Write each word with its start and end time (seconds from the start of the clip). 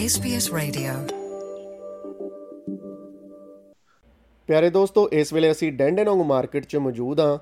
SBS 0.00 0.46
Radio. 0.52 0.92
ਪਿਆਰੇ 4.48 4.70
ਦੋਸਤੋ 4.70 5.08
ਇਸ 5.12 5.32
ਵੇਲੇ 5.32 5.50
ਅਸੀਂ 5.50 5.72
ਡੈਂਡਨੋਂਗ 5.72 6.20
ਮਾਰਕੀਟ 6.26 6.66
'ਚ 6.66 6.76
ਮੌਜੂਦ 6.76 7.20
ਹਾਂ 7.20 7.38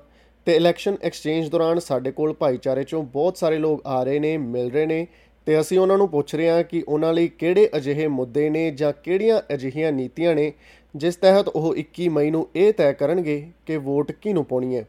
ਤੇ 0.47 0.55
ਇਲੈਕਸ਼ਨ 0.55 0.97
ਐਕਸਚੇਂਜ 1.03 1.49
ਦੌਰਾਨ 1.49 1.79
ਸਾਡੇ 1.79 2.11
ਕੋਲ 2.11 2.33
ਭਾਈਚਾਰੇ 2.33 2.81
'ਚੋਂ 2.81 3.03
ਬਹੁਤ 3.03 3.37
ਸਾਰੇ 3.37 3.57
ਲੋਕ 3.57 3.81
ਆ 3.85 4.03
ਰਹੇ 4.03 4.19
ਨੇ 4.19 4.35
ਮਿਲ 4.37 4.71
ਰਹੇ 4.71 4.85
ਨੇ 4.85 5.07
ਤੇ 5.47 5.59
ਅਸੀਂ 5.59 5.79
ਉਹਨਾਂ 5.79 5.97
ਨੂੰ 5.97 6.09
ਪੁੱਛ 6.09 6.35
ਰਹੇ 6.35 6.49
ਹਾਂ 6.49 6.63
ਕਿ 6.63 6.83
ਉਹਨਾਂ 6.87 7.13
ਲਈ 7.13 7.27
ਕਿਹੜੇ 7.27 7.69
ਅਜਿਹੇ 7.77 8.07
ਮੁੱਦੇ 8.07 8.49
ਨੇ 8.49 8.69
ਜਾਂ 8.71 8.93
ਕਿਹੜੀਆਂ 9.03 9.41
ਅਜਿਹੀਆਂ 9.53 9.91
ਨੀਤੀਆਂ 9.91 10.35
ਨੇ 10.35 10.51
ਜਿਸ 10.95 11.15
ਤਹਿਤ 11.15 11.47
ਉਹ 11.47 11.73
21 11.75 12.09
ਮਈ 12.09 12.29
ਨੂੰ 12.29 12.47
ਇਹ 12.55 12.73
ਤੈਅ 12.73 12.93
ਕਰਨਗੇ 12.93 13.41
ਕਿ 13.65 13.77
ਵੋਟ 13.77 14.11
ਕਿਹਨੂੰ 14.11 14.45
ਪਾਉਣੀ 14.45 14.75
ਹੈ। 14.75 14.85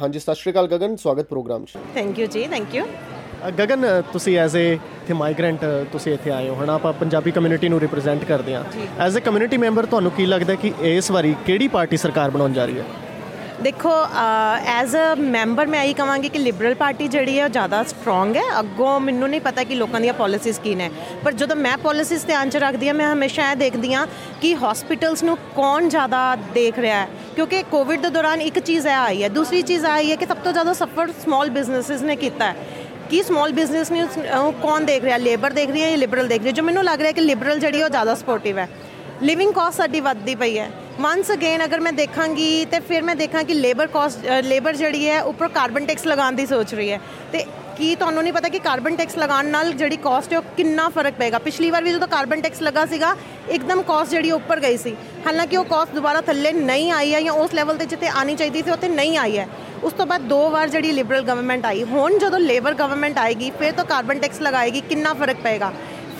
ਹਾਂਜੀ 0.00 0.18
ਸਤਿ 0.18 0.34
ਸ਼੍ਰੀ 0.34 0.52
ਅਕਾਲ 0.52 0.66
ਗਗਨ 0.68 0.96
ਸਵਾਗਤ 0.96 1.28
ਪ੍ਰੋਗਰਾਮ 1.28 1.64
'ਚ। 1.64 1.78
ਥੈਂਕ 1.94 2.18
ਯੂ 2.18 2.26
ਜੀ 2.26 2.46
ਥੈਂਕ 2.46 2.74
ਯੂ 2.74 2.84
ਗਗਨ 3.50 3.86
ਅ, 3.86 4.00
ਤੁਸੀਂ 4.12 4.38
ਐਜ਼ 4.38 4.56
ਏ 4.56 4.72
ਇੱਥੇ 4.74 5.14
ਮਾਈਗ੍ਰੈਂਟ 5.14 5.64
ਤੁਸੀਂ 5.92 6.12
ਇੱਥੇ 6.14 6.30
ਆਏ 6.30 6.48
ਹੋ 6.48 6.54
ਹਨਾ? 6.62 6.74
ਆਪਾਂ 6.74 6.92
ਪੰਜਾਬੀ 6.92 7.30
ਕਮਿਊਨਿਟੀ 7.30 7.68
ਨੂੰ 7.68 7.80
ਰਿਪਰੈਜ਼ੈਂਟ 7.80 8.24
ਕਰਦੇ 8.24 8.54
ਹਾਂ। 8.54 8.62
ਐਜ਼ 8.98 9.16
ਏ 9.16 9.20
ਕਮਿਊਨਿਟੀ 9.20 9.56
ਮੈਂਬਰ 9.56 9.86
ਤੁਹਾਨੂੰ 9.86 10.10
ਕੀ 10.12 10.26
ਲੱਗਦਾ 10.26 10.54
ਕਿ 10.54 10.72
ਇਸ 10.92 11.10
ਵਾਰੀ 11.10 11.34
ਕਿਹੜੀ 11.46 11.68
ਪਾਰਟੀ 11.68 11.96
ਸਰਕਾਰ 11.96 12.30
ਬਣਾਉਣ 12.30 12.52
ਜਾ 12.52 12.64
ਰਹੀ 12.64 12.78
ਹੈ? 12.78 12.84
ਦੇਖੋ 13.62 13.90
ਐਜ਼ 14.68 14.94
ਅ 14.96 15.14
ਮੈਂਬਰ 15.18 15.66
ਮੈਂ 15.66 15.82
ਇਹੀ 15.84 15.92
ਕਹਾਂਗੀ 15.94 16.28
ਕਿ 16.28 16.38
ਲਿਬਰਲ 16.38 16.74
ਪਾਰਟੀ 16.74 17.06
ਜਿਹੜੀ 17.08 17.38
ਹੈ 17.38 17.44
ਉਹ 17.44 17.48
ਜ਼ਿਆਦਾ 17.48 17.82
ਸਟਰੋਂਗ 17.82 18.36
ਹੈ। 18.36 18.42
ਅੱਗੋਂ 18.60 18.98
ਮੈਨੂੰ 19.00 19.28
ਨਹੀਂ 19.28 19.40
ਪਤਾ 19.40 19.62
ਕਿ 19.64 19.74
ਲੋਕਾਂ 19.74 20.00
ਦੀਆਂ 20.00 20.14
ਪਾਲਿਸੀਜ਼ 20.14 20.58
ਕੀ 20.60 20.74
ਨੇ। 20.74 20.90
ਪਰ 21.24 21.32
ਜਦੋਂ 21.32 21.56
ਮੈਂ 21.56 21.76
ਪਾਲਿਸੀਜ਼ 21.84 22.24
ਧਿਆਨ 22.26 22.50
ਚ 22.50 22.56
ਰੱਖਦੀ 22.64 22.88
ਹਾਂ 22.88 22.94
ਮੈਂ 22.94 23.12
ਹਮੇਸ਼ਾ 23.12 23.50
ਇਹ 23.50 23.56
ਦੇਖਦੀ 23.56 23.92
ਹਾਂ 23.94 24.06
ਕਿ 24.40 24.54
ਹਸਪੀਟਲਸ 24.64 25.22
ਨੂੰ 25.24 25.36
ਕੌਣ 25.56 25.88
ਜ਼ਿਆਦਾ 25.88 26.24
ਦੇਖ 26.54 26.78
ਰਿਹਾ 26.78 27.00
ਹੈ। 27.00 27.08
ਕਿਉਂਕਿ 27.36 27.62
ਕੋਵਿਡ 27.70 28.00
ਦੇ 28.00 28.10
ਦੌਰਾਨ 28.10 28.40
ਇੱਕ 28.42 28.58
ਚੀਜ਼ 28.58 28.86
ਇਹ 28.86 28.92
ਆਈ 28.94 29.22
ਹੈ 29.22 29.28
ਦੂਸਰੀ 29.28 29.62
ਚੀਜ਼ 29.62 29.84
ਆਈ 29.86 30.10
ਹੈ 30.10 30.16
ਕਿ 30.16 30.26
ਸਭ 30.26 30.36
ਤੋਂ 30.44 30.52
ਜ਼ਿਆਦਾ 30.52 30.72
ਸਫਰ 30.72 31.12
ਸਮਾਲ 31.24 31.50
ਬਿਜ਼ਨੈਸਿਸ 31.50 32.02
ਨੇ 32.02 32.16
ਕੀਤਾ 32.16 32.50
ਹੈ। 32.50 32.56
ਕਿ 33.14 33.22
ਸਮਾਲ 33.22 33.52
ਬਿਜ਼ਨਸ 33.52 33.90
ਨੂੰ 33.90 34.02
ਅਹ, 34.02 34.52
ਕੌਣ 34.62 34.80
ਦੇਖ 34.80 35.04
ਰਿਹਾ? 35.04 35.16
ਲੇਬਰ 35.16 35.50
ਦੇਖ 35.50 35.70
ਰਹੀ 35.70 35.82
ਹੈ 35.82 35.90
ਜਾਂ 35.90 35.98
ਲਿਬਰਲ 35.98 36.28
ਦੇਖ 36.28 36.38
ਰਹੀ 36.38 36.46
ਹੈ? 36.46 36.52
ਜੋ 36.52 36.62
ਮੈਨੂੰ 36.62 36.84
ਲੱਗ 36.84 37.00
ਰਿਹਾ 37.00 37.12
ਕਿ 37.12 37.20
ਲਿਬਰਲ 37.20 37.58
ਜਿਹੜੀ 37.58 37.80
ਹੈ 37.80 37.84
ਉਹ 37.84 37.90
ਜ਼ਿਆਦਾ 37.90 38.14
ਸਪੋਰਟਿਵ 38.14 38.58
ਹੈ। 38.58 38.68
ਲਿਵਿੰਗ 39.22 39.52
ਕਾਸਟ 39.52 39.76
ਸਾਡੀ 39.76 40.00
ਵੱਧਦੀ 40.00 40.34
ਪਈ 40.34 40.58
ਹੈ। 40.58 40.70
ਵਾਂਸ 41.00 41.32
ਅਗੇਨ 41.32 41.64
ਅਗਰ 41.64 41.80
ਮੈਂ 41.80 41.92
ਦੇਖਾਂਗੀ 41.92 42.64
ਤੇ 42.64 42.80
ਫਿਰ 42.80 43.02
ਮੈਂ 43.02 43.16
ਦੇਖਾਂ 43.16 43.44
ਕਿ 43.44 43.54
ਲੇਬਰ 43.54 43.86
ਕਾਸਟ 43.86 44.26
ਲੇਬਰ 44.44 44.76
ਜਿਹੜੀ 44.76 45.08
ਹੈ 45.08 45.22
ਉੱਪਰ 45.22 45.48
ਕਾਰਬਨ 45.48 45.86
ਟੈਕਸ 45.86 46.06
ਲਗਾਉਣ 46.06 46.32
ਦੀ 46.32 46.46
ਸੋਚ 46.46 46.74
ਰਹੀ 46.74 46.90
ਹੈ। 46.90 47.00
ਤੇ 47.32 47.44
ਕੀ 47.76 47.94
ਤੁਹਾਨੂੰ 47.94 48.22
ਨਹੀਂ 48.22 48.32
ਪਤਾ 48.32 48.48
ਕਿ 48.48 48.58
ਕਾਰਬਨ 48.58 48.96
ਟੈਕਸ 48.96 49.18
ਲਗਾਉਣ 49.18 49.46
ਨਾਲ 49.46 49.72
ਜਿਹੜੀ 49.72 49.96
ਕਾਸਟ 49.96 50.32
ਹੈ 50.32 50.38
ਉਹ 50.38 50.42
ਕਿੰਨਾ 50.56 50.88
ਫ਼ਰਕ 50.88 51.14
ਪਏਗਾ? 51.18 51.38
ਪਿਛਲੀ 51.38 51.70
ਵਾਰ 51.70 51.82
ਵੀ 51.84 51.90
ਜਦੋਂ 51.90 52.08
ਕਾਰਬਨ 52.08 52.40
ਟੈਕਸ 52.40 52.62
ਲੱਗਾ 52.62 52.86
ਸੀਗਾ 52.86 53.16
ਇੱਕਦਮ 53.50 53.82
ਕਾਸਟ 53.82 54.10
ਜਿਹੜੀ 54.10 54.30
ਉੱਪਰ 54.30 54.60
ਗਈ 54.60 54.76
ਸੀ। 54.76 54.96
ਹਾਲਾਂਕਿ 55.26 55.56
ਉਹ 55.56 55.64
ਕਾਸਟ 55.64 55.94
ਦੁਬਾਰਾ 55.94 56.20
ਥੱਲੇ 56.20 56.52
ਨਹੀਂ 56.52 56.92
ਆਈ 56.92 57.14
ਹੈ 57.14 57.20
ਜਾਂ 57.20 57.32
ਉਸ 57.32 57.54
ਲੈਵਲ 57.54 57.76
ਤੇ 57.76 57.86
ਜਿੱਥੇ 57.86 58.08
ਆਣੀ 58.08 58.34
ਚਾਹੀਦੀ 58.34 58.62
ਸੀ 58.62 58.70
ਉੱਥੇ 58.70 58.88
ਨਹੀਂ 58.88 59.18
ਆਈ 59.18 59.38
ਹੈ। 59.38 59.48
ਉਸ 59.84 59.92
ਤੋਂ 59.92 60.04
ਬਾਅਦ 60.06 60.22
ਦੋ 60.28 60.38
ਵਾਰ 60.50 60.68
ਜਿਹੜੀ 60.68 60.92
ਲਿਬਰਲ 60.92 61.22
ਗਵਰਨਮੈਂਟ 61.22 61.66
ਆਈ, 61.66 61.82
ਹੁਣ 61.84 62.18
ਜਦੋਂ 62.18 62.38
ਲੇਬਰ 62.40 62.74
ਗਵਰਨਮੈਂਟ 62.74 63.18
ਆਏਗੀ, 63.18 63.50
ਫਿਰ 63.58 63.72
ਤੋਂ 63.72 63.84
ਕਾਰਬਨ 63.84 64.18
ਟੈਕਸ 64.18 64.40
ਲਗਾਏਗੀ, 64.42 64.80
ਕਿੰਨਾ 64.80 65.12
ਫ਼ਰਕ 65.14 65.36
ਪਏਗਾ? 65.42 65.72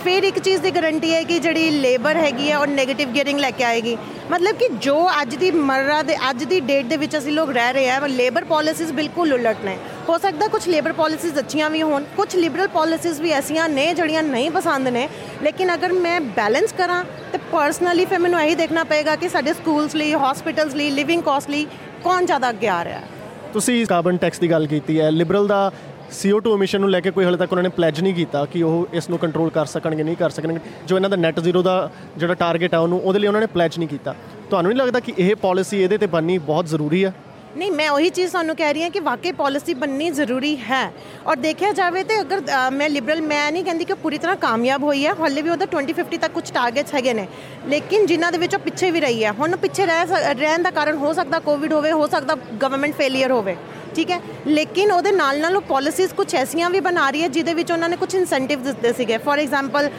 ਫਿਰ 0.04 0.24
ਇੱਕ 0.24 0.38
ਚੀਜ਼ 0.38 0.60
ਦੀ 0.62 0.70
ਗਾਰੰਟੀ 0.70 1.12
ਹੈ 1.14 1.22
ਕਿ 1.22 1.38
ਜਿਹੜੀ 1.38 1.70
ਲੇਬਰ 1.70 2.16
ਹੈਗੀ 2.16 2.50
ਹੈ, 2.50 2.56
ਉਹ 2.58 2.66
네ਗੇਟਿਵ 2.66 3.12
ਗੀਅਰਿੰਗ 3.12 3.38
ਲੈ 3.40 3.50
ਕੇ 3.50 3.64
ਆਏਗੀ। 3.64 3.96
ਮਤਲਬ 4.30 4.56
ਕਿ 4.56 4.68
ਜੋ 4.78 4.96
ਅੱਜ 5.20 5.34
ਦੀ 5.36 5.50
ਮਰਰਾ 5.50 6.02
ਦੇ, 6.02 6.16
ਅੱਜ 6.30 6.44
ਦੀ 6.44 6.60
ਡੇਟ 6.60 6.86
ਦੇ 6.86 6.96
ਵਿੱਚ 6.96 7.16
ਅਸੀਂ 7.18 7.32
ਲੋਕ 7.32 7.50
ਰਹਿ 7.50 7.72
ਰਹੇ 7.72 7.90
ਹਾਂ 7.90 8.08
ਲੇਬਰ 8.08 8.44
ਪਾਲਿਸੀਜ਼ 8.44 8.92
ਬਿਲਕੁਲ 8.92 9.32
ਉਲਟ 9.32 9.64
ਨੇ। 9.64 9.76
ਹੋ 10.08 10.18
ਸਕਦਾ 10.18 10.48
ਕੁਝ 10.48 10.66
ਲੇਬਰ 10.68 10.92
ਪਾਲਿਸੀਜ਼ 10.92 11.38
ਅੱਛੀਆਂ 11.38 11.70
ਵੀ 11.70 11.82
ਹੋਣ 11.82 12.04
ਕੁਝ 12.16 12.34
ਲਿਬਰਲ 12.36 12.68
ਪਾਲਿਸੀਜ਼ 12.68 13.20
ਵੀ 13.20 13.30
ਐਸੀਆਂ 13.32 13.68
ਨੇ 13.68 13.92
ਜਿਹੜੀਆਂ 13.94 14.22
ਨਹੀਂ 14.22 14.50
ਪਸੰਦ 14.50 14.88
ਨੇ, 14.88 15.08
ਲੇਕਿਨ 15.42 15.74
ਅਗਰ 15.74 15.92
ਮੈਂ 15.94 16.20
ਬੈਲੈਂਸ 16.36 16.72
ਕਰਾਂ, 16.78 17.02
ਤੇ 17.32 17.38
ਪਰਸਨਲੀ 17.52 18.04
ਫਿਰ 18.04 18.18
ਮੈਨੂੰ 18.18 18.42
ਇਹੀ 18.42 18.54
ਦੇਖਣਾ 18.54 18.84
ਪਏਗਾ 18.84 19.16
ਕਿ 19.16 19.28
ਸਾਡੇ 19.28 19.52
ਸਕੂਲਸ 19.54 19.94
ਲਈ 19.94 20.14
ਹਸਪੀਟਲਸ 20.22 20.74
ਲਈ 20.74 20.90
ਲਿਵਿੰਗ 20.90 21.22
ਕਾਸਟ 21.22 21.50
ਲਈ 21.50 21.66
ਕੌਣ 22.04 22.26
ਜ਼ਿਆਦਾ 22.26 22.50
ਅੱਗੇ 22.50 22.68
ਆ 22.68 22.82
ਰਿਹਾ 22.84 22.98
ਹੈ। 22.98 23.12
ਤੁਸੀਂ 23.54 23.86
ਕਾਰਬਨ 23.86 24.16
ਟੈਕਸ 24.16 24.38
ਦੀ 24.38 24.50
ਗੱਲ 24.50 24.66
ਕੀਤੀ 24.66 25.00
ਹੈ 25.00 25.10
ਲਿਬਰਲ 25.10 25.46
ਦਾ 25.46 25.72
CO2 26.12 26.54
ਐਮਿਸ਼ਨ 26.54 26.80
ਨੂੰ 26.80 26.90
ਲੈ 26.90 27.00
ਕੇ 27.00 27.10
ਕੋਈ 27.10 27.24
ਹਾਲੇ 27.24 27.36
ਤੱਕ 27.36 27.52
ਉਹਨਾਂ 27.52 27.62
ਨੇ 27.62 27.68
ਪਲੈਜ 27.68 28.00
ਨਹੀਂ 28.00 28.14
ਕੀਤਾ 28.14 28.44
ਕਿ 28.44 28.62
ਉਹ 28.62 28.88
ਇਸ 28.92 29.08
ਨੂੰ 29.10 29.18
ਕੰਟਰੋਲ 29.18 29.50
ਕਰ 29.50 29.66
ਸਕਣਗੇ, 29.66 30.02
ਨਹੀਂ 30.02 30.16
ਕਰ 30.16 30.30
ਸਕਣਗੇ। 30.30 30.58
ਜੋ 30.86 30.96
ਇਹਨਾਂ 30.96 31.10
ਦਾ 31.10 31.16
ਨੈਟ 31.16 31.40
ਜ਼ੀਰੋ 31.40 31.62
ਦਾ 31.62 31.90
ਜਿਹੜਾ 32.16 32.34
ਟਾਰਗੇਟ 32.34 32.74
ਆ 32.74 32.78
ਉਹਨੂੰ, 32.78 33.00
ਉਹਦੇ 33.00 33.18
ਲਈ 33.18 33.26
ਉਹਨਾਂ 33.26 33.40
ਨੇ 33.40 33.46
ਪਲੈਜ 33.46 33.78
ਨਹੀਂ 33.78 33.88
ਕੀਤਾ। 33.88 34.14
ਤੁਹਾਨੂੰ 34.50 34.72
ਨਹੀਂ 34.72 34.78
ਲੱਗਦਾ 34.78 35.00
ਕਿ 35.00 35.14
ਇਹ 35.18 35.36
ਪਾਲਿਸੀ 35.36 35.82
ਇਹਦੇ 35.82 35.98
ਤੇ 35.98 36.06
ਬਣਨੀ 36.06 36.38
ਬਹੁਤ 36.38 36.66
ਜ਼ਰੂਰੀ 36.66 37.04
ਹੈ? 37.04 37.12
ਨਹੀਂ 37.56 37.72
ਮੈਂ 37.72 37.90
ਉਹੀ 37.90 38.08
ਚੀਜ਼ 38.10 38.30
ਤੁਹਾਨੂੰ 38.32 38.56
ਕਹਿ 38.56 38.72
ਰਹੀ 38.72 38.82
ਹਾਂ 38.82 38.90
ਕਿ 38.90 39.00
ਵਾਕਈ 39.00 39.32
ਪਾਲਿਸੀ 39.32 39.74
ਬਣਨੀ 39.74 40.10
ਜ਼ਰੂਰੀ 40.10 40.56
ਹੈ। 40.56 40.92
ਔਰ 41.26 41.36
ਦੇਖਿਆ 41.36 41.72
ਜਾਵੇ 41.72 42.02
ਤੇ 42.04 42.20
ਅਗਰ 42.20 42.40
ਅ, 42.40 42.70
ਮੈਂ 42.70 42.88
ਲਿਬਰਲ 42.90 43.22
ਮੈਂ 43.22 43.52
ਨਹੀਂ 43.52 43.64
ਕਹਿੰਦੀ 43.64 43.84
ਕਿ 43.84 43.92
ਉਹ 43.92 43.98
ਪੂਰੀ 44.02 44.18
ਤਰ੍ਹਾਂ 44.18 44.36
ਕਾਮਯਾਬ 44.36 44.82
ਹੋਈ 44.82 45.06
ਹੈ। 45.06 45.14
ਹਾਲੇ 45.20 45.42
ਵੀ 45.42 45.50
ਉਹਦਾ 45.50 45.66
2050 45.66 46.18
ਤੱਕ 46.18 46.32
ਕੁਝ 46.32 46.52
ਟਾਰਗੇਟਸ 46.52 46.94
ਹੈਗੇ 46.94 47.14
ਨੇ। 47.14 47.28
ਲੇਕਿਨ 47.66 48.06
ਜਿਨ੍ਹਾਂ 48.06 48.32
ਦੇ 48.32 48.38
ਵਿੱਚ 48.38 48.54
ਉਹ 48.54 48.60
ਪਿੱਛੇ 48.60 48.90
ਵੀ 48.90 49.00
ਰਹੀ 49.00 49.24
ਹੈ। 49.24 49.32
ਹੁਣ 49.32 49.56
ਪਿੱਛੇ 49.56 49.86
ਰਹਿ 49.86 50.06
ਸਕ- 50.06 50.38
ਰਹਿਣ 50.38 50.62
ਦਾ 50.62 50.70
ਕਾਰਨ 50.70 50.96
ਹੋ 50.96 51.12
ਸਕਦਾ 51.12 51.38
ਕੋਵਿਡ 51.38 51.72
ਹੋਵੇ 51.72 51.92
ਹੋ 51.92 52.06
ਸਕਦਾ 52.06 52.34
ਗਵਰਨਮੈਂਟ 52.62 52.94
ਫੇਲਿਅਰ 52.94 53.30
ਹੋਵੇ। 53.30 53.56
ਠੀਕ 53.96 54.10
ਹੈ? 54.10 54.20
ਲੇਕਿਨ 54.46 54.92
ਉਹਦੇ 54.92 55.12
ਨਾਲ 55.12 55.40
ਨਾਲ 55.40 55.56
ਉਹ 55.56 55.62
ਪਾਲਿਸੀਜ਼ 55.68 56.14
ਕੁਝ 56.14 56.34
ਐਸੀਆਂ 56.34 56.70
ਵੀ 56.70 56.80
ਬਣਾ 56.80 57.08
ਰਹੀ 57.10 57.22
ਹੈ 57.22 57.28
ਜਿਹਦੇ 57.28 57.54
ਵਿੱਚ 57.54 57.72
ਉਹਨਾਂ 57.72 57.88
ਨੇ 57.88 57.96
ਕੁਝ 57.96 58.14
ਇਨਸੈਂਟਿਵ 58.14 58.62
ਦਿੱਤੇ 58.62 58.92
ਸੀਗੇ। 58.92 59.18
ਫੋਰ 59.18 59.38
ਐਗਜ਼ਾਮਪਲ 59.38 59.90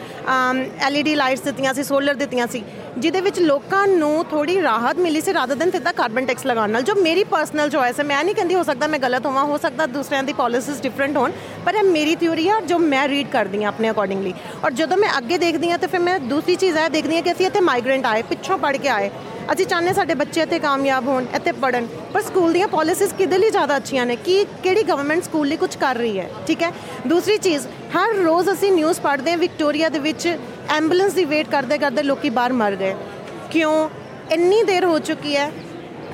ਐਲਈਡੀ 0.86 1.14
ਲਾਈਟਸ 1.14 1.42
ਦਿੱਤੀਆਂ 1.42 1.74
ਸੀ 1.74 1.82
ਸੋਲਰ 1.84 2.14
ਦਿੱਤੀਆਂ 2.14 2.46
ਸੀ, 2.46 2.62
ਜਿਹਦੇ 2.98 3.20
ਵਿੱਚ 3.20 3.38
ਲੋਕਾਂ 3.40 3.86
ਨੂੰ 3.88 4.24
ਥੋੜੀ 4.30 4.60
ਰਾਹਤ 4.62 4.98
ਮਿਲੀ 4.98 5.20
ਸੀ 5.20 5.32
ਰਾਦਰ 5.34 5.54
ਦਿਨ 5.54 5.70
ਸਿੱਧਾ 5.70 5.92
ਕਾਰਬਨ 5.92 6.26
ਟੈਕਸ 6.26 6.46
ਲਗਾਉਣ 6.46 6.70
ਨਾਲ। 6.70 6.82
ਜੋ 6.82 6.94
ਮੇਰੀ 7.02 7.24
ਪਰਸਨਲ 7.26 7.70
ਚੋਇਸ 7.70 7.98
ਹੈ, 8.00 8.04
ਮੈਂ 8.04 8.22
ਨਹੀਂ 8.24 8.34
ਕਹਿੰਦੀ 8.34 8.54
ਹੋ 8.54 8.62
ਸਕਦਾ 8.62 8.86
ਮੈਂ 8.86 8.98
ਗਲਤ 8.98 9.26
ਹੋਵਾਂ, 9.26 9.44
ਹੋ 9.44 9.58
ਸਕਦਾ 9.58 9.86
ਦੂਸਰਿਆਂ 9.88 10.22
ਦੀ 10.22 10.32
ਪਾਲਿਸੀਜ਼ 10.32 10.82
ਡਿਫਰੈਂਟ 10.82 11.16
ਹੋਣ, 11.16 11.32
ਪਰ 11.66 11.74
ਇਹ 11.74 11.82
ਮੇਰੀ 11.84 12.14
ਥਿਊਰੀ 12.16 12.48
ਆ 12.48 12.60
ਜੋ 12.66 12.78
ਮੈਂ 12.78 13.06
ਰੀਡ 13.08 13.30
ਕਰਦੀ 13.32 13.62
ਹਾਂ 13.62 13.68
ਆਪਣੇ 13.68 13.90
ਅਕੋਰਡਿੰਗਲੀ 13.90 14.34
ਔਰ 14.64 14.72
ਜਦੋਂ 14.72 14.96
ਮੈਂ 14.96 15.08
ਅੱਗੇ 15.18 15.38
ਦੇਖਦੀ 15.38 15.70
ਹਾਂ, 15.70 15.78
ਤਾਂ 15.78 15.88
ਫਿਰ 15.88 16.00
ਮੈਂ 16.00 16.18
ਦੂਸਰੀ 16.20 16.56
ਚੀਜ਼ 16.56 16.76
ਇਹ 16.76 16.90
ਦੇਖਦੀ 16.90 17.16
ਹਾਂ 17.16 17.22
ਕਿ 17.22 17.32
ਅਸੀਂ 17.32 17.46
ਇੱਥੇ 17.46 17.60
ਮਾਈਗ੍ਰੈਂਟ 17.60 18.06
ਆਏ, 18.06 18.22
ਪਿੱਛੋਂ 18.22 18.58
ਪੜ 18.58 18.76
ਕੇ 18.76 18.88
ਆਏ। 18.88 19.10
ਅਸੀਂ 19.52 19.66
ਚਾਹੁੰਦੇ 19.66 19.92
ਸਾਡੇ 19.92 20.14
ਬੱਚੇ 20.14 20.40
ਇੱਥੇ 20.40 20.58
ਕਾਮਯਾਬ 20.58 21.08
ਹੋਣ, 21.08 21.24
ਇੱਥੇ 21.36 21.52
ਪੜਨ 21.52 21.86
ਪਰ 22.14 22.22
ਸਕੂਲ 22.22 22.52
ਦੀਆਂ 22.52 22.68
ਪਾਲਿਸੀਜ਼ 22.68 23.14
ਕਿਹਦੇ 23.14 23.38
ਲਈ 23.38 23.50
ਜ਼ਿਆਦਾ 23.50 23.76
ਅੱਛੀਆਂ 23.76 24.06
ਨੇ? 24.06 24.16
ਕਿ, 24.16 24.46
ਕਿਹੜੀ 24.62 24.82
ਗਵਰਨਮੈਂਟ 24.82 25.22
ਸਕੂਲ 25.24 25.48
ਲਈ 25.48 25.56
ਕੁਝ 25.56 25.76
ਕਰ 25.76 25.96
ਰਹੀ 25.96 26.18
ਹੈ? 26.18 26.30
ਠੀਕ 26.46 26.62
ਹੈ? 26.62 26.72
ਦੂਸਰੀ 27.06 27.36
ਚੀਜ਼, 27.36 27.66
ਹਰ 27.96 28.14
ਰੋਜ਼ 28.14 28.50
ਅਸੀਂ 28.52 28.72
ਨਿਊਜ਼ 28.72 29.00
ਪੜ੍ਹਦੇ 29.00 29.30
ਹਾਂ 29.30 29.38
ਵਿਕਟੋਰੀਆ 29.38 29.88
ਦੇ 29.88 29.98
ਵਿੱਚ 29.98 30.26
ਐਂਬੂਲੈਂਸ 30.76 31.12
ਦੀ 31.12 31.24
ਵੇਟ 31.24 31.50
ਕਰਦੇ 31.50 31.78
ਕਰਦੇ 31.78 32.02
ਲੋਕੀ 32.02 32.30
ਬਾਹਰ 32.30 32.52
ਮਰ 32.52 32.76
ਗਏ। 32.76 32.94
ਕਿਉਂ? 33.50 33.88
ਇੰਨੀ 34.32 34.62
ਦੇਰ 34.62 34.84
ਹੋ 34.84 34.98
ਚੁੱਕੀ 34.98 35.36
ਹੈ 35.36 35.50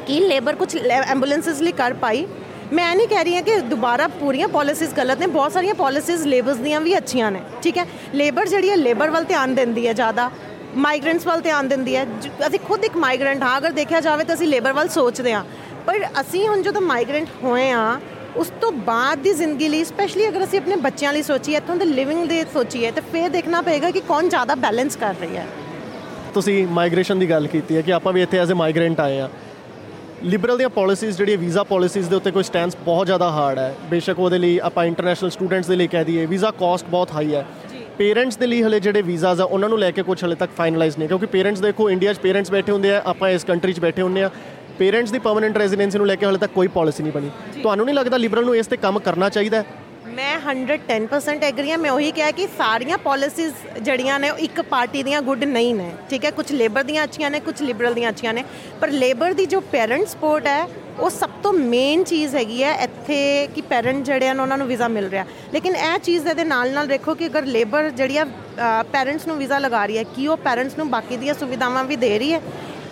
ਕਿ 0.07 0.21
ਲੇਬਰ 0.21 0.55
ਕੁਝ 0.55 0.77
ਐਂਬੂਲੈਂਸਸ 0.77 1.61
ਲਈ 1.61 1.73
ਕਰ 1.73 1.93
ਪਾਈ। 1.93 2.27
ਮੈਂ 2.73 2.91
ਇਹ 2.91 2.97
ਨਹੀਂ 2.97 3.09
ਕਹਿ 3.09 3.25
ਰਹੀ 3.25 3.35
ਹਾਂ 3.35 3.43
ਕਿ 3.43 3.57
ਦੁਬਾਰਾ 3.61 4.09
ਪੂਰੀਆਂ 4.09 4.49
ਪਾਲਿਸੀਜ਼ 4.49 4.95
ਗਲਤ 4.95 5.19
ਨੇ, 5.19 5.27
ਬਹੁਤ 5.27 5.53
ਸਾਰੀਆਂ 5.53 5.75
ਪਾਲਿਸੀਜ਼ 5.75 6.27
ਲੇਬਰਸ 6.27 6.57
ਦੀਆਂ 6.57 6.81
ਵੀ 6.81 6.97
ਅੱਛੀਆਂ 6.97 7.31
ਨੇ। 7.31 7.41
ਠੀਕ 7.63 7.79
ਹੈ? 7.79 7.87
ਲੇਬਰ 8.15 8.49
ਜਿਹੜੀ 8.49 8.71
ਹੈ 8.71 8.77
ਲੇਬਰ 8.77 9.11
ਵੱਲ 9.11 9.25
ਧਿਆਨ 9.25 9.55
ਦਿੰਦੀ 9.55 9.87
ਹੈ 9.89 9.93
ਜ਼ਿਆਦਾ। 9.93 10.31
ਮਾਈਗ੍ਰੈਂਟਸ 10.77 11.27
ਵੱਲ 11.27 11.41
ਧਿਆਨ 11.41 11.69
ਦਿੰਦੀ 11.69 11.97
ਹੈ। 11.97 12.05
ਜ- 12.05 12.29
ਅਸੀਂ 12.47 12.59
ਖੁਦ 12.59 12.85
ਇੱਕ 12.85 12.97
ਮਾਈਗ੍ਰੈਂਟ 12.97 13.43
ਹਾਂ। 13.43 13.59
ਅਗਰ 13.59 13.71
ਦੇਖਿਆ 13.71 14.01
ਜਾਵੇ 14.01 14.25
ਤਾਂ 14.25 14.35
ਅਸੀਂ 14.35 14.49
ਲੇਬਰ 14.49 14.73
ਵੱਲ 14.73 14.89
ਸੋਚਦੇ 14.89 15.33
ਹਾਂ। 15.33 15.45
ਪਰ 15.87 15.95
ਅਸੀਂ 16.21 16.49
ਹੁਣ 16.49 16.63
ਜਦੋਂ 16.63 16.81
ਮਾਈਗ੍ਰੈਂਟ 16.81 17.29
ਹੋਏ 17.45 17.71
ਹਾਂ, 17.71 18.01
ਉਸ 18.37 18.53
ਤੋਂ 18.61 18.73
ਬਾਅਦ 18.73 19.19
ਦੀ 19.19 19.33
ਜ਼ਿੰਦਗੀ 19.33 19.69
ਲਈ 19.69 19.85
ਸਪੈਸ਼ਲੀ 19.85 20.29
ਅਗਰ 20.29 20.45
ਅਸੀਂ 20.45 20.59
ਆਪਣੇ 20.59 20.77
ਬੱਚਿਆਂ 20.77 21.13
ਲਈ 21.13 21.23
ਸੋਚੀਏ, 21.23 21.57
ਇੱਥੋਂ 21.57 21.77
ਦੇ 21.77 21.85
ਲਿਵਿੰਗ 21.85 22.25
ਲਈ 22.25 22.43
ਸੋਚੀਏ, 22.43 22.91
ਤਾਂ 22.91 23.03
ਫਿਰ 23.13 23.29
ਦੇਖਣਾ 23.29 23.63
ਪਏਗਾ 23.63 23.91
ਕਿ 23.91 24.01
ਕੌਣ 24.01 24.29
ਜ਼ਿਆਦਾ 24.29 24.55
ਬੈਲੈਂਸ 24.55 24.97
ਕਰ 24.97 25.15
ਰਹੀ 25.21 25.37
ਹੈ। 25.37 25.47
ਤੁਸੀਂ 26.35 26.67
ਮਾਈਗ੍ਰੇਸ਼ਨ 26.67 27.19
ਦੀ 27.19 27.31
ਗੱਲ 27.31 27.47
ਕੀਤੀ 27.47 27.77
ਹੈ 27.77 27.81
ਕਿ 27.81 27.93
ਆਪਾਂ 27.93 28.13
ਵੀ 28.13 28.23
ਇੱਥੇ 28.23 28.39
ਐਜ਼ 28.39 28.53
ਅ 28.53 28.55
ਮਾਈਗ੍ਰੈਂਟ 28.55 29.01
ਆਏ 29.01 29.21
ਆ 29.21 29.31
ਲਿਬਰਲ 30.23 30.59
ਦੀਆਂ 30.59 30.69
ਪਾਲਿਸੀਜ਼ 30.69 31.19
ਜਿਹੜੀ 31.19 31.37
ਵੀਜ਼ਾ 31.37 31.63
ਪਾਲਿਸੀਜ਼ 31.63 32.09
ਦੇ 32.09 32.17
ਉੱਤੇ 32.17 32.31
ਕੋਈ 32.31 32.43
ਸਟੈਂਸ 32.43 32.77
ਬਹੁਤ 32.77 33.07
ਜ਼ਿਆਦਾ 33.07 33.31
ਹਾਰਡ 33.31 33.59
ਹੈ। 33.59 33.75
ਬੇਸ਼ੱਕ 33.91 34.19
ਉਹਦੇ 34.19 34.39
ਲਈ 34.39 34.59
ਆਪਾਂ 34.59 34.85
ਇੰਟਰਨੈਸ਼ਨਲ 34.85 35.31
ਸਟੂਡੈਂਟਸ 35.31 35.67
ਦੇ 35.67 35.77
ਲਈ 35.77 35.87
ਕਹਿ 35.87 36.05
ਦਈਏ 36.05 36.27
ਵੀਜ਼ਾ 36.27 36.51
ਕਾਸਟ 36.51 36.87
ਬਹੁਤ 36.87 37.13
ਹਾਈ 37.13 37.35
ਹੈ। 37.35 37.47
ਪੇਰੈਂਟਸ 38.03 38.37
ਦੇ 38.37 38.47
ਲਈ 38.47 38.63
ਹਲੇ 38.63 38.79
ਜਿਹੜੇ 38.81 39.01
ਵੀਜ਼ਾਸ 39.03 39.41
ਆ 39.41 39.45
ਉਹਨਾਂ 39.45 39.69
ਨੂੰ 39.69 39.79
ਲੈ 39.79 39.91
ਕੇ 39.91 40.03
ਕੁਝ 40.03 40.17
ਹਲੇ 40.25 40.35
ਤੱਕ 40.35 40.51
ਫਾਈਨਲਾਈਜ਼ 40.57 40.97
ਨਹੀਂ 40.99 41.09
ਕਿਉਂਕਿ 41.09 41.27
ਪੇਰੈਂਟਸ 41.27 41.61
ਦੇਖੋ 41.61 41.89
ਇੰਡੀਆ 41.91 42.13
'ਚ 42.13 42.19
ਪੇਰੈਂਟਸ 42.19 42.51
ਬੈਠੇ 42.51 42.73
ਹੁੰਦੇ 42.73 42.91
ਆ 42.95 43.03
ਆਪਾਂ 43.07 43.29
ਇਸ 43.31 43.45
ਕੰਟਰੀ 43.45 43.73
'ਚ 43.73 43.81
ਬੈਠੇ 43.81 44.03
ਹੁੰਦੇ 44.03 44.23
ਆ। 44.23 44.31
ਪੇਰੈਂਟਸ 44.79 45.11
ਦੀ 45.11 45.19
ਪਰਮਨੈਂਟ 45.19 45.57
ਰੈਜ਼ੀਡੈਂਸੀ 45.59 45.99
ਨੂੰ 45.99 46.07
ਲੈ 46.07 46.17
ਕੇ 46.17 46.27
ਹਲੇ 46.27 46.39
ਤੱਕ 46.39 46.53
ਕੋਈ 46.53 46.69
ਪਾਲਿਸੀ 46.69 47.03
ਨਹੀਂ 47.03 47.13
ਬਣੀ। 47.13 47.31
ਤੁਹਾਨੂੰ 47.63 47.87
ਨਹੀਂ 47.87 47.95
ਲੱਗਦਾ 47.95 48.17
ਲਿਬਰਲ 48.17 48.45
ਨੂੰ 48.45 48.57
ਇਸ 48.57 48.67
ਤੇ 48.67 48.77
ਕੰਮ 48.77 48.99
ਕਰਨਾ 48.99 49.29
ਚਾਹੀਦਾ 49.29 49.63
ਮੈਂ 50.15 50.33
110% 50.41 51.45
ਐਗਰੀ 51.45 51.71
ਹਾਂ। 51.71 51.79
ਮੈਂ 51.79 51.91
ਉਹੀ 51.91 52.11
ਕਿਹਾ 52.13 52.31
ਕਿ 52.31 52.47
ਸਾਰੀਆਂ 52.57 52.99
ਪਾਲਿਸੀਜ਼ 52.99 53.53
ਜਿਹੜੀਆਂ 53.79 54.19
ਨੇ, 54.21 54.31
ਉਹ 54.31 54.39
ਇੱਕ 54.39 54.61
ਪਾਰਟੀ 54.71 55.03
ਦੀਆਂ 55.03 55.21
ਗੁੱਡ 55.23 55.45
ਨਹੀਂ 55.45 55.75
ਨੇ। 55.75 55.91
ਠੀਕ 56.11 56.25
ਹੈ 56.25 56.31
ਕੁਝ 56.31 56.53
ਲੇਬਰ 56.53 56.83
ਦੀਆਂ 56.83 57.05
ਅੱਛੀਆਂ 57.05 57.31
ਨੇ 57.31 57.41
ਕੁਝ 57.41 57.63
ਲਿਬਰਲ 57.63 57.95
ਦੀਆਂ 57.95 58.11
ਅੱਛੀਆਂ 58.11 58.35
ਨੇ। 58.35 58.45
ਪਰ 58.81 58.91
ਲੇਬਰ 58.91 59.33
ਦੀ 59.33 59.47
ਜੋ 59.47 59.61
ਪੈਰੈਂਟ 59.73 60.07
ਸਪੋਰਟ 60.09 60.47
ਹੈ, 60.47 60.67
ਉਹ 61.01 61.11
ਸਭ 61.11 61.31
ਤੋਂ 61.43 61.53
ਮੇਨ 61.53 62.03
ਚੀਜ਼ 62.05 62.35
ਹੈਗੀ 62.37 62.63
ਹੈ 62.63 62.75
ਇੱਥੇ 62.85 63.49
ਕਿ 63.55 63.61
ਪੈਰੈਂਟ 63.71 64.05
ਜਿਹੜੇ 64.05 64.29
ਹਨ, 64.29 64.41
ਉਹਨਾਂ 64.41 64.59
ਨੂੰ 64.59 64.67
ਵੀਜ਼ਾ 64.67 64.89
ਮਿਲ 64.89 65.09
ਰਿਹਾ। 65.11 65.25
ਲੇਕਿਨ 65.55 65.77
ਇਹ 65.77 65.99
ਚੀਜ਼ 66.01 66.29
ਦੇ 66.31 66.45
ਨਾਲ 66.45 66.73
ਨਾਲ 66.73 66.87
ਦੇਖੋ 66.87 67.15
ਕਿ 67.15 67.27
ਅਗਰ 67.27 67.47
ਲੇਬਰ 67.47 67.91
ਜਿਹੜੀ 67.93 68.17
ਆ 68.17 68.27
ਪੈਰੈਂਟਸ 68.93 69.27
ਨੂੰ 69.27 69.37
ਵੀਜ਼ਾ 69.39 69.59
ਲਗਾ 69.59 69.85
ਰਹੀ 69.87 69.99
ਹੈ, 69.99 70.03
ਕੀ 70.17 70.27
ਉਹ 70.27 70.37
ਪੈਰੈਂਟਸ 70.45 70.79
ਨੂੰ 70.79 70.89
ਬਾਕੀ 70.91 71.17
ਦੀਆਂ 71.17 71.35
ਸੁਵਿਧਾਵਾਂ 71.35 71.85
ਵੀ 71.85 71.97
ਦੇ 71.97 72.19
ਰਹੀ 72.19 72.33
ਹੈ? 72.33 72.41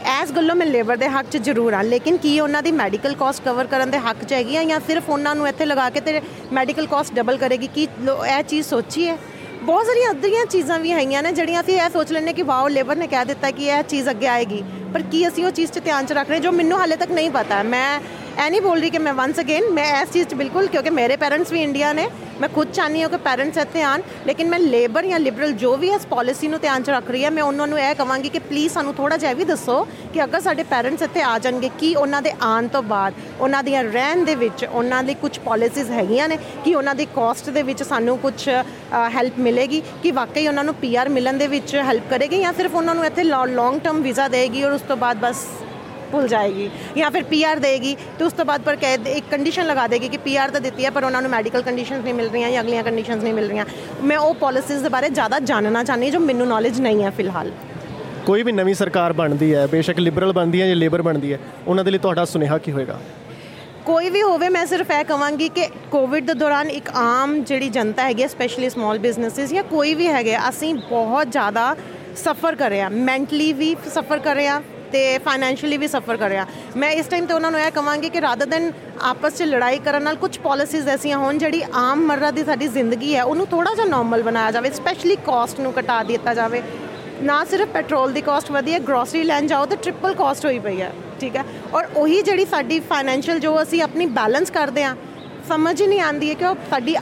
ਐਸ 0.05 0.31
ਗੱਲੋਂ 0.33 0.55
ਮੈਂ 0.57 0.67
ਲੇਬਰ 0.67 0.97
ਦੇ 0.97 1.09
ਹੱਕ 1.09 1.27
'ਚ 1.31 1.37
ਜ਼ਰੂਰ 1.37 1.75
ਹਾਂ, 1.75 1.83
ਲੇਕਿਨ 1.85 2.17
ਕੀ 2.17 2.39
ਉਹਨਾਂ 2.41 2.63
ਦੀ 2.63 2.73
ਮੈਡੀਕਲ 2.73 3.15
ਕਾਸਟ 3.15 3.45
ਕਵਰ 3.45 3.67
ਕਰਨ 3.67 3.91
ਦੇ 3.91 3.99
ਹੱਕ 3.99 4.25
'ਚ 4.25 4.33
ਹੈਗੀ 4.33 4.57
ਆ 4.57 4.63
ਜਾਂ 4.65 4.81
ਸਿਰਫ 4.87 5.09
ਉਹਨਾਂ 5.11 5.35
ਨੂੰ 5.35 5.49
ਇੱਥੇ 5.49 5.65
ਲਗਾ 5.65 5.89
ਕੇ 5.91 6.01
ਤੇ 6.01 6.21
ਮੈਡੀਕਲ 6.53 6.87
ਕਾਸਟ 6.87 7.15
ਡਬਲ 7.15 7.37
ਕਰੇਗੀ? 7.37 7.67
ਕੀ 7.67 7.87
ਲੋ- 8.01 8.25
ਇਹ 8.27 8.43
ਚੀਜ਼ 8.43 8.67
ਸੋਚੀ 8.67 9.09
ਹੈ? 9.09 9.17
ਬਹੁਤ 9.63 9.87
ਸਾਰੀਆਂ 9.87 10.11
ਅਦਰੀਆਂ 10.11 10.45
ਚੀਜ਼ਾਂ 10.47 10.79
ਵੀ 10.79 10.93
ਹੈਗੀਆਂ 10.93 11.23
ਨੇ 11.23 11.33
ਜਿਹੜੀਆਂ 11.33 11.61
ਅਸੀਂ 11.61 11.75
ਇਹ 11.81 11.91
ਸੋਚ 11.91 12.13
ਲੈਂਦੇ 12.13 12.33
ਕਿ 12.33 12.43
ਵਾਓ, 12.43 12.69
ਲੇਬਰ 12.69 12.97
ਨੇ 12.97 13.07
ਕਹਿ 13.07 13.25
ਦਿੱਤਾ 13.25 13.51
ਕਿ 13.51 13.67
ਇਹ 13.67 13.83
ਚੀਜ਼ 13.83 14.09
ਅੱਗੇ 14.11 14.27
ਆਏਗੀ, 14.27 14.63
ਪਰ 14.95 15.03
ਕੀ 15.03 15.27
ਅਸੀਂ 15.29 15.45
ਉਹ 15.47 15.51
ਚੀਜ਼ 15.51 15.73
'ਚ 15.73 15.79
ਧਿਆਨ 15.79 16.07
'ਚ 16.07 16.13
ਰੱਖ 16.13 16.31
ਰਹੇ 16.31 16.41
ਜੋ 16.41 16.53
ਮੈਨੂੰ 16.53 16.79
ਹਾਲੇ 16.81 16.97
ਤੱਕ 16.97 17.11
ਨਹੀਂ 17.11 17.31
ਪਤਾ? 17.31 17.63
ਮੈਂ 17.63 18.01
ਇਹ 18.41 18.51
ਨਹੀਂ 18.51 18.61
ਬੋਲ 18.63 18.79
ਰਹੀ 18.81 18.89
ਕਿ 18.91 18.99
ਮੈਂ 18.99 19.13
ਵਾਂਸ 19.15 19.41
ਅਗੇਨ 19.41 19.65
ਮੈਂ 19.73 19.85
ਇਸ 20.03 20.13
ਚੀਜ਼ 20.13 20.29
'ਚ 20.29 20.35
ਬਿਲਕੁਲ, 20.35 20.67
ਕਿਉਂਕਿ 20.67 20.91
ਮੇਰੇ 20.91 21.17
ਪੈਰੈਂਟਸ 21.17 21.51
ਵੀ 21.53 21.63
ਇੰਡੀਆ 21.63 21.93
ਨੇ, 21.93 22.07
ਮੈਂ 22.41 22.49
ਖੁਦ 22.49 22.71
ਚਾਹਨੀ 22.73 23.03
ਹਾਂ 23.03 23.09
ਕਿ 23.09 23.17
ਪੈਰੈਂਟਸ 23.25 23.59
ਇੱਥੇ 23.59 23.83
ਆਣ 23.83 24.03
ਲੇਕਿਨ 24.27 24.49
ਮੈਂ 24.49 24.59
ਲੇਬਰ 24.59 25.07
ਜਾਂ 25.07 25.19
ਲਿਬਰਲ 25.21 25.53
ਜੋ 25.63 25.75
ਵੀ 25.77 25.89
ਇਸ 25.95 26.07
ਪਾਲਿਸੀ 26.11 26.49
ਨੂੰ 26.49 26.61
ਧਿਆਨ 26.61 26.83
'ਚ 26.83 26.91
ਰੱਖ 26.91 27.11
ਰਹੀ 27.11 27.25
ਹੈ, 27.25 27.31
ਮੈਂ 27.31 27.43
ਉਹਨਾਂ 27.43 27.67
ਨੂੰ 27.67 27.79
ਇਹ 27.81 27.95
ਕਵਾਂਗੀ 27.95 28.29
ਕਿ 28.29 28.39
ਪਲੀਜ਼ 28.39 28.73
ਸਾਨੂੰ 28.73 28.95
ਥੋੜਾ 28.95 29.17
ਜਿਹਾ 29.17 29.33
ਵੀ 29.33 29.45
ਦੱਸੋ 29.45 29.87
ਕਿ 30.15 30.25
ਅਗਰ 30.25 30.41
ਸਾਡੇ 30.41 30.63
ਪੈਰੈਂਟਸ 30.71 31.03
ਇੱਥੇ 31.03 31.23
ਆ 31.23 31.39
ਜਾਣਗੇ, 31.39 31.71
ਕੀ 31.79 31.95
ਉਹਨਾਂ 31.95 32.23
ਦੇ 32.23 32.33
ਆਉਣ 32.43 32.69
ਤੋਂ 32.69 32.83
ਬਾਅਦ, 32.85 33.15
ਉਹਨਾਂ 33.41 33.63
ਦੀਆਂ 33.63 33.85
ਰਹਿਣ 33.85 34.25
ਦੇ 34.25 34.35
ਵਿੱਚ 34.35 34.65
ਉਹਨਾਂ 34.65 35.03
ਲਈ 35.03 35.15
ਕੁਝ 35.23 35.39
ਪਾਲਿਸੀਜ਼ 35.39 35.91
ਹੈਗੀਆਂ 35.91 36.29
ਨੇ, 36.29 36.39
ਕਿ 36.65 36.75
ਉਹਨਾਂ 36.75 36.95
ਦੀ 36.95 37.07
ਕਾਸਟ 37.17 37.51
ਦੇ 37.51 37.63
ਵਿੱਚ 37.63 37.83
ਸਾਨੂੰ 37.83 38.19
ਕੁਝ 38.19 38.49
ਹੈਲਪ 39.15 39.39
ਮਿਲੇਗੀ, 39.39 39.83
ਕਿ 40.03 40.13
ਵਾਕਈ 40.13 40.47
ਉਹਨਾਂ 40.49 40.65
ਨੂੰ 40.65 40.75
ਪੀਆਰ 40.77 41.09
ਮਿਲਣ 41.09 41.39
ਦੇ 41.39 41.47
ਵਿੱਚ 41.49 41.77
ਹੈਲਪ 41.77 42.11
ਕਰੇਗੀ 42.11 42.41
ਜਾਂ 42.41 42.53
ਸਿਰਫ 42.53 42.75
ਉਹਨਾਂ 42.75 42.95
ਨੂੰ 42.95 43.05
ਇੱਥੇ 43.07 43.25
ਲੌਂਗ 43.25 43.81
ਟਰਮ 43.81 44.01
ਵੀਜ਼ਾ 44.03 44.29
ਦੇਗੀ 44.29 44.65
ਔਰ 44.65 44.73
ਉਸ 44.73 44.83
ਤੋਂ 44.89 44.97
ਬਾਅਦ 44.97 45.21
ਬਸ 45.21 45.47
ਭੁੱਲ 46.13 46.29
ਜਾਏਗੀ 46.29 46.69
ਜਾਂ 46.97 47.11
ਫਿਰ 47.11 47.23
ਪੀਆਰ 47.31 47.59
ਦੇਗੀ 47.59 47.95
ਤੇ 48.19 48.25
ਉਸ 48.25 48.33
ਤੋਂ 48.33 48.45
ਬਾਅਦ 48.45 48.63
ਪਰ 48.63 48.77
ਕਹਿ 48.77 48.99
ਇੱਕ 49.13 49.27
ਕੰਡੀਸ਼ਨ 49.31 49.67
ਲਗਾ 49.67 49.87
ਦੇਗੀ 49.87 50.09
ਕਿ 50.09 50.17
ਪੀਆਰ 50.25 50.51
ਤਾਂ 50.51 50.61
ਦਿੱਤੀ 50.61 50.85
ਹੈ 50.85 50.91
ਪਰ 50.91 51.05
ਉਹਨਾਂ 51.05 51.23
ਨੂੰ 51.23 51.31
ਮੈਡੀਕਲ 51.31 51.63
ਕੰਡੀਸ਼ਨਸ 51.63 52.05
ਨਹੀਂ 52.05 52.15
ਮਿਲ 52.15 52.29
ਰਹੀਆਂ 52.29 52.51
ਜਾਂ 52.51 52.63
ਅਗਲੀਆਂ 52.63 52.83
ਕੰਡੀਸ਼ਨਸ 52.83 53.23
ਨਹੀਂ 53.23 53.35
ਮਿਲ 53.35 53.49
ਰਹੀਆਂ। 53.49 53.65
ਮੈਂ 54.03 54.19
ਉਹ 54.19 54.35
ਪਾਲਿਸੀਜ਼ 54.41 54.83
ਦੇ 54.83 54.89
ਬਾਰੇ 54.89 55.09
ਜ਼ਿਆਦਾ 55.11 55.39
ਜਾਣਨਾ 55.41 55.85
ਚਾਹੁੰਦੀ 55.85 56.11
ਜੋ 56.11 56.21
ਮੈਨੂੰ 56.21 56.47
ਨੌਲੇਜ 56.49 56.81
ਨਹੀਂ 56.81 57.03
ਹੈ 57.05 57.11
ਫਿਲਹਾਲ। 57.11 57.51
ਕੋਈ 58.27 58.43
ਵੀ 58.43 58.53
ਨਵੀਂ 58.53 58.75
ਸਰਕਾਰ 58.75 59.13
ਬਣਦੀ 59.13 59.55
ਹੈ 59.55 59.67
ਬੇਸ਼ੱਕ 59.67 59.99
ਲਿਬਰਲ 59.99 60.33
ਬਣਦੀ 60.33 60.61
ਹੈ 60.63 60.67
ਜਾਂ 60.67 60.77
ਲੇਬਰ 60.77 61.03
ਬਣਦੀ 61.03 61.33
ਹੈ 61.33 61.39
ਉਹਨਾਂ 61.67 61.85
ਦੇ 61.85 61.91
ਲਈ 61.91 61.99
ਤੁਹਾਡਾ 61.99 62.25
ਸੁਨੇਹਾ 62.25 62.59
ਕੀ 62.59 62.73
ਹੋਏਗਾ? 62.73 62.99
ਕੋਈ 63.85 64.11
ਵੀ 64.11 64.23
ਹੋਵੇ 64.23 64.49
ਮੈਂ 64.49 64.65
ਸਿਰਫ 64.67 64.91
ਇਹ 64.91 65.05
ਕਵਾਂਗੀ 65.05 65.49
ਕਿ 65.49 65.67
ਕੋਵਿਡ 65.91 66.27
ਦੇ 66.27 66.35
ਦੌਰਾਨ 66.35 66.71
ਇੱਕ 66.71 66.91
ਆਮ 66.95 67.39
ਜਿਹੜੀ 67.43 67.69
ਜਨਤਾ 67.69 68.03
ਹੈਗੀ 68.03 68.27
ਸਪੈਸ਼ਲੀ 68.29 68.69
ਸਮਾਲ 68.71 68.99
ਬਿਜ਼ਨੈਸਸ 68.99 69.53
ਜਾਂ 69.53 69.63
ਕੋਈ 69.71 69.95
ਵੀ 69.95 70.09
ਹੈਗੇ 70.09 70.37
ਅਸੀਂ 70.49 70.75
ਬਹੁਤ 70.91 71.31
ਜ਼ਿਆਦਾ 71.31 71.75
ਸਫਰ 72.17 72.55
ਕਰ 72.55 72.71
ਰਹੇ 72.71 72.89
ਮੈਂਟਲੀ 72.89 73.53
ਵੀ 73.53 73.75
ਸਫਰ 73.95 74.19
ਕਰ 74.19 74.35
ਰਹੇ 74.35 74.49
ਤੇ 74.93 75.03
ਫਾਈਨੈਂਸ਼ੀਅਲੀ 75.19 75.77
ਵੀ 75.77 75.89
ਸਫਰ 75.89 76.17
ਕਰ 76.17 76.29
ਰਹੇ। 76.29 76.39
ਹਾਂ 76.39 76.47
ਮੈਂ 76.77 76.91
ਇਸ 76.93 77.07
ਟਾਈਮ 77.07 77.27
ਤੇ 77.27 77.35
ਉਹਨਾਂ 77.35 77.51
ਨੂੰ 77.51 77.61
ਇਹ 77.61 77.71
ਕਵਾਂਗੀ 77.73 78.09
ਕਿ 78.09 78.21
ਰਾਦਰ 78.21 78.47
ਦੈਨ 78.47 78.71
ਆਪਸ 79.05 79.37
'ਚ 79.37 79.43
ਲੜਾਈ 79.45 79.79
ਕਰਨ 79.79 80.03
ਨਾਲ 80.03 80.17
ਕੁਝ 80.17 80.37
ਪਾਲਿਸੀਜ਼ 80.39 80.89
ਐਸੀਆਂ 80.89 81.19
ਹੋਣ 81.19 81.39
ਜਿਹੜੀ 81.39 81.63
ਆਮ 81.75 82.05
ਮਰਰਾ 82.07 82.31
ਦੀ 82.31 82.45
ਸਾਡੀ 82.45 82.69
ਜ਼ਿੰਦਗੀ 82.69 83.15
ਹੈ, 83.17 83.23
ਉਹਨੂੰ 83.23 83.47
ਥੋੜਾ 83.47 83.75
ਜਿਹਾ 83.75 83.87
ਨਾਰਮਲ 83.87 84.23
ਬਣਾਇਆ 84.23 84.51
ਜਾਵੇ 84.51 84.71
ਸਪੈਸ਼ਲੀ 84.73 85.17
ਕਾਸਟ 85.27 85.61
ਨੂੰ 85.61 85.73
ਘਟਾ 85.79 86.03
ਦਿੱਤਾ 86.05 86.35
ਜਾਵੇ। 86.35 86.63
ਨਾ 87.23 87.45
ਸਿਰਫ 87.45 87.69
ਪੈਟਰੋਲ 87.69 88.13
ਦੀ 88.13 88.21
ਕਾਸਟ 88.23 88.51
ਵਧੀ 88.53 88.73
ਹੈ 88.75 88.79
ਗਰੋਸਰੀ 88.81 89.23
ਲੈਣ 89.23 89.47
ਜਾਓ 89.47 89.65
ਤਾਂ 89.67 89.77
ਟ੍ਰਿਪਲ 89.77 90.15
ਕਾਸਟ 90.15 90.45
ਹੋਈ 90.47 90.59
ਪਈ 90.59 90.81
ਹੈ, 90.81 90.93
ਠੀਕ 91.21 91.37
ਹੈ? 91.37 91.45
ਔਰ 91.75 91.89
ਉਹੀ 91.97 92.21
ਜਿਹੜੀ 92.23 92.45
ਸਾਡੀ 92.45 92.81
ਫਾਈਨੈਂਸ਼ੀਅਲ 92.91 93.39
ਜੋ 93.39 93.61
ਅਸੀਂ 93.63 93.83
ਆਪਣੀ 93.83 94.07
ਬੈਲੈਂਸ 94.19 94.51
ਕਰਦੇ 94.51 94.85
ਆ 94.85 94.95
ਸਮਝ 95.49 95.81
ਹੀ 95.81 95.87
ਨਹੀਂ 95.87 96.01
ਆਉਂਦੀ 96.01 96.29
ਹੈ 96.29 96.35
ਕਿ 96.35 96.45
ਉਹ 96.45 96.57
ਸਾਡੀ 96.71 96.95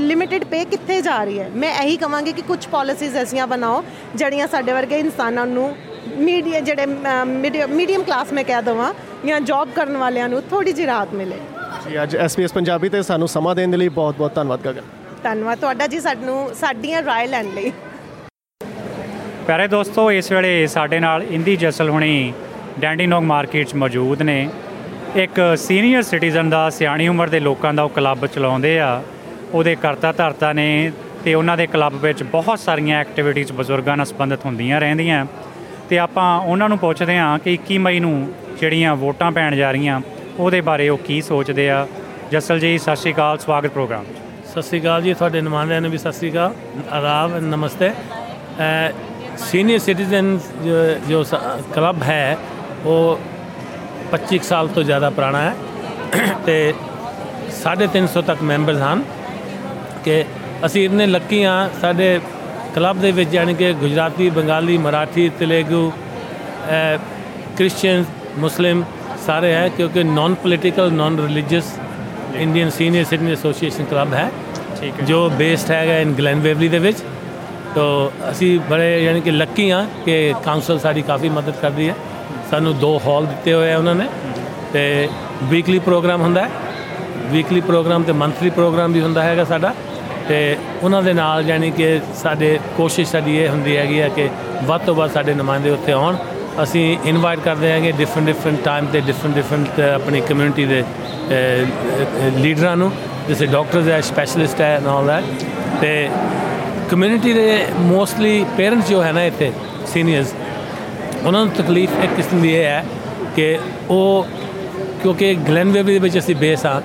ਲਿਮਿਟਿਡ 0.00 0.44
ਪੇ 0.44 0.64
ਕਿੱਥੇ 0.64 1.00
ਜਾ 1.02 1.22
ਰਹੀ 1.24 1.38
ਹੈ। 1.38 1.48
ਮੈਂ 1.54 1.72
ਇਹੀ 1.74 1.96
ਕਵਾਂਗੀ 1.96 2.32
ਕਿ 2.32 2.42
ਕੁਝ 2.42 2.66
ਪਾਲਿਸੀਜ਼ 2.66 3.16
ਐਸੀਆਂ 3.16 3.46
ਬਣਾਓ, 3.46 3.82
ਜਿਹੜੀਆਂ 4.14 4.46
ਸਾਡੇ 4.48 4.72
ਵਰਗੇ 4.72 4.98
ਇਨਸਾਨਾਂ 4.98 5.46
ਨੂੰ 5.46 5.74
ਮੀਡੀਆ 6.18 6.60
ਜਿਹੜੇ 6.60 6.86
ਮੀਡੀਅਮ 7.68 8.02
ਕਲਾਸ 8.02 8.32
ਮੈਂ 8.32 8.44
ਕਹਿ 8.44 8.62
ਦਵਾਂ 8.62 8.92
ਜਾਂ 9.26 9.40
ਜੌਬ 9.40 9.68
ਕਰਨ 9.74 9.96
ਵਾਲਿਆਂ 9.96 10.28
ਨੂੰ 10.28 10.42
ਥੋੜੀ 10.50 10.72
ਜਿਹੀ 10.72 10.86
ਰਾਹਤ 10.86 11.14
ਮਿਲੇ। 11.14 11.36
ਜੀ 11.88 12.02
ਅੱਜ 12.02 12.16
ਐਸਪੀਐਸ 12.16 12.52
ਪੰਜਾਬੀ 12.52 12.88
ਤੇ 12.88 13.02
ਸਾਨੂੰ 13.02 13.28
ਸਮਾਂ 13.28 13.54
ਦੇਣ 13.54 13.70
ਦੇ 13.70 13.76
ਲਈ 13.76 13.88
ਬਹੁਤ 13.90 14.16
ਬਹੁਤ 14.16 14.34
ਧੰਨਵਾਦ 14.34 14.60
ਗਗਨ। 14.64 14.82
ਧੰਨਵਾਦ। 15.22 15.58
ਤੁਹਾਡਾ 15.58 15.86
ਜੀ 15.86 16.00
ਸਾਨੂੰ 16.00 16.38
ਸਾਡੀਆਂ 16.54 17.02
ਰਾਏ 17.02 17.26
ਲੈਣ 17.26 17.46
ਲਈ। 17.54 17.72
ਪਿਆਰੇ 19.46 19.66
ਦੋਸਤੋ 19.68 20.10
ਇਸ 20.12 20.30
ਵੇਲੇ 20.32 20.66
ਸਾਡੇ 20.66 21.00
ਨਾਲ 21.00 21.22
ਇੰਦੀ 21.22 21.56
ਜਸਲ 21.56 21.90
ਹੁਣੀ 21.90 22.32
ਡੈਂਡੀਨੋਗ 22.80 23.22
ਮਾਰਕੀਟ 23.24 23.68
'ਚ 23.68 23.74
ਮੌਜੂਦ 23.74 24.22
ਨੇ। 24.22 24.48
ਇੱਕ 25.16 25.40
ਸੀਨੀਅਰ 25.58 26.02
ਸਿਟੀਜ਼ਨ 26.02 26.50
ਦਾ 26.50 26.68
ਸਿਆਣੀ 26.70 27.08
ਉਮਰ 27.08 27.28
ਦੇ 27.28 27.40
ਲੋਕਾਂ 27.40 27.74
ਦਾ 27.74 27.82
ਉਹ 27.82 27.90
ਕਲੱਬ 27.90 28.26
ਚਲਾਉਂਦੇ 28.26 28.78
ਆ। 28.80 29.02
ਉਹਦੇ 29.54 29.74
ਕਰਤਾ 29.82 30.12
ਧਰਤਾ 30.12 30.52
ਨੇ 30.52 30.92
ਤੇ 31.24 31.34
ਉਹਨਾਂ 31.34 31.56
ਦੇ 31.56 31.66
ਕਲੱਬ 31.66 31.94
ਵਿੱਚ 32.00 32.22
ਬਹੁਤ 32.22 32.58
ਸਾਰੀਆਂ 32.60 33.00
ਐਕਟੀਵਿਟੀਜ਼ 33.00 33.52
ਬਜ਼ੁਰਗਾਂ 33.52 33.96
ਨਾਲ 33.96 34.06
ਸੰਬੰਧਿਤ 34.06 34.44
ਹੁੰਦੀਆਂ 34.44 34.80
ਰਹਿੰਦੀਆਂ। 34.80 35.24
ਤੇ 35.88 35.98
ਆਪਾਂ 35.98 36.40
ਉਹਨਾਂ 36.40 36.68
ਨੂੰ 36.68 36.78
ਪੁੱਛਦੇ 36.78 37.18
ਹਾਂ 37.18 37.38
ਕਿ 37.38 37.52
21 37.52 37.78
ਮਈ 37.78 38.00
ਨੂੰ 38.00 38.32
ਜਿਹੜੀਆਂ 38.60 38.94
ਵੋਟਾਂ 38.96 39.30
ਪੈਣ 39.32 39.56
ਜਾ 39.56 39.70
ਰਹੀਆਂ, 39.70 40.00
ਉਹਦੇ 40.38 40.60
ਬਾਰੇ 40.60 40.88
ਉਹ 40.88 40.98
ਕੀ 40.98 41.20
ਸੋਚਦੇ 41.22 41.68
ਆ। 41.70 41.86
ਜਸਲ 42.30 42.58
ਜੀ, 42.58 42.76
ਸਤਿ 42.78 42.96
ਸ਼੍ਰੀ 42.96 43.12
ਅਕਾਲ, 43.12 43.38
ਸਵਾਗਤ 43.38 43.70
ਪ੍ਰੋਗਰਾਮ 43.70 44.04
'ਚ। 44.04 44.48
ਸਤਿ 44.50 44.62
ਸ਼੍ਰੀ 44.62 44.80
ਅਕਾਲ 44.80 45.02
ਜੀ, 45.02 45.14
ਤੁਹਾਡੇ 45.14 45.40
ਨੁਮਾਇੰਦਿਆਂ 45.40 45.80
ਨੂੰ 45.80 45.90
ਵੀ 45.90 45.98
ਸਤਿ 45.98 46.12
ਸ਼੍ਰੀ 46.12 46.30
ਅਕਾਲ। 46.32 46.54
ਆਦਾਬ, 46.92 47.36
ਨਮਸਤੇ। 47.38 47.90
ਸੀਨੀਅਰ 49.38 49.78
ਸਿਟੀਜ਼ਨ 49.78 50.38
ਜੋ 51.08 51.24
ਕਲੱਬ 51.74 52.02
ਹੈ, 52.02 52.36
ਉਹ 52.84 53.18
25 54.12 54.44
ਸਾਲ 54.44 54.68
ਤੋਂ 54.68 54.82
ਜ਼ਿਆਦਾ 54.82 55.10
ਪੁਰਾਣਾ 55.10 55.40
ਹੈ। 55.40 55.54
ਤੇ 56.46 56.74
350 57.62 58.22
ਤੱਕ 58.22 58.42
ਮੈਂਬਰਸ 58.42 58.80
ਹਨ। 58.82 59.02
ਕਿ 60.04 60.24
ਅਸੀਂ 60.66 60.84
ਇਤਨੇ 60.84 61.06
ਲੱਕੀ 61.06 61.44
ਹਾਂ, 61.44 61.68
ਸਾਡੇ 61.80 62.20
ਕਲੱਬ 62.76 63.00
ਦੇ 63.00 63.10
ਵਿੱਚ 63.12 63.34
ਯਾਨੀ 63.34 63.54
ਕਿ 63.54 63.72
ਗੁਜਰਾਤੀ 63.72 64.28
ਬੰਗਾਲੀ 64.30 64.76
ਮਰਾਠੀ 64.78 65.28
ਤੇਲੇਗੂ 65.38 65.90
ਕ੍ਰਿਸਚੀਅਨ 67.56 68.04
ਮੁਸਲਿਮ 68.38 68.82
ਸਾਰੇ 69.26 69.52
ਹੈ 69.54 69.68
ਕਿਉਂਕਿ 69.76 70.02
non 70.04 70.34
political 70.34 70.92
non 70.92 71.18
religious 71.18 71.72
Indian 72.36 72.70
senior 72.70 73.04
citizen 73.04 73.32
association 73.32 73.84
club 73.84 74.12
ਹੈ 74.14 74.30
ਠੀਕ 74.80 75.00
ਹੈ। 75.00 75.04
ਜੋ 75.06 75.28
ਬੇਸਡ 75.38 75.70
ਹੈਗਾ 75.70 75.98
ਇਨ 75.98 76.12
ਗਲੈਨ 76.18 76.40
ਵੇਵਲੀ 76.40 76.68
ਦੇ 76.68 76.78
ਵਿੱਚ। 76.78 76.98
ਤੋ 77.74 78.12
ਅਸੀਂ 78.30 78.58
ਬੜੇ 78.70 79.04
ਯਾਨੀ 79.04 79.20
ਕਿ 79.20 79.30
ਲੱਕੀ 79.30 79.70
ਹਾਂ 79.70 79.84
ਕਿ 80.04 80.34
ਕਾਉਂਸਲ 80.44 80.78
ਸਾਡੀ 80.78 81.02
ਕਾਫੀ 81.02 81.28
ਮਦਦ 81.28 81.54
ਕਰਦੀ 81.62 81.88
ਹੈ। 81.88 81.94
ਸਾਨੂੰ 82.50 82.76
ਦੋ 82.78 82.96
ਹਾਲ 83.06 83.26
ਦਿੱਤੇ 83.26 83.52
ਹੋਏ 83.52 83.72
ਆ 83.72 83.78
ਉਹਨਾਂ 83.78 83.94
ਨੇ 83.94 84.08
ਤੇ 84.72 84.86
ਵੀਕਲੀ 85.44 85.78
ਪ੍ਰੋਗਰਾਮ 85.78 86.20
ਹੁੰਦਾ 86.20 86.44
ਹੈ। 86.44 86.50
ਵੀਕਲੀ 87.30 87.60
ਪ੍ਰੋਗਰਾਮ 87.60 88.02
ਤੇ 88.02 88.12
ਮੰਥਲੀ 88.12 88.50
ਪ੍ਰੋਗਰਾਮ 88.50 88.92
ਵੀ 88.92 89.00
ਹੁੰਦਾ 89.00 89.22
ਹੈਗਾ 89.22 89.44
ਸਾਡਾ। 89.44 89.74
ਤੇ 90.28 90.56
ਉਹਨਾਂ 90.82 91.02
ਦੇ 91.02 91.12
ਨਾਲ 91.12 91.48
ਯਾਨੀ 91.48 91.70
ਕਿ 91.70 92.00
ਸਾਡੇ 92.22 92.58
ਕੋਸ਼ਿਸ਼ 92.76 93.10
ਸਾਡੀ 93.10 93.36
ਇਹ 93.38 93.48
ਹੁੰਦੀ 93.48 93.76
ਹੈਗੀ 93.76 94.00
ਹੈ 94.00 94.08
ਕਿ 94.08 94.28
ਵੱਧ 94.64 94.80
ਤੋਂ 94.86 94.94
ਵੱਧ 94.94 95.10
ਸਾਡੇ 95.12 95.34
ਨੁਮਾਇੰਦੇ 95.34 95.70
ਉੱਥੇ 95.70 95.92
ਆਉਣ। 95.92 96.16
ਅਸੀਂ 96.62 96.96
ਇਨਵਾਈਟ 97.04 97.40
ਕਰਦੇ 97.40 97.72
ਹਾਂਗੇ 97.72 97.92
ਡਿਫਰੈਂਟ 97.92 98.26
ਡਿਫਰੈਂਟ 98.26 98.58
ਟਾਈਮ 98.64 98.86
ਤੇ 98.86 99.00
ਡਿਫਰੈਂਟ 99.00 99.34
ਡਿਫਰੈਂਟ 99.34 99.80
ਆਪਣੀ 99.80 100.20
ਕਮਿਊਨਿਟੀ 100.20 100.64
ਦੇ 100.66 100.82
ਲੀਡਰਾਂ 102.36 102.76
ਨੂੰ। 102.76 102.90
ਜਿਵੇਂ 103.28 103.48
ਡਾਕਟਰਸ 103.48 103.88
ਹੈ 103.88 104.00
ਸਪੈਸ਼ਲਿਸਟ 104.00 104.60
ਹੈ 104.60 104.74
ਐਂਡ 104.76 104.86
ਆਲ 104.86 105.06
ਦੈਟ 105.06 105.44
ਤੇ 105.80 106.08
ਕਮਿਊਨਿਟੀ 106.90 107.32
ਦੇ 107.32 107.64
ਮੋਸਟਲੀ 107.78 108.44
ਪੇਰੈਂਟਸ 108.56 108.88
ਜੋ 108.88 109.02
ਹੈ 109.02 109.12
ਨਾ 109.12 109.22
ਇੱਥੇ 109.24 109.50
ਸੀਨੀਅਰਸ 109.92 110.34
ਉਹਨਾਂ 111.24 111.44
ਨੂੰ 111.44 111.54
ਤਕਲੀਫ 111.54 112.04
ਇੱਕ 112.04 112.14
ਕਿਸਮ 112.14 112.40
ਦੀ 112.42 112.52
ਇਹ 112.54 112.64
ਹੈ 112.64 112.84
ਕਿ 113.36 113.58
ਉਹ, 113.90 114.26
ਕਿਉਂਕਿ 115.02 115.34
ਗਲੈਨਵੇਵ 115.48 115.86
ਦੇ 115.86 115.98
ਵਿੱਚ 115.98 116.18
ਅਸੀਂ 116.18 116.36
ਬੇਸ 116.36 116.66
ਆ 116.66 116.80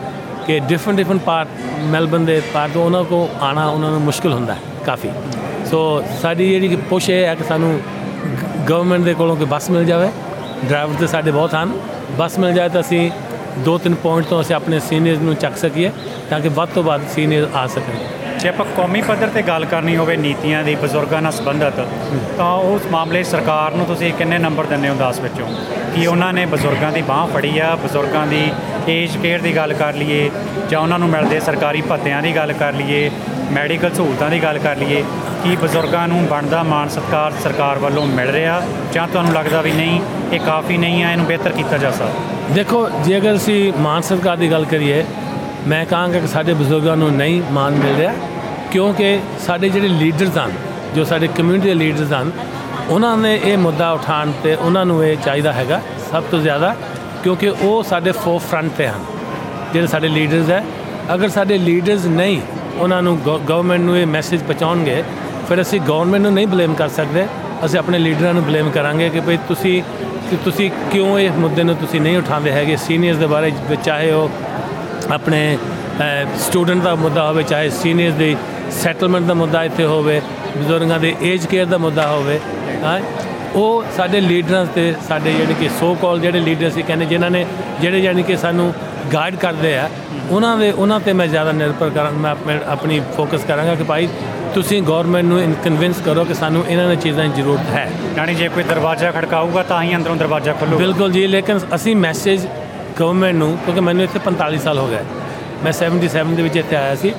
ਕਿ 0.51 0.59
ਡਿਫਰੈਂਟ 0.59 0.97
ਡਿਫਰੈਂਟ 0.97 1.21
ਪਾਰਟ 1.21 1.47
ਮੈਲਬਨ 1.91 2.25
ਦੇ 2.25 2.41
ਪਾਰਟ 2.53 2.71
ਤੋਂ 2.71 2.83
ਉਹਨਾਂ 2.85 3.03
ਕੋ 3.03 3.29
ਆਣਾ 3.41 3.65
ਉਹਨਾਂ 3.67 3.91
ਨੂੰ 3.91 3.99
ਮੁਸ਼ਕਲ 4.01 4.33
ਹੁੰਦਾ 4.33 4.53
ਹੈ, 4.53 4.59
ਕਾਫੀ। 4.85 5.09
ਸੋ 5.65 5.79
ਸਾਡੀ 6.21 6.49
ਜਿਹੜੀ 6.49 6.75
ਪੁਸ਼ 6.89 7.09
ਇਹ 7.09 7.23
ਹੈ 7.25 7.35
ਕਿ 7.35 7.43
ਸਾਨੂੰ 7.43 7.79
ਗਵਰਨਮੈਂਟ 8.69 9.03
ਦੇ 9.03 9.13
ਕੋਲੋਂ 9.13 9.35
ਕੋਈ 9.35 9.45
ਬੱਸ 9.45 9.69
ਮਿਲ 9.69 9.85
ਜਾਵੇ 9.85 10.09
ਡਰਾਈਵਰ 10.65 10.95
ਤੇ 10.99 11.07
ਸਾਡੇ 11.07 11.31
ਬਹੁਤ 11.31 11.55
ਹਨ। 11.55 11.71
ਬੱਸ 12.17 12.37
ਮਿਲ 12.39 12.53
ਜਾਏ 12.53 12.69
ਤਾਂ 12.69 12.81
ਅਸੀਂ 12.81 13.09
ਦੋ 13.59 13.77
ਤਿੰਨ 13.77 13.95
ਪੁਆਇੰਟ 13.95 14.27
ਤੋਂ 14.27 14.41
ਅਸੀਂ 14.41 14.55
ਆਪਣੇ 14.55 14.79
ਸੀਨੀਅਰਸ 14.79 15.21
ਨੂੰ 15.21 15.35
ਚੱਕ 15.35 15.57
ਸਕੀਏ 15.57 15.91
ਤਾਂ 16.29 16.39
ਕਿ 16.39 16.49
ਵੱਧ 16.49 16.69
ਤੋਂ 16.69 16.83
ਵੱਧ 16.83 17.07
ਸੀਨੀਅਰ 17.15 17.47
ਆ 17.55 17.65
ਸਕਣ। 17.67 18.37
ਜੇ 18.39 18.49
ਆਪਾਂ 18.49 18.65
ਕੌਮੀ 18.77 19.01
ਪੱਧਰ 19.01 19.27
ਤੇ 19.27 19.41
ਗੱਲ 19.41 19.65
ਕਰਨੀ 19.65 19.95
ਹੋਵੇ 19.97 20.17
ਨੀਤੀਆਂ 20.17 20.63
ਦੀ, 20.63 20.75
ਬਜ਼ੁਰਗਾਂ 20.75 21.21
ਨਾਲ 21.21 21.31
ਸੰਬੰਧਿਤ, 21.31 21.79
ਤਾਂ 22.37 22.53
ਉਸ 22.73 22.81
ਮਾਮਲੇ 22.91 23.23
ਸਰਕਾਰ 23.23 23.71
ਨੂੰ 23.71 23.85
ਤੁਸੀਂ 23.85 24.13
ਕਿੰਨੇ 24.13 24.37
ਨੰਬਰ 24.37 24.65
ਦਿੰਦੇ 24.65 24.89
ਹੋ 24.89 24.95
10 24.99 25.19
ਵਿੱਚੋਂ? 25.19 25.47
ਕਿ 25.95 26.07
ਉਹਨਾਂ 26.07 26.33
ਨੇ 26.33 26.45
ਬਜ਼ੁਰਗਾਂ 26.45 26.91
ਦੀ 26.91 27.01
ਬਾਹ 27.01 27.25
ਫੜੀ 27.27 27.57
ਆ, 27.59 27.75
ਬਜ਼ੁਰਗਾਂ 27.75 28.27
ਦੀ 28.27 28.51
ਏਜ 28.89 29.17
ਕੇਅਰ 29.17 29.39
ਦੀ 29.39 29.55
ਗੱਲ 29.55 29.73
ਕਰ 29.73 29.93
ਲਈਏ 29.93 30.29
ਜਾਂ 30.69 30.79
ਉਹਨਾਂ 30.79 30.97
ਨੂੰ 30.99 31.09
ਮਿਲਦੇ 31.09 31.39
ਸਰਕਾਰੀ 31.39 31.81
ਭੱਤਿਆਂ 31.81 32.21
ਦੀ 32.21 32.35
ਗੱਲ 32.35 32.53
ਕਰ 32.53 32.73
ਲਈਏ, 32.73 33.09
ਮੈਡੀਕਲ 33.51 33.93
ਸਹੂਲਤਾਂ 33.93 34.29
ਦੀ 34.29 34.41
ਗੱਲ 34.43 34.57
ਕਰ 34.59 34.77
ਲਈਏ, 34.77 35.03
ਕੀ 35.43 35.55
ਬਜ਼ੁਰਗਾਂ 35.55 36.07
ਨੂੰ 36.07 36.25
ਬਣਦਾ 36.27 36.61
ਮਾਣ 36.63 36.89
ਸਤਿਕਾਰ 36.89 37.33
ਸਰਕਾਰ 37.43 37.79
ਵੱਲੋਂ 37.79 38.05
ਮਿਲ 38.07 38.27
ਰਿਹਾ 38.27 38.61
ਜਾਂ 38.93 39.07
ਤੁਹਾਨੂੰ 39.07 39.33
ਲੱਗਦਾ 39.33 39.61
ਵੀ 39.61 39.71
ਨਹੀਂ, 39.71 39.99
ਇਹ 40.33 40.39
ਕਾਫੀ 40.39 40.77
ਨਹੀਂ 40.77 41.03
ਹੈ, 41.03 41.11
ਇਹਨੂੰ 41.11 41.25
ਬਿਹਤਰ 41.25 41.51
ਕੀਤਾ 41.51 41.77
ਜਾ 41.77 41.91
ਸਕਦਾ? 41.91 42.53
ਦੇਖੋ, 42.53 42.87
ਜੇ 43.05 43.17
ਅਗਰ 43.17 43.35
ਅਸੀਂ 43.35 43.73
ਮਾਨ 43.79 44.01
ਸਰਕਾਰ 44.01 44.37
ਦੀ 44.37 44.51
ਗੱਲ 44.51 44.65
ਕਰੀਏ, 44.65 45.03
ਮੈਂ 45.67 45.85
ਕਹਾਂਗਾ 45.85 46.19
ਕਿ 46.19 46.27
ਸਾਡੇ 46.27 46.53
ਬਜ਼ੁਰਗਾਂ 46.53 46.97
ਨੂੰ 46.97 47.11
ਨਹੀਂ 47.11 47.41
ਮਾਨ 47.51 47.73
ਮਿਲ 47.73 47.95
ਰਿਹਾ, 47.95 48.13
ਕਿਉਂਕਿ 48.71 49.19
ਸਾਡੇ 49.47 49.69
ਜਿਹੜੇ 49.69 49.87
ਲੀਡਰਸ 49.87 50.37
ਹਨ, 50.37 50.51
ਜੋ 50.95 51.03
ਸਾਡੇ 51.03 51.27
ਕਮਿਊਨਿਟੀ 51.27 51.67
ਦੇ 51.67 51.73
ਲੀਡਰਸ 51.73 52.13
ਹਨ, 52.13 52.31
ਉਹਨਾਂ 52.89 53.17
ਨੇ 53.17 53.39
ਇਹ 53.43 53.57
ਮੁੱਦਾ 53.57 53.91
ਉਠਾਉਣ 53.91 54.31
ਤੇ 54.43 54.55
ਉਹਨਾਂ 54.55 54.85
ਨੂੰ 54.85 55.03
ਇਹ 55.05 55.17
ਚਾਹੀਦਾ 55.17 55.53
ਹੈਗਾ, 55.53 55.81
ਸਭ 56.11 56.23
ਤੋਂ 56.31 56.39
ਜ਼ਿਆਦਾ 56.39 56.75
ਕਿਉਂਕਿ 57.23 57.49
ਉਹ 57.49 57.83
ਸਾਡੇ 57.83 58.11
ਫੋਰ 58.13 58.39
ਫਰੰਟ 58.41 58.71
ਤੇ 58.77 58.87
ਹਨ, 58.87 59.03
ਜਿਹੜੇ 59.73 59.87
ਸਾਡੇ 59.87 60.07
ਲੀਡਰਸ 60.07 60.49
ਹੈ। 60.49 60.63
ਅਗਰ 61.13 61.29
ਸਾਡੇ 61.29 61.57
ਲੀਡਰਸ 61.57 62.05
ਨਹੀਂ, 62.07 62.39
ਉਹਨਾਂ 62.77 63.01
ਨੂੰ 63.03 63.17
ਗਵਰਨਮੈਂਟ 63.27 63.81
ਨੂੰ 63.81 63.97
ਇਹ 63.97 64.05
ਮੈਸੇਜ 64.07 64.43
ਪਹੁੰਚਾਉਣਗੇ, 64.43 65.03
ਫਿਰ 65.49 65.61
ਅਸੀਂ 65.61 65.79
ਗਵਰਨਮੈਂਟ 65.81 66.21
ਨੂੰ 66.21 66.33
ਨਹੀਂ 66.33 66.47
ਬਲੇਮ 66.47 66.73
ਕਰ 66.73 66.89
ਸਕਦੇ। 66.89 67.25
ਅਸੀਂ 67.65 67.79
ਆਪਣੇ 67.79 67.97
ਲੀਡਰਾਂ 67.99 68.33
ਨੂੰ 68.33 68.43
ਬਲੇਮ 68.43 68.69
ਕਰਾਂਗੇ 68.69 69.09
ਕਿ 69.09 69.19
ਭਈ 69.19 69.37
ਤੁਸੀਂ 69.47 69.81
ਕਿ 70.29 70.37
ਤੁਸੀਂ 70.43 70.69
ਕਿਉਂ 70.91 71.17
ਇਹ 71.19 71.31
ਮੁੱਦੇ 71.39 71.63
ਨੂੰ 71.63 71.75
ਤੁਸੀਂ 71.75 72.01
ਨਹੀਂ 72.01 72.17
ਉਠਾਉਂਦੇ 72.17 72.51
ਹੈਗੇ? 72.51 72.75
ਸੀਨੀਅਰਸ 72.77 73.17
ਦੇ 73.17 73.27
ਬਾਰੇ 73.27 73.51
ਵਿੱਚ 73.69 73.81
ਚਾਹੇ 73.85 74.11
ਉਹ 74.11 74.29
ਆਪਣੇ 75.13 75.57
ਸਟੂਡੈਂਟ 76.39 76.83
ਦਾ 76.83 76.93
ਮੁੱਦਾ 76.95 77.27
ਹੋਵੇ, 77.27 77.43
ਚਾਹੇ 77.43 77.69
ਸੀਨੀਅਰਸ 77.81 78.13
ਦੀ 78.13 78.35
ਸੈਟਲਮੈਂਟ 78.73 79.25
ਦਾ 79.25 79.33
ਮੁੱਦਾ 79.33 79.63
ਇੱਥੇ 79.63 79.85
ਹੋਵੇ, 79.85 80.21
ਬਜ਼ੁਰਗਾਂ 80.57 80.99
ਦੇ 80.99 81.13
ਏਜ 81.23 81.45
ਕੇਅਰ 81.45 81.65
ਦਾ 81.65 81.77
ਮੁੱਦਾ 81.77 82.07
ਹੋਵੇ, 82.07 82.39
ਹਾਂ? 82.83 82.99
ਉਹ 83.55 83.83
ਸਾਡੇ 83.97 84.21
ਲੀਡਰਾਂ 84.21 84.65
ਤੇ 84.65 84.93
ਸਾਡੇ 85.07 85.33
ਜਿਹੜੇ 85.33 85.53
ਕਿ 85.53 85.69
ਸੋ 85.79 85.97
ਕਾਲ 86.01 86.19
ਜਿਹੜੇ 86.19 86.39
ਲੀਡਰ 86.39 86.69
ਸੀ 86.69 86.81
ਕਹਿੰਦੇ 86.81 87.05
ਜਿਨ੍ਹਾਂ 87.05 87.31
ਨੇ 87.31 87.45
ਜਿਹੜੇ 87.81 87.99
ਯਾਨੀ 87.99 88.23
ਕਿ 88.23 88.37
ਸਾਨੂੰ 88.37 88.73
ਗਾਈਡ 89.13 89.35
ਕਰਦੇ 89.35 89.77
ਆ 89.77 89.89
ਉਹਨਾਂ 90.29 90.57
ਦੇ 90.57 90.71
ਉਹਨਾਂ 90.71 90.99
ਤੇ 90.99 91.13
ਮੈਂ 91.13 91.27
ਜ਼ਿਆਦਾ 91.27 91.51
ਨਿਰਭਰ 91.51 91.89
ਕਰਾਂ 91.89 92.11
ਮੈਂ 92.11 92.35
ਆਪਣੀ 92.67 93.01
ਫੋਕਸ 93.17 93.43
ਕਰਾਂਗਾ 93.43 93.75
ਕਿ 93.75 93.83
ਭਾਈ 93.83 94.07
ਤੁਸੀਂ 94.53 94.81
ਗਵਰਨਮੈਂਟ 94.83 95.25
ਨੂੰ 95.25 95.55
ਕਨਵਿੰਸ 95.63 95.95
ਕਰੋ 96.05 96.25
ਕਿ 96.25 96.33
ਸਾਨੂੰ 96.33 96.63
ਇਹਨਾਂ 96.67 96.87
ਨੇ 96.87 96.95
ਚੀਜ਼ਾਂ 96.95 97.25
ਦੀ 97.25 97.31
ਜ਼ਰੂਰਤ 97.35 97.69
ਹੈ। 97.69 97.91
ਯਾਨੀ 98.17 98.35
ਜੇ 98.35 98.47
ਕੋਈ 98.47 98.63
ਦਰਵਾਜ਼ਾ 98.63 99.11
ਖੜਕਾਊਗਾ 99.11 99.63
ਤਾਂ 99.63 99.83
ਹੀ 99.83 99.95
ਅੰਦਰੋਂ 99.95 100.15
ਦਰਵਾਜ਼ਾ 100.15 100.53
ਖੁੱਲੂਗਾ। 100.53 100.77
ਬਿਲਕੁਲ 100.77 101.11
ਜੀ 101.11 101.27
ਲੇਕਿਨ 101.27 101.59
ਅਸੀਂ 101.75 101.95
ਮੈਸੇਜ 101.95 102.47
ਗਵਰਨਮੈਂਟ 102.99 103.35
ਨੂੰ 103.35 103.57
ਕਿਉਂਕਿ 103.57 103.81
ਮੈਨੂੰ 103.81 104.03
ਇੱਥੇ 104.03 104.19
45 104.19 104.57
ਸਾਲ 104.57 104.77
ਹੋ 104.77 104.87
ਗਏ। 104.87 104.99
ਮੈਂ 105.63 105.71
77 105.71 106.35
ਦੇ 106.35 106.43
ਵਿੱਚ 106.43 106.57
ਇੱਥੇ 106.57 106.75
ਆਇਆ 106.75 106.95
ਸੀ। 106.95 107.13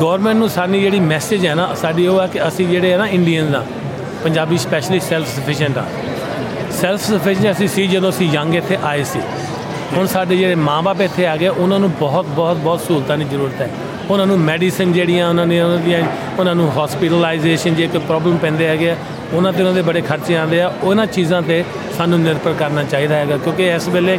ਗਵਰਨਮੈਂਟ 0.00 0.36
ਨੂੰ 0.36 0.48
ਸਾਡੀ 0.48 0.80
ਜਿਹੜੀ 0.80 1.00
ਮੈਸੇਜ 1.00 1.46
ਹੈ 1.46 1.54
ਨਾ 1.54 1.74
ਸਾਡੀ 1.74 2.06
ਉਹ 2.06 2.20
ਹੈ 2.20 2.26
ਕਿ 2.26 2.48
ਅਸੀਂ 2.48 2.66
ਜਿਹੜੇ 2.66 2.94
ਆ 2.94 2.98
ਨਾ 2.98 3.06
ਇੰਡੀਅਨਸ 3.06 3.54
ਆ 3.54 3.64
ਪੰਜਾਬੀ 4.24 4.58
ਸਪੈਸ਼ਲੀ 4.58 4.98
ਸੈਲਫ 5.00 5.28
ਸਫੀਸ਼ੀਐਂਟ 5.28 5.78
ਆ। 5.78 5.84
ਸੈਲਫ 6.80 7.00
ਸਫੀਸ਼ੀਐਂਟ 7.02 7.56
ਅਸੀਂ 7.56 7.68
ਸੀ 7.68 7.86
ਜਦੋਂ 7.86 8.10
ਅਸੀਂ 8.10 8.30
ਯੰਗ 8.32 8.54
ਇੱਥੇ 8.54 8.76
ਆਏ 8.84 9.02
ਸੀ। 9.04 9.20
ਹੁਣ 9.96 10.06
ਸਾਡੇ 10.06 10.36
ਜਿਹੜੇ 10.36 10.54
ਮਾਪੇ 10.54 11.04
ਇੱਥੇ 11.04 11.26
ਆ 11.26 11.36
ਗਏ, 11.36 11.48
ਉਹਨਾਂ 11.48 11.78
ਨੂੰ 11.78 11.90
ਬਹੁਤ 12.00 12.26
ਬਹੁਤ 12.26 12.56
ਬਹੁਤ 12.56 12.80
ਸਹੂਲਤਾਂ 12.80 13.16
ਦੀ 13.18 13.24
ਜ਼ਰੂਰਤ 13.24 13.60
ਹੈ। 13.60 13.68
ਉਹਨਾਂ 14.10 14.26
ਨੂੰ 14.26 14.38
ਮੈਡੀਸਿਨ 14.40 14.92
ਜਿਹੜੀਆਂ 14.92 15.28
ਉਹਨਾਂ 15.28 15.46
ਨੇ, 15.46 15.60
ਉਹਨਾਂ 15.62 15.78
ਦੀਆਂ, 15.78 16.02
ਉਹਨਾਂ 16.38 16.54
ਨੂੰ 16.54 16.70
ਹਸਪੀਟਲਾਈਜੇਸ਼ਨ 16.72 17.74
ਜੇ 17.74 17.86
ਕੋਈ 17.86 18.00
ਪ੍ਰੋਬਲਮ 18.06 18.36
ਪੈਂਦੇ 18.36 18.66
ਹੈਗੇ 18.68 18.90
ਆ, 18.90 18.96
ਉਹਨਾਂ 19.32 19.52
ਤੇ 19.52 19.58
ਉਹਨਾਂ 19.58 19.74
ਦੇ 19.74 19.82
ਬੜੇ 19.82 20.00
ਖਰਚੇ 20.00 20.36
ਆਉਂਦੇ 20.36 20.60
ਆ। 20.60 20.72
ਉਹਨਾਂ 20.82 21.06
ਚੀਜ਼ਾਂ 21.06 21.42
ਤੇ 21.42 21.62
ਸਾਨੂੰ 21.96 22.20
ਨਿਰਭਰ 22.20 22.52
ਕਰਨਾ 22.52 22.82
ਚਾਹੀਦਾ 22.82 23.14
ਹੈਗਾ, 23.14 23.36
ਕਿਉਂਕਿ 23.36 23.68
ਇਸ 23.68 23.88
ਵੇਲੇ 23.88 24.18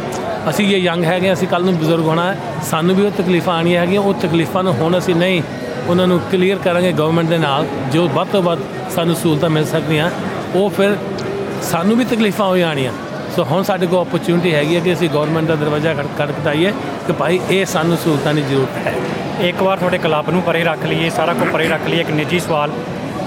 ਅਸੀਂ 0.50 0.66
ਇਹ 0.66 0.80
ਯੰਗ 0.82 1.04
ਹੈਗੇ 1.04 1.32
ਅਸੀਂ 1.32 1.48
ਕੱਲ 1.48 1.64
ਨੂੰ 1.64 1.76
ਬਜ਼ੁਰਗ 1.78 2.06
ਹੋਣਾ 2.06 2.32
ਹੈ, 2.32 2.38
ਸਾਨੂੰ 2.70 2.96
ਵੀ 2.96 3.06
ਉਹ 3.06 3.10
ਤਕਲੀਫਾਂ 3.18 3.54
ਆਣੀਆਂ 3.54 3.80
ਹੈਗੀਆਂ, 3.80 4.00
ਉਹ 4.00 4.14
ਤਕਲੀਫਾਂ 4.22 4.62
ਨੂੰ 4.64 4.74
ਹੁਣ 4.74 4.98
ਅਸੀਂ 4.98 5.14
ਨਹੀਂ 5.14 5.42
ਉਹਨਾਂ 5.86 6.06
ਨੂੰ 6.06 6.20
ਕਲੀਅਰ 6.32 6.58
ਕਰਾਂਗੇ 6.58 6.92
ਗਵਰਨਮੈਂਟ 6.92 7.28
ਦੇ 7.28 7.38
ਨਾਲ 7.38 7.66
ਜੋ 7.92 8.08
ਵੱਧ 8.08 8.28
ਤੋਂ 8.28 8.42
ਵੱਧ 8.42 8.58
ਸਾਨੂੰ 8.94 9.14
ਸਹੂਲਤਾਂ 9.16 9.50
ਮਿਲ 9.50 9.64
ਸਕਦੀਆਂ 9.64 10.10
ਉਹ 10.54 10.70
ਫਿਰ 10.70 10.96
ਸਾਨੂੰ 11.62 11.96
ਵੀ 11.96 12.04
ਤਕਲੀਫਾਂ 12.04 12.46
ਹੋ 12.46 12.56
ਜਾਣੀਆਂ। 12.56 12.92
ਸੋ 13.36 13.44
ਹੁਣ 13.44 13.62
ਸਾਡੇ 13.62 13.86
ਕੋਲ 13.86 13.98
ਓਪਰਚ्युनिटी 13.98 14.54
ਹੈਗੀ 14.54 14.76
ਹੈ 14.76 14.80
ਕਿ 14.80 14.92
ਅਸੀਂ 14.92 15.08
ਗਵਰਨਮੈਂਟ 15.10 15.46
ਦਾ 15.46 15.54
ਦਰਵਾਜ਼ਾ 15.54 15.94
ਖੜਕਟਾਈਏ 16.18 16.72
ਕਿ 17.06 17.12
ਭਾਈ 17.12 17.40
ਇਹ 17.50 17.64
ਸਾਨੂੰ 17.66 17.96
ਸਹੂਲਤਾਂ 17.96 18.34
ਦੀ 18.34 18.42
ਜ਼ਰੂਰਤ 18.42 18.86
ਹੈ। 18.86 18.92
ਇੱਕ 19.48 19.62
ਵਾਰ 19.62 19.78
ਤੁਹਾਡੇ 19.78 19.98
ਕਲੱਬ 19.98 20.30
ਨੂੰ 20.30 20.42
ਪਰੇ 20.42 20.64
ਰੱਖ 20.64 20.84
ਲਈਏ 20.86 21.10
ਸਾਰਾ 21.10 21.32
ਕੁਝ 21.32 21.48
ਪਰੇ 21.48 21.68
ਰੱਖ 21.68 21.88
ਲਈਏ 21.88 22.00
ਇੱਕ 22.00 22.10
ਨਿੱਜੀ 22.10 22.40
ਸਵਾਲ। 22.40 22.70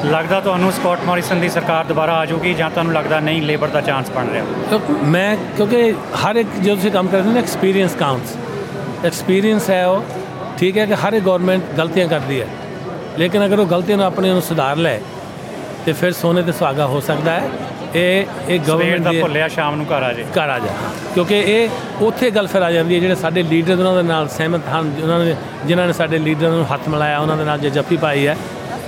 ਲੱਗਦਾ 0.06 0.40
ਤੁਹਾਨੂੰ 0.40 0.72
ਸਕਾਟ 0.72 1.00
ਮੌਰਿਸਨ 1.06 1.40
ਦੀ 1.40 1.50
ਸਰਕਾਰ 1.50 1.86
ਦੁਬਾਰਾ 1.86 2.14
ਆ 2.14 2.26
ਜਾਊਗੀ 2.26 2.54
ਜਾਂ 2.54 2.70
ਤੁਹਾਨੂੰ 2.70 2.94
ਲੱਗਦਾ 2.94 3.20
ਨਹੀਂ 3.20 3.42
ਲੇਬਰ 3.42 3.68
ਦਾ 3.68 3.82
ਚਾਂਸ 3.82 4.12
ਬਣ 4.12 4.28
ਰਿਹਾ? 4.28 4.80
ਮੈਂ 5.04 5.36
ਕਿਉਂਕਿ 5.58 5.94
ਹਰ 6.24 6.36
ਇੱਕ 6.36 6.50
ਜਦੋਂ 6.62 6.76
ਤੁਸੀਂ 6.76 6.92
ਕੰਮ 6.92 7.08
ਕਰਦੇ 7.08 7.30
ਹੋ 7.30 7.34
ਨਾ 7.34 7.40
ਐਕਸਪੀਰੀਅੰਸ 7.40 7.96
ਕਾਉਂਟਸ 7.96 8.36
ਐਕਸਪੀਰੀਅੰਸ 9.06 9.70
ਹੈ 9.70 9.86
ਉਹ 9.88 10.04
ਠੀਕ 10.58 10.78
ਹੈ 10.78 10.86
ਕਿ 10.86 10.96
ਹਰ 10.96 11.14
ਇੱਕ 11.14 11.26
ਗਵਰਨਮੈਂਟ 11.26 11.62
ਗਲਤੀਆਂ 11.78 12.08
ਕਰਦੀ 12.08 12.42
ਹੈ। 12.42 12.48
ਲੇਕਿਨ 13.18 13.46
ਅਗਰ 13.46 13.60
ਉਹ 13.60 13.66
ਗਲਤੀਆਂ 13.66 13.98
ਨੂੰ 13.98 14.06
ਆਪਣੇ 14.06 14.32
ਨੂੰ 14.32 14.42
ਸੁਧਾਰ 14.42 14.78
ਲੈ 14.78 15.00
ਤੇ 15.86 15.94
ਫਿਰ 15.94 16.12
ਸੋਨੇ 16.12 16.42
ਤੇ 16.42 16.52
ਸੁਹਾਗਾ 16.52 16.86
ਹੋ 16.86 17.00
ਸਕਦਾ 17.00 17.32
ਹੈ। 17.32 17.50
ਇਹ 17.96 18.26
ਇਹ 18.50 18.60
ਗਵਰਨਮੈਂਟ 18.68 19.02
ਦਾ 19.02 19.12
ਭੁੱਲਿਆ 19.22 19.48
ਸ਼ਾਮ 19.48 19.76
ਨੂੰ 19.76 19.86
ਘਰ 19.86 20.04
ਆ 20.04 20.12
ਜੇ। 20.14 20.24
ਘਰ 20.38 20.50
ਆ 20.50 20.58
ਜਾ। 20.60 20.72
ਕਿਉਂਕਿ 21.14 21.40
ਇਹ 21.48 21.70
ਉੱਥੇ 22.02 22.30
ਗੱਲ 22.32 22.48
ਫਿਰ 22.48 22.62
ਆ 22.62 22.72
ਜਾਂਦੀ 22.72 22.96
ਹੈ 22.96 23.00
ਜਿਹੜੇ 23.00 23.16
ਸਾਡੇ 23.16 23.44
ਲੀਡਰ 23.44 23.74
ਉਹਨਾਂ 23.74 23.96
ਦੇ 23.96 24.02
ਨਾਲ 24.02 24.28
ਸਹਿਮਤ 24.28 24.68
ਹਨ 24.72 24.92
ਉਹਨਾਂ 25.04 25.20
ਨੇ 25.20 25.36
ਜਿਨ੍ਹਾਂ 25.66 25.88
ਨੇ 25.88 25.94
ਸਾਡੇ 25.94 26.18
ਲੀਡਰ 26.18 26.50
ਨੂੰ 26.50 26.66
ਹੱਥ 26.74 26.88
ਮਿਲਾਇਆ 26.90 27.20
ਉਹਨਾਂ 27.20 27.38
ਦੇ 27.38 27.44
ਨਾਲ 27.44 27.60
ਜੇ 27.60 27.70
ਜੱਫੀ 27.70 27.98
ਪਾਈ 27.98 28.28
ਹੈ 28.28 28.36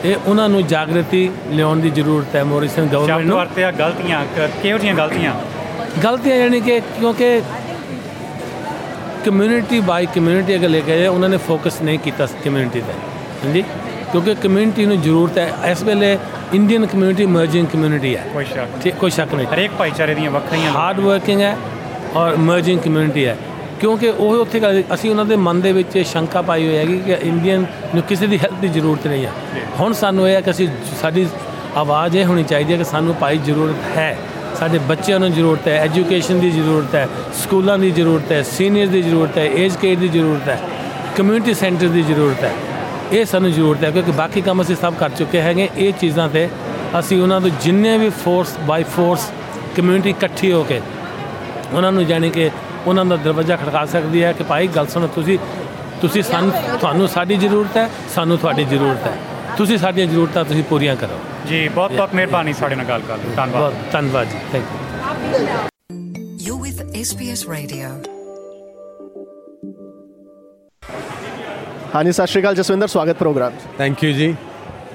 ਇਹ 0.06 0.16
ਉਹਨਾਂ 0.28 0.50
ਨੂੰ 0.50 0.66
ਜਾਗਰਤੀ 0.68 1.30
ਲਿਆਉਣ 1.52 1.80
ਦੀ 1.80 1.90
ਜ਼ਰੂਰਤ 1.90 2.36
ਹੈ 2.36 2.44
ਮੋਰਿਸਨ 2.44 2.86
ਗਵਰਨਮੈਂਟ 2.88 3.20
ਸ਼ਬਦ 3.20 3.28
ਨੂੰ। 3.28 3.38
ਵਰਤਿਆ 3.38 3.72
ਗਲਤੀਆਂ 3.72 4.24
ਕਿਹੋ 4.62 4.78
ਜਿਹੀਆਂ 4.78 4.96
ਗਲਤੀਆਂ? 4.96 5.34
ਗਲਤੀਆਂ 6.04 6.36
ਯਾਨੀ 6.36 6.60
ਕਿ 6.62 6.80
ਕਿਉਂਕਿ 7.00 7.42
ਕਮਿਊਨਿਟੀ 9.26 9.80
ਬਾਈ 9.80 10.06
ਕਮਿਊਨਿਟੀ 10.06 10.56
ਅਗਰ 10.56 10.70
ਲੈ 10.70 10.80
ਕੇ 10.80 11.06
ਉਹਨਾਂ 11.08 11.30
ਨੇ 11.30 11.38
ਫੋਕਸ 11.38 11.82
ਨਹੀਂ 11.82 12.00
ਕੀਤਾ 12.00 12.26
ਕਮਿਊਨਿਟੀ 12.46 12.82
ਤੇ। 12.82 12.94
ਹਾਂਜੀ? 13.44 13.64
ਕਿਉਂਕਿ 14.12 14.36
ਕਮਿਊਨਿਟੀ 14.36 14.86
ਨੂੰ 14.86 15.02
ਜ਼ਰੂਰਤ 15.02 15.38
ਹੈ। 15.38 15.52
ਇਸ 15.72 15.84
ਵੇਲੇ 15.84 16.18
ਇੰਡੀਅਨ 16.54 16.86
ਕਮਿਊਨਿਟੀ 16.86 17.26
ਮਰਜਿੰਗ 17.26 17.68
ਕਮਿਊਨਿਟੀ 17.68 18.16
ਹੈ। 18.18 18.26
ਕੋਈ 18.34 18.46
ਸ਼ੱਕ 18.46 18.82
ਠੀਕ 18.84 18.96
ਕੋਈ 18.96 19.12
ਸ਼ੱਕ 19.12 19.34
ਨਹੀਂ। 19.36 19.48
ਹਰੇਕ 19.48 19.72
ਭਾਈਚਾਰੇ 19.80 20.16
ਦੀਆਂ 20.16 20.32
ਵੱਖਰੀਆਂ 20.32 20.72
ਹਾਰਡ 20.72 21.00
ਵਰਕਿੰਗ 21.00 21.42
ਹੈ 21.42 21.56
ਔਰ 22.16 22.36
ਮਰਜਿੰਗ 22.38 22.80
ਕਮਿਊਨਿਟੀ 22.80 23.26
ਹੈ। 23.26 23.38
ਕਿਉਂਕਿ 23.80 24.10
ਉਹ 24.10 24.36
ਉੱਥੇ 24.36 24.62
ਅਸੀਂ 24.94 25.10
ਉਹਨਾਂ 25.10 25.26
ਦੇ 25.26 25.36
ਮਨ 25.36 25.62
ਦੇ 25.62 25.72
ਵਿੱਚ 25.72 25.98
ਸ਼ੰਕਾ 25.98 26.42
ਪਾਈ 26.42 26.66
ਹੋਈ 26.68 26.78
ਹੈਗੀ 26.78 26.98
ਕਿ 26.98 27.18
ਇੰਡੀਅਨ 27.22 27.66
ਨੂੰ 27.96 28.04
ਕਿਸੇ 28.04 28.28
ਦੀ 28.28 28.38
ਹੈਲਪ 28.38 28.60
ਦੀ 28.62 28.68
ਜ਼ਰੂਰਤ 28.68 29.08
ਨਹੀਂ 29.08 29.26
ਹੈ। 29.26 29.32
ਹੁਣ 29.80 29.94
ਸਾਨੂੰ 29.94 30.28
ਇਹ 30.30 30.36
ਹੈ 30.36 30.42
ਕਿ 30.42 30.52
ਅਸੀਂ 30.52 30.68
ਸਾਡੀ 31.02 31.28
ਆਵਾਜ਼ 31.76 32.18
ਇਹ 32.18 32.26
ਹੋਣੀ 32.26 32.44
ਚਾਹੀਦੀ 32.44 32.74
ਹੈ 32.74 32.78
ਕਿ 32.78 32.84
ਸਾਨੂੰ 32.84 33.16
ਭਾਈ 33.16 33.38
ਜ਼ਰੂਰਤ 33.38 33.98
ਹੈ। 33.98 34.18
ਸਾਡੇ 34.60 34.78
ਬੱਚਿਆਂ 34.88 35.20
ਨੂੰ 35.20 35.32
ਜ਼ਰੂਰਤ 35.34 35.68
ਹੈ 35.68 35.74
ਐਜੂਕੇਸ਼ਨ 35.82 36.40
ਦੀ 36.40 36.50
ਜ਼ਰੂਰਤ 36.52 36.96
ਹੈ, 36.96 37.08
ਸਕੂਲਾਂ 37.42 37.78
ਦੀ 37.80 37.92
ਜ਼ਰੂਰਤ 37.92 38.32
ਹੈ 38.32 38.42
ਸੀਨੀਅਰ 38.44 38.88
ਦੀ 38.88 39.02
ਜ਼ਰੂਰਤ 39.02 39.38
ਹੈ 39.38 39.44
ਏਜ 39.44 39.76
ਕੇਅਰ 39.82 40.00
ਦੀ 40.00 40.08
ਜ਼ਰੂਰਤ 40.08 40.48
ਹੈ 40.50 40.60
ਕਮਿਊਨਿਟੀ 41.18 41.54
ਸੈਂਟਰ 41.54 41.88
ਦੀ 41.88 42.02
ਜ਼ਰੂਰਤ 42.02 42.44
ਹੈ। 42.44 42.52
ਇਹ 43.12 43.26
ਸਾਨੂੰ 43.26 43.52
ਜ਼ਰੂਰਤ 43.52 43.84
ਹੈ 43.84 43.92
ਕਿਉਂਕਿ 43.92 44.12
ਬਾਕੀ 44.12 44.42
ਕੰਮ 44.42 44.62
ਅਸੀਂ 44.62 44.76
ਸਭ 44.76 44.94
ਕਰ 44.94 45.10
ਚੁੱਕੇ 45.10 45.42
ਹੈਗੇ, 45.42 45.70
ਇਹ 45.78 45.94
ਚੀਜ਼ਾਂ 46.02 46.28
ਤੇ 46.30 46.48
ਅਸੀਂ 47.00 47.22
ਉਹਨਾਂ 47.22 47.40
ਤੋਂ 47.42 47.50
ਜਿੰਨੇ 47.64 47.98
ਵੀ 47.98 48.10
ਫੋਰਸ 48.24 48.58
ਬਾਈ 48.68 48.84
ਫੋਰਸ 48.96 49.32
ਕਮਿਊਨਿਟੀ 49.78 50.10
ਇਕੱਠੀ 50.10 50.52
ਹੋ 50.52 50.64
ਕੇ 50.64 50.82
ਉਹਨਾਂ 51.74 51.92
ਨੂੰ 51.92 52.06
ਜਾਣੀ 52.06 52.30
ਕਿ 52.30 52.50
ਉਹਨਾਂ 52.88 53.06
ਦਾ 53.06 53.16
ਦਰਵਾਜ਼ਾ 53.16 53.56
ਖੜਕਾ 53.56 53.86
ਸਕਦੀ 53.86 54.24
ਹੈ 54.24 54.32
ਕਿ 54.34 54.44
ਭਾਈ 54.44 54.68
ਗੱਲ 54.68 54.88
ਸੁਣੋ 54.88 55.08
ਤੁਸੀਂ 55.08 55.38
ਤੁਸੀਂ 56.02 56.24
ਸਾਨੂੰ, 56.24 56.52
ਤੁਹਾਨੂੰ 56.80 57.08
ਸਾਡੀ 57.08 57.36
ਜ਼ਰੂਰਤ 57.38 57.78
ਹੈ, 57.78 57.90
ਸਾਨੂੰ 58.16 58.38
ਤੁਹਾਡੀ 58.38 58.64
ਜ਼ਰੂਰਤ 58.64 59.08
ਹੈ। 59.08 59.18
ਤੁਸੀਂ 59.60 59.78
ਸਾਡੀਆਂ 59.78 60.08
ਜ਼ਰੂਰਤਾਂ 60.08 60.46
ਤੁਸੀਂ 60.46 60.64
ਪੂਰੀਆਂ 60.64 60.96
ਕਰੋ। 60.96 61.20
ਜੀ 61.48 61.70
ਬਹੁਤ 61.70 61.92
ਬਹੁਤ 61.92 62.14
ਮਿਹਰਬਾਨੀ 62.14 62.54
ਸਾਡੇ 62.54 62.76
ਨਾਲ 62.76 62.86
ਗੱਲ 62.86 63.02
ਕਰਨ 63.08 63.20
ਲਈ। 63.30 63.36
ਧੰਨਵਾਦ। 63.36 63.62
ਬਹੁਤ 63.62 63.74
ਧੰਨਵਾਦ 63.92 64.28
ਜੀ। 64.28 64.38
Thank 64.52 64.64
you 64.74 65.38
You're 66.36 66.68
with 66.68 66.86
SBS 67.00 67.42
Radio. 67.54 68.10
ਹਾਂਜੀ 71.96 72.12
ਸਤਿ 72.12 72.28
ਸ਼੍ਰੀ 72.28 72.42
ਅਕਾਲ 72.42 72.56
ਜਸਵਿੰਦਰ 72.56 72.88
ਸਵਾਗਤ 72.88 73.16
ਪ੍ਰੋਗਰਾਮ। 73.16 73.52
ਥੈਂਕ 73.78 74.04
ਯੂ 74.04 74.12
ਜੀ। 74.12 74.36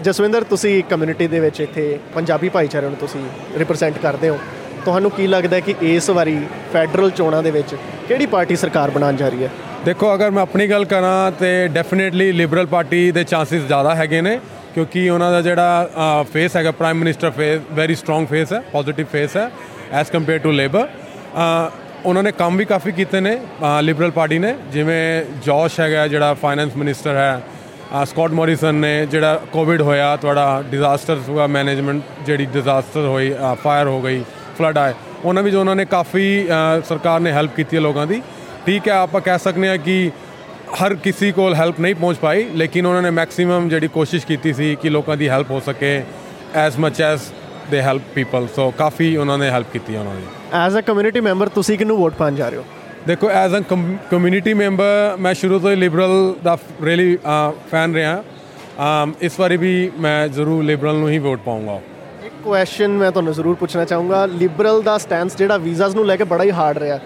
ਜਸਵਿੰਦਰ 0.02 0.44
ਤੁਸੀਂ 0.44 0.84
ਕਮਿਊਨਿਟੀ 0.84 1.26
ਦੇ 1.26 1.40
ਵਿੱਚ 1.40 1.60
ਇੱਥੇ 1.60 1.98
ਪੰਜਾਬੀ 2.14 2.48
ਭਾਈਚਾਰੇ 2.48 2.86
ਨੂੰ 2.86 2.96
ਤੁਸੀਂ 2.96 3.24
ਰਿਪਰੈਜ਼ੈਂਟ 3.58 3.98
ਕਰਦੇ 3.98 4.28
ਹੋ। 4.28 4.38
ਤੁਹਾਨੂੰ 4.84 5.10
ਕੀ 5.10 5.26
ਲੱਗਦਾ 5.26 5.56
ਹੈ 5.56 5.60
ਕਿ 5.62 5.74
ਇਸ 5.90 6.08
ਵਾਰੀ 6.10 6.38
ਫੈਡਰਲ 6.72 7.10
ਚੋਣਾਂ 7.12 7.42
ਦੇ 7.42 7.50
ਵਿੱਚ 7.50 7.74
ਕਿਹੜੀ 8.08 8.26
ਪਾਰਟੀ 8.26 8.56
ਸਰਕਾਰ 8.56 8.90
ਬਣਾਉਣ 8.90 9.16
ਜਾ 9.16 9.28
ਰਹੀ 9.28 9.44
ਹੈ? 9.44 9.50
ਦੇਖੋ 9.84 10.14
ਅਗਰ 10.14 10.30
ਮੈਂ 10.30 10.42
ਆਪਣੀ 10.42 10.66
ਗੱਲ 10.68 10.84
ਕਰਾਂ 10.86 11.30
ਤੇ 11.38 11.50
ਡੈਫੀਨਿਟਲੀ 11.68 12.30
ਲਿਬਰਲ 12.32 12.66
ਪਾਰਟੀ 12.66 13.10
ਦੇ 13.12 13.24
ਚਾਂਸਸ 13.24 13.66
ਜ਼ਿਆਦਾ 13.66 13.94
ਹੈਗੇ 13.94 14.20
ਨੇ 14.20 14.38
ਕਿਉਂਕਿ 14.74 15.08
ਉਹਨਾਂ 15.08 15.30
ਦਾ 15.32 15.40
ਜਿਹੜਾ 15.42 16.24
ਫੇਸ 16.32 16.56
ਹੈਗਾ 16.56 16.70
prime 16.72 16.96
minister 16.98 17.30
face 17.30 17.60
very 17.72 17.94
strong 17.94 18.26
face 18.26 18.52
ਹੈ 18.52 18.60
ਪੋਜ਼ਿਟਿਵ 18.72 19.06
ਫੇਸ 19.12 19.36
ਹੈ 19.36 19.50
ਐਸ 19.92 20.10
ਕੰਪੇਅਰ 20.10 20.38
ਟੂ 20.38 20.50
ਲੇਬਰ 20.52 20.86
ਉਹਨਾਂ 22.04 22.22
ਨੇ 22.22 22.32
ਕੰਮ 22.34 22.56
ਵੀ 22.56 22.64
ਕਾਫੀ 22.64 22.92
ਕੀਤੇ 22.92 23.20
ਨੇ 23.20 23.36
ਲਿਬਰਲ 23.82 24.10
ਪਾਰਟੀ 24.10 24.38
ਨੇ 24.38 24.54
ਜਿਵੇਂ 24.72 25.00
ਜੋਸ਼ 25.44 25.78
ਹੈਗਾ 25.80 26.06
ਜਿਹੜਾ 26.08 26.32
ਫਾਈਨੈਂਸ 26.36 26.76
ਮਿਨਿਸਟਰ 26.76 27.16
ਹੈ 27.16 27.40
ਅ, 27.94 28.04
ਸਕਾਟ 28.04 28.30
ਮੋਰਿਸਨ 28.32 28.74
ਨੇ 28.76 29.06
ਜਿਹੜਾ 29.06 29.38
ਕੋਵਿਡ 29.52 29.80
ਹੋਇਆ 29.82 30.14
ਤੁਹਾਡਾ 30.16 30.62
ਡਿਜ਼ਾਸਟਰ 30.70 31.18
ਹੋਇਆ 31.28 31.46
ਮੈਨੇਜਮੈਂਟ 31.48 32.00
ਜਿਹੜੀ 32.26 32.46
ਡਿਜ਼ਾਸਟਰ 32.52 33.06
ਹੋਈ 33.06 33.32
ਫਾਇਰ 33.62 33.86
ਹੋ 33.86 34.00
ਗਈ 34.02 34.22
ਫਲੱਡ 34.58 34.78
ਆਏ। 34.78 34.94
ਉਹਨਾਂ 35.24 35.42
ਵਿੱਚ 35.42 35.56
ਉਹਨਾਂ 35.56 35.76
ਨੇ 35.76 35.84
ਕਾਫੀ 35.86 36.46
ਸਰਕਾਰ 36.88 37.20
ਨੇ 37.20 37.32
ਹੈਲਪ 37.32 37.54
ਕੀਤੀ 37.56 37.76
ਹੈ 37.76 37.80
ਲੋਕਾਂ 37.82 38.06
ਦੀ। 38.06 38.20
ਠੀਕ 38.66 38.88
ਹੈ 38.88 38.94
ਆਪਾਂ 38.94 39.20
ਕਹਿ 39.20 39.38
ਸਕਦੇ 39.38 39.68
ਹਾਂ 39.68 39.78
ਕਿ 39.78 40.10
ਹਰ 40.82 40.94
ਕਿਸੇ 41.04 41.30
ਕੋਲ 41.32 41.54
ਹੈਲਪ 41.54 41.80
ਨਹੀਂ 41.80 41.94
ਪਹੁੰਚ 41.94 42.18
ਪਾਈ 42.18 42.44
ਲੇਕਿਨ 42.54 42.86
ਉਹਨਾਂ 42.86 43.02
ਨੇ 43.02 43.10
ਮੈਕਸਿਮਮ 43.12 43.68
ਜਿਹੜੀ 43.68 43.88
ਕੋਸ਼ਿਸ਼ 43.94 44.26
ਕੀਤੀ 44.26 44.52
ਸੀ 44.52 44.74
ਕਿ 44.82 44.90
ਲੋਕਾਂ 44.90 45.16
ਦੀ 45.16 45.28
ਹੈਲਪ 45.28 45.50
ਹੋ 45.50 45.60
ਸਕੇ 45.66 46.02
as 46.56 46.78
much 46.80 47.00
as 47.02 47.30
they 47.70 47.80
help 47.82 48.02
people 48.14 48.46
so 48.56 48.70
ਕਾਫੀ 48.78 49.16
ਉਹਨਾਂ 49.16 49.38
ਨੇ 49.38 49.50
ਹੈਲਪ 49.50 49.72
ਕੀਤੀ 49.72 49.96
ਉਹਨਾਂ 49.96 50.14
ਦੀ। 50.14 50.22
ਐਜ਼ 50.56 50.76
ਅ 50.78 50.80
ਕਮਿਊਨਿਟੀ 50.80 51.20
ਮੈਂਬਰ 51.20 51.48
ਤੁਸੀਂ 51.48 51.78
ਕਿਹਨੂੰ 51.78 51.96
ਵੋਟ 51.96 52.14
ਪਾਉਣ 52.14 52.34
ਜਾ 52.34 52.48
ਰਹੇ 52.48 52.58
ਹੋ? 52.58 52.64
ਦੇਖੋ 53.06 53.28
ਐਜ਼ 53.30 53.54
ਅ 53.54 53.60
ਕਮਿਊਨਿਟੀ 54.10 54.54
ਮੈਂਬਰ 54.54 55.16
ਮੈਂ 55.20 55.34
ਸ਼ੁਰੂ 55.34 55.58
ਤੋਂ 55.58 55.70
ਹੀ 55.70 55.76
ਲਿਬਰਲ 55.76 56.34
ਦਾ 56.44 56.56
ਰੀਲੀ 56.84 57.16
ਫੈਨ 57.70 57.94
ਰਿਹਾ। 57.94 58.22
ਇਸ 59.22 59.38
ਵਾਰੀ 59.40 59.56
ਵੀ 59.56 59.90
ਮੈਂ 60.00 60.16
ਜ਼ਰੂਰ 60.28 60.62
ਲਿਬਰਲ 60.64 60.94
ਨੂੰ 60.94 61.08
ਹੀ 61.10 61.18
ਵੋਟ 61.18 61.40
ਪਾਉਂਗਾ 61.44 61.80
ਕੁਐਸਚਨ 62.43 62.91
ਮੈਂ 62.91 63.11
ਤੁਹਾਨੂੰ 63.11 63.33
ਜ਼ਰੂਰ 63.33 63.55
ਪੁੱਛਣਾ 63.55 63.85
ਚਾਹੂੰਗਾ 63.85 64.25
ਲਿਬਰਲ 64.25 64.81
ਦਾ 64.81 64.97
ਸਟੈਂਸ 64.97 65.35
ਜਿਹੜਾ 65.37 65.57
ਵੀਜ਼ਾਸ 65.57 65.95
ਨੂੰ 65.95 66.05
ਲੈ 66.05 66.15
ਕੇ 66.15 66.23
ਬੜਾ 66.23 66.43
ਹੀ 66.43 66.51
ਹਾਰਡ 66.51 66.77
ਰਿਹਾ 66.77 66.99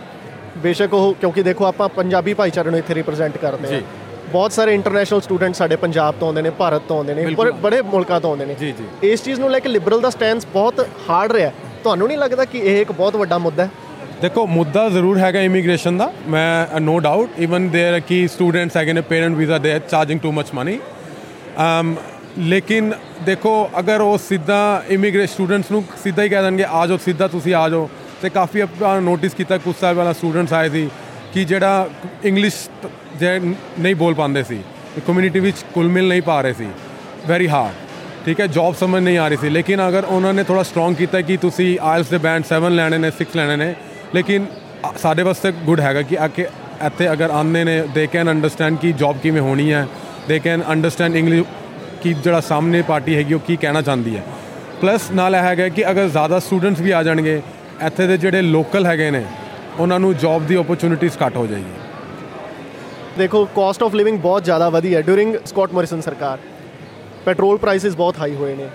ਬੇਸ਼ੱਕ 0.58 0.94
ਉਹ 0.94 1.14
ਕਿਉਂਕਿ 1.14 1.44
ਦੇਖੋ 1.44 1.66
ਆਪਾਂ 1.66 1.88
ਪੰਜਾਬੀ 1.90 2.34
ਭਾਈਚਾਰੇ 2.34 2.70
ਨੂੰ 2.70 2.80
ਇੱਥੇ 2.80 2.94
ਰਿਪਰੈਜ਼ੈਂਟ 2.94 3.38
ਕਰਦੇ 3.38 3.68
ਹਾਂ 3.68 3.74
ਜੀ। 3.74 3.86
ਬਹੁਤ 4.32 4.52
ਸਾਰੇ 4.52 4.74
ਇੰਟਰਨੈਸ਼ਨਲ 4.74 5.22
ਸਟੂਡੈਂਟ 5.22 5.56
ਸਾਡੇ 5.56 5.76
ਪੰਜਾਬ 5.76 6.16
ਤੋਂ 6.20 6.28
ਆਉਂਦੇ 6.28 6.42
ਨੇ 6.42 6.50
ਭਾਰਤ 6.50 6.82
ਤੋਂ 6.88 6.98
ਆਉਂਦੇ 6.98 7.14
ਨੇ 7.14 7.26
ਬਿਲਕੁਲ। 7.26 7.46
ਬੜੇ- 7.46 7.62
ਬੜੇ 7.62 7.82
ਮੁਲਕਾਂ 7.84 8.20
ਤੋਂ 8.22 8.30
ਆਉਂਦੇ 8.30 8.46
ਨੇ 8.46 8.56
ਜੀ, 8.60 8.72
ਜੀ। 8.72 9.10
ਇਸ 9.12 9.24
ਚੀਜ਼ 9.24 9.40
ਨੂੰ 9.40 9.50
ਲੈ 9.52 9.60
ਕੇ 9.60 9.70
ਲਿਬਰਲ 9.70 10.02
ਦਾ 10.02 10.10
ਸਟੈਂਸ 10.10 10.46
ਬਹੁਤ 10.54 10.88
ਹਾਰਡ 11.10 11.32
ਰਿਹਾ 11.32 11.52
ਤੁਹਾਨੂੰ 11.84 12.08
ਨਹੀਂ 12.08 12.18
ਲੱਗਦਾ 12.18 12.46
ਕਿ 12.46 12.60
ਇਹ 12.60 12.82
ਇੱਕ 12.82 12.92
ਬਹੁਤ 12.92 13.16
ਵੱਡਾ 13.16 13.38
ਮੁੱਦਾ 13.38 13.64
ਹੈ 13.64 13.70
ਦੇਖੋ 14.22 14.46
ਮੁੱਦਾ 14.48 14.88
ਜ਼ਰੂਰ 14.90 15.18
ਹੈਗਾ 15.18 15.40
ਇਮੀਗ੍ਰੇਸ਼ਨ 15.42 15.98
ਦਾ 15.98 16.12
ਮੈਂ 16.28 16.80
no 16.80 16.98
doubt 17.00 17.40
even 17.40 17.70
there 17.70 18.00
Ki 18.08 18.28
students 18.28 18.78
ਹੈਗੇ 18.78 18.94
ਨੇ 18.94 19.02
ਪੇਰੈਂਟ 19.02 19.36
ਵੀਜ਼ਾ 19.36 19.58
ਦੇ 19.58 19.80
charging 19.90 20.20
too 20.20 20.32
much 20.32 20.54
money 20.54 20.80
um 21.62 21.96
ਲੇਕਿਨ 22.39 22.93
ਦੇਖੋ, 23.27 23.71
ਅਗਰ 23.79 24.01
ਉਹ 24.01 24.19
ਸਿੱਧਾ 24.19 24.85
ਇਮੀਗ੍ਰੇਟ 24.89 25.29
ਸਟੂਡੈਂਟਸ 25.29 25.71
ਨੂੰ 25.71 25.85
ਸਿੱਧਾ 26.03 26.23
ਹੀ 26.23 26.29
ਕਹਿ 26.29 26.43
ਦੇਣਗੇ, 26.43 26.65
ਆ 26.71 26.87
ਜਾਓ, 26.87 26.97
ਸਿੱਧਾ 26.97 27.29
ਤੁਸੀਂ 27.29 27.55
ਆ 27.55 27.69
ਜਾਓ, 27.69 27.91
ਤੇ 28.23 28.29
ਕਾਫੀ 28.29 28.61
ਆਪਾਂ 28.61 29.01
ਨੋਟਿਸ 29.01 29.35
ਕੀਤਾ 29.35 29.59
ਕੁਝ 29.59 29.75
ਸਾਲ 29.81 29.95
ਪਹਿਲਾਂ 29.95 30.15
ਸਟੂਡੈਂਟਸ 30.15 30.53
ਆਏ 30.53 30.69
ਸੀ 30.69 30.91
ਕਿ 31.35 31.45
ਜਿਹੜਾ 31.45 31.89
ਇੰਗਲਿਸ਼ 32.25 32.55
ਜੇ 33.17 33.39
ਨਹੀਂ 33.81 33.95
ਬੋਲ 33.95 34.15
ਪਾਉਂਦੇ 34.15 34.43
ਸੀ 34.43 34.61
ਕਮਿਊਨਿਟੀ 35.07 35.41
ਵਿੱਚ 35.41 35.57
ਕੁਲ 35.75 35.89
ਮਿਲ 35.89 36.09
ਨਹੀਂ 36.09 36.23
ਪਾ 36.23 36.41
ਰਹੇ 36.41 36.53
ਸੀ। 36.53 36.67
ਵੈਰੀ 37.27 37.49
ਹਾਰਡ 37.49 37.73
ਠੀਕ 38.25 38.41
ਹੈ 38.41 38.47
ਜੌਬ 38.47 38.75
ਸਮਝ 38.75 39.03
ਨਹੀਂ 39.03 39.19
ਆ 39.19 39.29
ਰਹੀ 39.29 39.37
ਸੀ। 39.37 39.49
ਲੇਕਿਨ 39.49 39.89
ਅਗਰ 39.89 40.05
ਉਹਨਾਂ 40.05 40.35
ਨੇ 40.35 40.45
ਥੋੜਾ 40.45 40.63
ਸਟਰੋਂਗ 40.63 40.95
ਕੀਤਾ 40.95 41.21
ਕਿ 41.21 41.37
ਤੁਸੀਂ 41.37 41.79
ਆਇਲਸ 41.83 42.07
ਦੇ 42.07 42.19
ਬੈਂਡ 42.19 42.45
7 42.45 42.71
ਲੈਣੇ 42.71 42.99
ਨੇ 42.99 43.11
6 43.11 43.37
ਲੈਣੇ 43.37 43.57
ਨੇ, 43.57 43.75
ਲੇਕਿਨ 44.15 44.45
ਅ- 44.45 44.99
ਸਾਡੇ 44.99 45.23
ਵਾਸਤੇ 45.23 45.53
ਗੁੱਡ 45.53 45.81
ਹੈਗਾ 45.81 46.03
ਕਿ 46.03 46.19
ਆ 46.19 46.29
ਕੇ 46.29 46.47
ਇੱਥੇ 46.87 47.13
ਅਗਰ 47.13 47.31
ਆਉਂਦੇ 47.31 47.65
ਨੇ 47.65 47.83
ਦੇ 47.95 48.07
ਕੈਨ 48.07 48.31
ਅੰਡਰਸਟੈਂਡ 48.31 48.79
ਕਿ 48.79 48.93
ਜੌਬ 48.93 49.19
ਕਿਵੇਂ 49.19 49.43
ਹੋਣੀ 49.43 49.73
ਹੈ 49.73 49.87
ਦੇ 50.29 50.39
ਕੈਨ 50.39 50.63
ਅੰਡਰਸਟੈਂਡ 50.69 51.17
ਇੰਗਲਿਸ਼ 51.17 51.45
ਕਿ 52.03 52.13
ਜਿਹੜਾ 52.15 52.41
ਸਾਹਮਣੇ 52.41 52.83
ਪਾਰਟੀ 52.83 53.17
ਹੈਗੀ 53.17 53.35
ਉਹ 53.35 53.41
ਕੀ 53.47 53.57
ਕਹਿਣਾ 53.57 53.83
ਚਾਹੁੰਦੀ 53.83 54.17
ਹੈ। 54.17 54.23
ਪਲੱਸ 54.81 55.11
ਨਾਲ 55.11 55.35
ਇਹ 55.35 55.43
ਹੈਗਾ 55.43 55.69
ਕਿ 55.69 55.91
ਅਗਰ 55.91 56.09
ਜ਼ਿਆਦਾ 56.09 56.39
ਸਟੂਡੈਂਟਸ 56.39 56.81
ਵੀ 56.81 56.91
ਆ 56.91 57.03
ਜਾਣਗੇ 57.03 57.41
ਇੱਥੇ 57.87 58.07
ਦੇ 58.07 58.17
ਜਿਹੜੇ 58.17 58.43
ਲੋਕਲ 58.43 58.87
ਹੈਗੇ 58.87 59.11
ਨੇ 59.11 59.25
ਉਹਨਾਂ 59.79 59.99
ਨੂੰ 60.01 60.15
ਜੌਬ 60.17 60.47
ਦੀ 60.47 60.57
ਓਪਰਚੁਨਿਟੀਜ਼ 60.57 61.17
ਘੱਟ 61.25 61.37
ਹੋ 61.37 61.47
ਜਾਏਗੀ। 61.47 61.73
ਦੇਖੋ 63.19 63.45
ਕਾਸਟ 63.57 63.83
ਆਫ 63.83 63.95
ਲਿਵਿੰਗ 63.95 64.19
ਬਹੁਤ 64.21 64.45
ਜ਼ਿਆਦਾ 64.45 64.69
ਵਧੀ 64.71 64.95
ਹੈ 64.95 65.01
ਡੂਰਿੰਗ 65.03 65.35
ਸਕਾਟ 65.47 65.73
ਮੋਰਿਸਨ 65.75 66.01
ਸਰਕਾਰ। 66.01 66.39
ਪੈਟਰੋਲ 67.25 67.57
ਪ੍ਰਾਈਸਿਸ 67.59 67.97
ਬਹੁਤ 67.97 68.19
ਹਾਈ 68.21 68.35
ਹੋਏ 68.35 68.55
ਨੇ। 68.55 68.69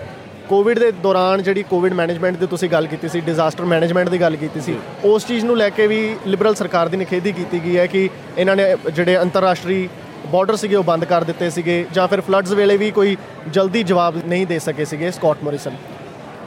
ਕੋਵਿਡ 0.48 0.78
ਦੇ 0.78 0.90
ਦੌਰਾਨ 1.02 1.42
ਜਿਹੜੀ 1.42 1.62
ਕੋਵਿਡ 1.62 1.92
ਮੈਨੇਜਮੈਂਟ 1.94 2.36
ਦੀ 2.36 2.46
ਤੁਸੀਂ 2.46 2.68
ਗੱਲ 2.70 2.86
ਕੀਤੀ 2.86 3.08
ਸੀ 3.08 3.20
ਡਿਜ਼ਾਸਟਰ 3.20 3.64
ਮੈਨੇਜਮੈਂਟ 3.64 4.08
ਦੀ 4.08 4.20
ਗੱਲ 4.20 4.36
ਕੀਤੀ 4.36 4.60
ਸੀ 4.60 4.76
ਉਸ 5.04 5.26
ਚੀਜ਼ 5.26 5.44
ਨੂੰ 5.44 5.56
ਲੈ 5.56 5.68
ਕੇ 5.70 5.86
ਵੀ 5.86 5.98
ਲਿਬਰਲ 6.26 6.54
ਸਰਕਾਰ 6.54 6.88
ਦੀ 6.88 6.96
ਨਿਖੇਧੀ 6.96 7.32
ਕੀਤੀ 7.32 7.60
ਗਈ 7.64 7.76
ਹੈ 7.76 7.86
ਕਿ 7.86 8.08
ਇਹਨਾਂ 8.38 8.56
ਨੇ 8.56 8.64
ਜਿਹੜੇ 8.90 9.16
ਅੰਤਰਰਾਸ਼ਟਰੀ 9.18 9.88
ਬਾਰਡਰ 10.32 10.56
ਸੀਗੇ, 10.56 10.76
ਉਹ 10.76 10.84
ਬੰਦ 10.84 11.04
ਕਰ 11.04 11.24
ਦਿੱਤੇ 11.24 11.50
ਸੀਗੇ 11.50 11.84
ਜਾਂ 11.94 12.06
ਫਿਰ 12.08 12.20
ਫਲੱਡਸ 12.20 12.52
ਵੇਲੇ 12.52 12.76
ਵੀ 12.76 12.90
ਕੋਈ 12.90 13.16
ਜਲਦੀ 13.52 13.82
ਜਵਾਬ 13.82 14.16
ਨਹੀਂ 14.26 14.46
ਦੇ 14.46 14.58
ਸਕੇ 14.58 14.84
ਸੀਗੇ 14.84 15.10
ਸਕਾਟ 15.10 15.44
ਮੋਰਿਸਨ। 15.44 15.76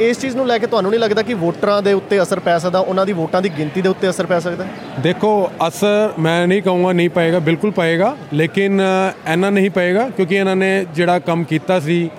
ਇਸ 0.02 0.20
ਚੀਜ਼ 0.20 0.36
ਨੂੰ 0.36 0.46
ਲੈ 0.48 0.58
ਕੇ 0.58 0.68
ਤੁਹਾਨੂੰ 0.68 0.92
ਨਹੀਂ 0.92 1.00
ਲੱਗਦਾ 1.00 1.22
ਕਿ 1.22 1.34
ਵੋਟਰਾਂ 1.34 1.82
ਦੇ 1.82 1.94
ਉੱਤੇ 1.94 2.22
ਅਸਰ 2.22 2.40
ਪੈ 2.40 2.58
ਸਕਦਾ? 2.58 2.80
ਉਹਨਾਂ 2.80 3.06
ਦੀ 3.06 3.14
ਵੋਟਾਂ 3.14 3.42
ਦੀ 3.42 3.50
ਗਿਣਤੀ 3.58 3.82
ਦੇ 3.82 3.90
ਉੱਤੇ 3.90 4.10
ਅਸਰ 4.10 4.26
ਪੈ 4.26 4.40
ਸਕਦਾ? 4.40 4.66
ਦੇਖੋ, 5.00 5.50
ਅਸਰ 5.68 6.14
ਮੈਂ 6.20 6.48
ਨਹੀਂ 6.48 6.62
ਕਹੂੰਗਾ 6.62 6.92
ਨਹੀਂ 6.92 7.10
ਪਏਗਾ, 7.10 7.40
ਬਿਲਕੁਲ 7.40 7.72
ਪਏਗਾ, 7.72 8.16
ਲੇਕਿਨ 8.34 8.82
ਐਨਾ 9.26 9.50
ਨਹੀਂ 9.50 9.70
ਪਏਗਾ 9.70 10.08
ਕਿਉਂਕਿ 10.10 10.36
ਇਹਨਾਂ 10.36 10.56
ਨੇ 10.56 10.86
ਜਿਹੜਾ 10.96 11.18
ਕੰਮ 11.20 11.44
ਕੀਤਾ 11.44 11.80
ਸੀ 11.80 12.10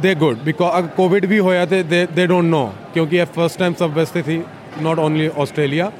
ਦੇ 0.00 0.14
ਗੁੱਡ 0.14 0.38
ਬਿਕੋਜ਼ 0.44 0.86
ਕੋਵਿਡ 0.96 1.26
ਵੀ 1.26 1.38
ਹੋਇਆ 1.38 1.66
ਤੇ 1.66 1.82
ਦੇ 1.82 2.06
ਦੇ 2.14 2.26
ਡੋਨਟ 2.26 2.50
ਨੋ 2.50 2.72
ਕਿਉਂਕਿ 2.94 3.16
ਇਹ 3.16 3.26
ਫਸਟ 3.34 3.58
ਟਾਈਮ 3.58 3.74
ਸਭ 3.78 3.90
ਵਾਸਤੇ 3.94 4.22
ਸੀ 4.22 4.40
ਨਾਟ 4.82 4.98
ਓਨਲੀ 4.98 5.30
ਆਸਟ੍ਰੇਲੀਆ 5.38 5.90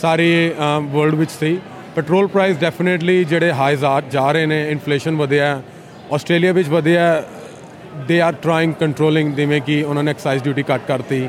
ਸਾਰੇ 0.00 0.28
ਵਰਲਡ 0.92 1.14
ਵਿੱਚ 1.14 1.30
ਸੀ। 1.30 1.58
ਪੈਟਰੋਲ 1.95 2.27
ਪ੍ਰਾਈਸ 2.27 2.57
ਡੈਫੀਨਿਟਲੀ 2.57 3.23
ਜਿਹੜੇ 3.23 3.51
ਹਾਈ 3.53 3.75
ਜਾ 4.09 4.31
ਰਹੇ 4.31 4.45
ਨੇ 4.45 4.61
ਇਨਫਲੇਸ਼ਨ 4.69 5.15
ਵਧਿਆ 5.15 5.61
ਆਸਟ੍ਰੇਲੀਆ 6.11 6.51
ਵਿੱਚ 6.51 6.69
ਵਧਿਆ 6.69 7.23
ਦੇ 8.07 8.19
ਆਰ 8.21 8.33
ਟਰਾਈਂਗ 8.41 8.73
ਕੰਟਰੋਲਿੰਗ 8.73 9.33
ਜਿਵੇਂ 9.35 9.59
ਕਿ 9.61 9.81
ਉਹਨਾਂ 9.83 10.03
ਨੇ 10.03 10.11
ਐਕਸਾਈਜ਼ 10.11 10.43
ਡਿਊਟੀ 10.43 10.63
ਕੱਟ 10.63 10.87
ਕਰਤੀ 10.87 11.27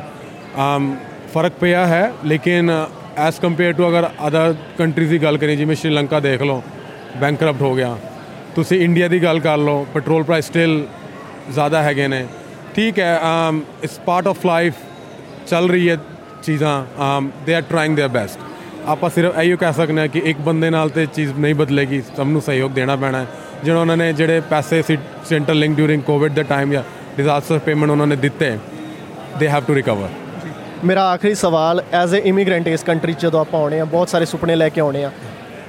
um, 0.56 0.94
ਫਰਕ 1.32 1.52
ਪਿਆ 1.60 1.86
ਹੈ 1.86 2.12
ਲੇਕਿਨ 2.24 2.70
ਐਸ 3.18 3.38
ਕੰਪੇਅਰ 3.40 3.72
ਟੂ 3.72 3.88
ਅਗਰ 3.88 4.08
ਅਦਰ 4.26 4.54
ਕੰਟਰੀਜ਼ 4.78 5.10
ਦੀ 5.10 5.22
ਗੱਲ 5.22 5.38
ਕਰੀਏ 5.38 5.56
ਜਿਵੇਂ 5.56 5.76
ਸ਼੍ਰੀਲੰਕਾ 5.76 6.20
ਦੇਖ 6.20 6.42
ਲਓ 6.42 6.62
ਬੈਂਕਰਪਟ 7.16 7.62
ਹੋ 7.62 7.74
ਗਿਆ 7.74 7.96
ਤੁਸੀਂ 8.54 8.80
ਇੰਡੀਆ 8.80 9.08
ਦੀ 9.08 9.22
ਗੱਲ 9.22 9.40
ਕਰ 9.40 9.56
ਲਓ 9.58 9.86
ਪੈਟਰੋਲ 9.94 10.22
ਪ੍ਰਾਈਸ 10.22 10.46
ਸਟਿਲ 10.46 10.86
ਜ਼ਿਆਦਾ 11.50 11.82
ਹੈਗੇ 11.82 12.08
ਨੇ 12.08 12.24
ਠੀਕ 12.74 12.98
ਹੈ 12.98 13.18
ਇਸ 13.82 13.98
ਪਾਰਟ 14.06 14.28
ਆਫ 14.28 14.46
ਲਾਈਫ 14.46 14.74
ਚੱਲ 15.46 15.68
ਰਹੀ 15.70 15.88
ਹੈ 15.90 15.96
ਚੀਜ਼ਾਂ 16.42 16.82
they 17.46 17.54
are 17.54 17.62
trying 17.62 17.96
there 17.96 18.10
best 18.10 18.49
ਆਪਾਂ 18.87 19.09
ਸਿਰਫ 19.09 19.37
ਇਹੋ 19.39 19.57
ਕਹਿ 19.57 19.73
ਸਕਦੇ 19.73 19.99
ਹਾਂ 19.99 20.07
ਕਿ 20.07 20.21
ਇੱਕ 20.25 20.39
ਬੰਦੇ 20.41 20.69
ਨਾਲ 20.69 20.89
ਤੇ 20.89 21.05
ਚੀਜ਼ 21.05 21.31
ਨਹੀਂ 21.33 21.55
ਬਦਲੇਗੀ, 21.55 22.01
ਸਭ 22.17 22.27
ਨੂੰ 22.27 22.41
ਸਹਿਯੋਗ 22.41 22.71
ਦੇਣਾ 22.71 22.95
ਪੈਣਾ 22.95 23.17
ਹੈ। 23.19 23.27
ਜਿਹੜਾ 23.63 23.79
ਉਹਨਾਂ 23.79 23.97
ਨੇ 23.97 24.11
ਜਿਹੜੇ 24.13 24.39
ਪੈਸੇ 24.49 24.81
ਸੀ 24.81 24.97
ਸੈਂਟਰਲ 25.29 25.57
ਲਿੰਕ 25.59 25.75
ਡਿਊਰਿੰਗ 25.77 26.01
ਕੋਵਿਡ 26.03 26.33
ਦੇ 26.33 26.43
ਟਾਈਮ 26.43 26.71
ਜਾਂ 26.71 26.83
ਡਿਜ਼ਾਸਟਰ 27.17 27.59
ਪੇਮੈਂਟ 27.59 27.91
ਉਹਨਾਂ 27.91 28.07
ਨੇ 28.07 28.15
ਦਿੱਤੇ 28.15 28.57
ਦੇ 29.39 29.49
ਹੈਵ 29.49 29.63
ਟੂ 29.63 29.75
ਰਿਕਵਰ 29.75 30.09
ਮੇਰਾ 30.85 31.03
ਆਖਰੀ 31.11 31.33
ਸਵਾਲ 31.35 31.81
ਐਜ਼ 31.93 32.15
ਅ 32.15 32.19
ਇਮੀਗ੍ਰੈਂਟ 32.25 32.67
ਇਸ 32.67 32.83
ਕੰਟਰੀ 32.83 33.13
'ਚ 33.13 33.21
ਜਦੋਂ 33.21 33.39
ਆਪਾਂ 33.41 33.59
ਆਉਣੇ 33.59 33.79
ਆ 33.79 33.85
ਬਹੁਤ 33.85 34.09
ਸਾਰੇ 34.09 34.25
ਸੁਪਨੇ 34.25 34.55
ਲੈ 34.55 34.69
ਕੇ 34.69 34.81
ਆਉਣੇ 34.81 35.03
ਆ 35.03 35.11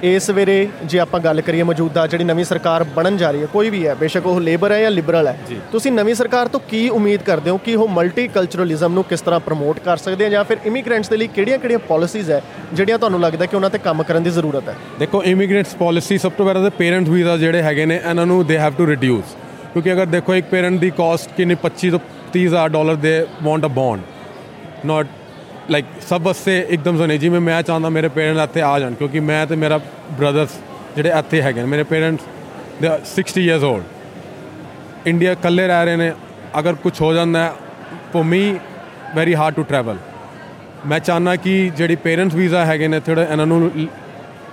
ਇਸ 0.03 0.29
ਵੇਲੇ 0.29 0.55
ਜੇ 0.85 0.99
ਆਪਾਂ 0.99 1.19
ਗੱਲ 1.19 1.39
ਕਰੀਏ 1.41 1.63
ਮੌਜੂਦਾ 1.63 2.05
ਜਿਹੜੀ 2.07 2.23
ਨਵੀਂ 2.23 2.43
ਸਰਕਾਰ 2.45 2.83
ਬਣਨ 2.95 3.17
ਜਾ 3.17 3.29
ਰਹੀ 3.31 3.41
ਹੈ 3.41 3.45
ਕੋਈ 3.45 3.69
ਵੀ 3.69 3.85
ਹੈ 3.87 3.93
ਬੇਸ਼ੱਕ 3.95 4.25
ਉਹ 4.27 4.39
ਲੇਬਰ 4.41 4.71
ਹੈ 4.71 4.79
ਜਾਂ 4.81 4.89
ਲਿਬਰਲ 4.91 5.27
ਹੈ 5.27 5.35
ਤੁਸੀਂ 5.71 5.91
ਨਵੀਂ 5.91 6.15
ਸਰਕਾਰ 6.15 6.47
ਤੋਂ 6.47 6.59
ਕੀ 6.69 6.87
ਉਮੀਦ 6.89 7.21
ਕਰਦੇ 7.21 7.49
ਹੋ 7.49 7.57
ਕਿ 7.57 7.75
ਉਹ 7.75 7.87
ਮਲਟੀ 7.87 8.27
ਕਲਚਰਲਿਜ਼ਮ 8.27 8.93
ਨੂੰ 8.93 9.03
ਕਿਸ 9.03 9.21
ਤਰ੍ਹਾਂ 9.21 9.39
ਪ੍ਰਮੋਟ 9.39 9.79
ਕਰ 9.79 9.97
ਸਕਦੇ 9.97 10.25
ਆ 10.25 10.29
ਜਾਂ 10.29 10.43
ਫਿਰ 10.43 10.57
ਇਮੀਗ੍ਰੈਂਟਸ 10.65 11.09
ਦੇ 11.09 11.17
ਲਈ 11.17 11.27
ਕਿਹੜੀਆਂ-ਕਿਹੜੀਆਂ 11.27 11.79
ਪਾਲਿਸੀਜ਼ 11.87 12.31
ਹੈ 12.31 12.41
ਜਿਹੜੀਆਂ 12.73 12.97
ਤੁਹਾਨੂੰ 12.99 13.21
ਲੱਗਦਾ 13.21 13.45
ਕਿ 13.45 13.55
ਉਹਨਾਂ 13.55 13.69
ਤੇ 13.69 13.77
ਕੰਮ 13.77 14.03
ਕਰਨ 14.03 14.23
ਦੀ 14.23 14.29
ਜ਼ਰੂਰਤ 14.29 14.69
ਹੈ? 14.69 14.75
ਦੇਖੋ 14.99 15.23
ਇਮੀਗ੍ਰੈਂਟਸ 15.23 15.75
ਪਾਲਿਸੀ 15.75 16.17
ਸਭ 16.17 16.31
ਤੋਂ 16.37 16.45
ਪਹਿਲਾਂ 16.45 16.61
ਤਾਂ 16.61 16.71
ਪੇਰੈਂਟ 16.77 17.09
ਵੀਜ਼ਾ 17.09 17.37
ਜਿਹੜੇ 17.37 17.61
ਹੈਗੇ 17.61 17.85
ਨੇ 17.85 17.99
ਇਹਨਾਂ 18.09 18.25
ਨੂੰ 18.25 18.45
ਦੇ 18.45 18.57
ਹੈਵ 18.57 18.73
ਟੂ 18.73 18.87
ਰਿਡਿਊਸ 18.87 19.35
ਕਿਉਂਕਿ 19.73 19.93
ਅਗਰ 19.93 20.05
ਦੇਖੋ 20.07 20.35
ਇੱਕ 20.35 20.47
ਪੇਰੈਂਟ 20.47 20.79
ਦੀ 20.79 20.89
ਕਾਸਟ 20.97 21.29
ਕਿੰਨੀ 21.37 21.55
25 21.63 21.91
ਤੋਂ 21.91 21.99
30000 22.37 22.69
ਡਾਲਰ 22.69 22.95
ਦੇ 23.01 23.15
want 23.43 23.65
a 23.65 23.73
bond 23.73 24.01
not 24.85 25.07
like 25.71 25.85
ਸਭ 26.07 26.21
ਵਾਸਤੇ 26.21 26.57
ਇੱਕਦਮ 26.69 26.97
ਸੋ 26.97 27.05
ਨਹੀਂ 27.05 27.19
ਜਿਵੇਂ 27.19 27.39
ਮੈਂ 27.41 27.61
ਚਾਹੁੰਦਾ 27.63 27.89
ਮੇਰੇ 27.89 28.07
ਪੇਰੈਂਟ 28.09 28.39
ਇੱਥੇ 28.39 28.61
ਆ 28.61 28.79
ਜਾਣ, 28.79 28.93
ਕਿਉਂਕਿ 28.93 29.19
ਮੈਂ 29.19 29.45
ਤੇ 29.47 29.55
ਮੇਰਾ 29.55 29.77
ਬ੍ਰਦਰਸ 30.17 30.59
ਜਿਹੜੇ 30.95 31.11
ਇੱਥੇ 31.19 31.41
ਹੈਗੇ 31.41 31.61
ਨੇ, 31.61 31.67
ਮੇਰੇ 31.67 31.83
ਪੇਰੈਂਟਸ 31.83 32.23
ਦੇ 32.81 32.89
60 33.11 33.41
ਇਅਰਸ 33.41 33.63
올ਡ 33.63 35.07
ਇੰਡੀਆ 35.07 35.31
ਇਕੱਲੇ 35.31 35.67
ਰਹਿ 35.67 35.85
ਰਹੇ 35.85 35.95
ਨੇ। 35.95 36.11
ਅਗਰ 36.59 36.73
ਕੁਝ 36.83 36.93
ਹੋ 37.01 37.13
ਜਾਂਦਾ 37.13 37.53
for 38.13 38.23
me 38.25 38.41
very 39.15 39.35
hard 39.35 39.55
to 39.55 39.63
travel 39.63 39.97
ਮੈਂ 40.85 40.99
ਚਾਹਨਾ 40.99 41.35
ਕਿ 41.35 41.53
ਜਿਹੜੀ 41.77 41.95
ਪੇਰੈਂਟਸ 42.03 42.35
ਵੀਜ਼ਾ 42.35 42.65
ਹੈਗੇ 42.65 42.87
ਨੇ 42.87 42.99
ਥੋੜਾ 42.99 43.23
ਇਹਨਾਂ 43.23 43.45
ਨੂੰ 43.47 43.71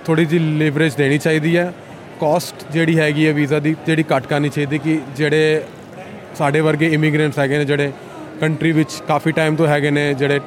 ਥੋੜੀ 0.05 0.25
ਜਿਹੀ 0.25 0.57
ਲਿਵਰੇਜ 0.57 0.95
ਦੇਣੀ 0.95 1.17
ਚਾਹੀਦੀ 1.17 1.55
ਹੈ। 1.57 1.71
ਕਾਸਟ 2.21 2.63
ਜਿਹੜੀ 2.71 2.97
ਹੈਗੀ 2.99 3.27
ਹੈ 3.27 3.33
ਵੀਜ਼ਾ 3.33 3.59
ਦੀ, 3.59 3.75
ਜਿਹੜੀ 3.85 4.03
ਘੱਟ 4.15 4.27
ਕਰਨੀ 4.27 4.49
ਚਾਹੀਦੀ 4.49 4.77
ਕਿ 4.77 4.99
ਜਿਹੜੇ 5.15 5.61
ਸਾਡੇ 6.37 6.61
ਵਰਗੇ 6.61 6.87
ਇਮੀਗ੍ਰੈਂਟਸ 6.93 7.39
ਹੈਗੇ 7.39 7.57
ਨੇ, 7.57 7.65
ਜਿਹੜੇ 7.65 7.91
ਕੰਟਰੀ 8.41 8.71
ਵਿੱਚ 8.71 9.01
ਕਾਫੀ 9.07 9.31
ਟਾਈਮ 9.31 9.55
ਤੋਂ 9.55 9.67
ਹੈਗੇ 9.67 9.91
ਨੇ, 9.91 10.13
ਜਿਹੜੇ 10.13 10.39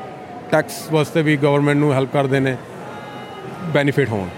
ਟੈਕਸ 0.51 0.93
ਵਾਸਤੇ 0.93 1.23
ਵੀ 1.23 1.37
ਗਵਰਨਮੈਂਟ 1.37 1.79
ਨੂੰ 1.79 1.93
ਹੈਲਪ 1.95 2.13
ਕਰਦੇ 2.13 2.41
ਨੇ 2.41 2.57
ਬੈਨੀਫਿਟ 3.75 4.09
ਹੋਣ। 4.09 4.29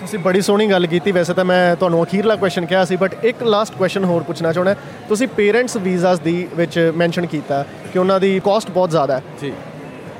ਤੁਸੀਂ 0.00 0.18
ਬੜੀ 0.18 0.40
ਸੋਹਣੀ 0.40 0.66
ਗੱਲ 0.66 0.86
ਕੀਤੀ 0.86 1.12
ਵੈਸੇ 1.12 1.34
ਤਾਂ 1.34 1.44
ਮੈਂ 1.44 1.76
ਤੁਹਾਨੂੰ 1.76 2.02
ਅਖੀਰਲਾ 2.04 2.36
ਕੁਐਸਚਨ 2.36 2.66
ਕਿਹਾ 2.66 2.84
ਸੀ 2.84 2.96
ਬਟ 2.96 3.24
ਇੱਕ 3.24 3.42
ਲਾਸਟ 3.42 3.74
ਕੁਐਸਚਨ 3.74 4.04
ਹੋਰ 4.04 4.22
ਪੁੱਛਣਾ 4.22 4.52
ਚਾਹੁੰਦਾ 4.52 4.74
ਤੁਸੀਂ 5.08 5.28
ਪੇਰੈਂਟਸ 5.28 5.76
ਵੀਜ਼ਾਸ 5.76 6.20
ਦੀ 6.20 6.48
ਵਿੱਚ 6.54 6.92
ਮੈਂਸ਼ਨ 6.96 7.26
ਕੀਤਾ 7.26 7.64
ਕਿ 7.92 7.98
ਉਹਨਾਂ 7.98 8.20
ਦੀ 8.20 8.40
ਕਾਸਟ 8.44 8.70
ਬਹੁਤ 8.70 8.90
ਜ਼ਿਆਦਾ 8.90 9.16
ਹੈ। 9.16 9.22
ਜੀ। 9.40 9.52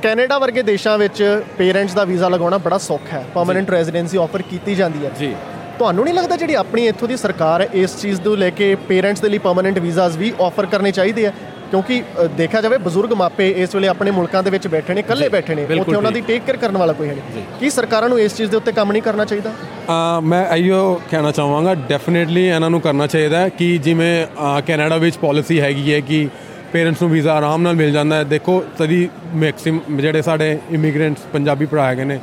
ਕੈਨੇਡਾ 0.03 0.39
ਵਰਗੇ 0.39 0.63
ਦੇਸ਼ਾਂ 0.63 0.99
ਵਿੱਚ 0.99 1.43
ਪੇਰੈਂਟਸ 1.59 1.95
ਦਾ 1.95 2.05
ਵੀਜ਼ਾ 2.05 2.29
ਲਗਾਉਣਾ 2.29 2.59
ਬੜਾ 2.59 2.79
ਸੌਖਾ 2.79 3.19
ਹੈ। 3.19 3.25
ਪਰਮਨੈਂਟ 3.35 3.71
ਰੈਜ਼ੀਡੈਂਸੀ 3.71 4.19
ਆਫਰ 4.19 4.43
ਕੀਤੀ 4.43 4.75
ਜਾਂਦੀ 4.75 5.05
ਹੈ। 5.07 5.11
ਜੀ। 5.21 5.35
ਤੁਹਾਨੂੰ 5.79 6.05
ਨਹੀਂ 6.05 6.15
ਲੱਗਦਾ 6.15 6.37
ਜਿਹੜੀ 6.37 6.55
ਆਪਣੀ 6.55 6.87
ਇੱਥੋਂ 6.87 7.09
ਦੀ 7.09 7.17
ਸਰਕਾਰ 7.17 7.61
ਹੈ 7.61 7.69
ਇਸ 7.73 8.01
ਚੀਜ਼ 8.01 8.21
ਨੂੰ 8.21 8.37
ਲੈ 8.39 8.51
ਕੇ 8.51 8.75
ਪੇਰੈਂਟਸ 8.75 9.21
ਦੇ 9.21 9.29
ਲਈ 9.29 9.39
ਪਰਮਨੈਂਟ 9.39 9.79
ਵੀਜ਼ਾਸ 9.79 10.17
ਵੀ 10.17 10.33
ਆਫਰ 10.41 10.67
ਕਰਨੇ 10.67 10.91
ਚਾਹੀਦੇ 10.91 11.27
ਆ 11.27 11.33
ਕਿਉਂਕਿ 11.71 12.03
ਦੇਖਿਆ 12.37 12.61
ਜਾਵੇ 12.61 12.77
ਬਜ਼ੁਰਗ 12.79 13.13
ਮਾਪੇ 13.13 13.49
ਇਸ 13.57 13.75
ਵੇਲੇ 13.75 13.89
ਆਪਣੇ 13.89 14.11
ਮੁਲਕਾਂ 14.11 14.43
ਦੇ 14.43 14.51
ਵਿੱਚ 14.51 14.67
ਬੈਠੇ 14.69 14.95
ਨੇ 14.95 15.01
ਇਕੱਲੇ 15.01 15.29
ਬੈਠੇ 15.29 15.55
ਨੇ 15.55 15.65
ਉੱਥੇ 15.79 15.97
ਉਹਨਾਂ 15.97 16.13
ਦੀ। 16.13 16.21
ਟੇਕ 16.21 16.43
ਕੇਅਰ 16.47 16.57
ਕਰਨ 16.57 16.77
ਵਾਲਾ 16.79 16.93
ਕੋਈ 16.93 17.09
ਹੈ 17.09 17.15
ਨਹੀਂ। 17.15 17.43
ਕੀ 17.61 17.71
ਸਰਕਾਰਾਂ 17.71 18.09
ਨੂੰ 18.09 18.21
ਇਸ 18.21 18.37
ਚੀਜ਼ 18.37 18.51
ਦੇ 18.51 18.57
ਉੱਤੇ 18.57 18.73
ਕੰਮ 18.73 18.93
ਨਹੀਂ 18.93 19.03
ਕਰਨਾ 19.03 19.25
ਚਾਹੀਦਾ? 19.25 19.51
ਅ, 19.51 20.21
ਮੈਂ 20.21 20.45
ਇਹੋ 20.57 21.01
ਕਹਿਣਾ 21.11 21.33
ਚਾਹਾਂਗਾ 21.33 21.75
ਡੈਫੀਨਿਟਲੀ 21.89 22.47
ਇਹਨਾਂ 22.47 22.71
ਨੂੰ 22.71 22.81
ਕਰਨਾ 22.81 23.07
ਚਾਹੀਦਾ 23.07 23.39
ਹੈ 23.39 23.49
ਕਿ 23.49 23.77
ਜਿਵੇਂ 23.79 24.27
ਕੈਨੇਡਾ 24.67 24.97
ਵਿੱਚ 24.97 25.17
ਪਾਲਿਸੀ 25.17 25.61
ਹੈਗੀ 25.61 25.93
ਹੈ 25.95 26.01
ਕਿ 26.01 26.29
ਪੇਰੈਂਟਸ 26.73 27.03
ਨੂੰ 27.03 27.11
ਵੀਜ਼ਾ 27.11 27.35
ਆਰਾਮ 27.35 27.63
ਨਾਲ 27.63 27.75
ਮਿਲ 27.75 27.93
ਜਾਂਦਾ 27.93 28.17
ਹੈ। 28.17 28.25
ਦੇਖੋ 28.25 28.63
ਤਦੀ 28.79 29.09
ਮੈਕਸਿਮ 29.35 29.81
ਜਿਹੜੇ 29.91 30.23
ਸਾਡੇ 30.23 30.59
ਇਮੀਗ੍ਰੈਂਟਸ 30.71 31.23
ਪੰਜਾਬੀ 31.33 31.67
ਭਰਾ 31.67 31.87
ਹੈਗੇ 31.87 32.05
ਨੇ 32.05 32.19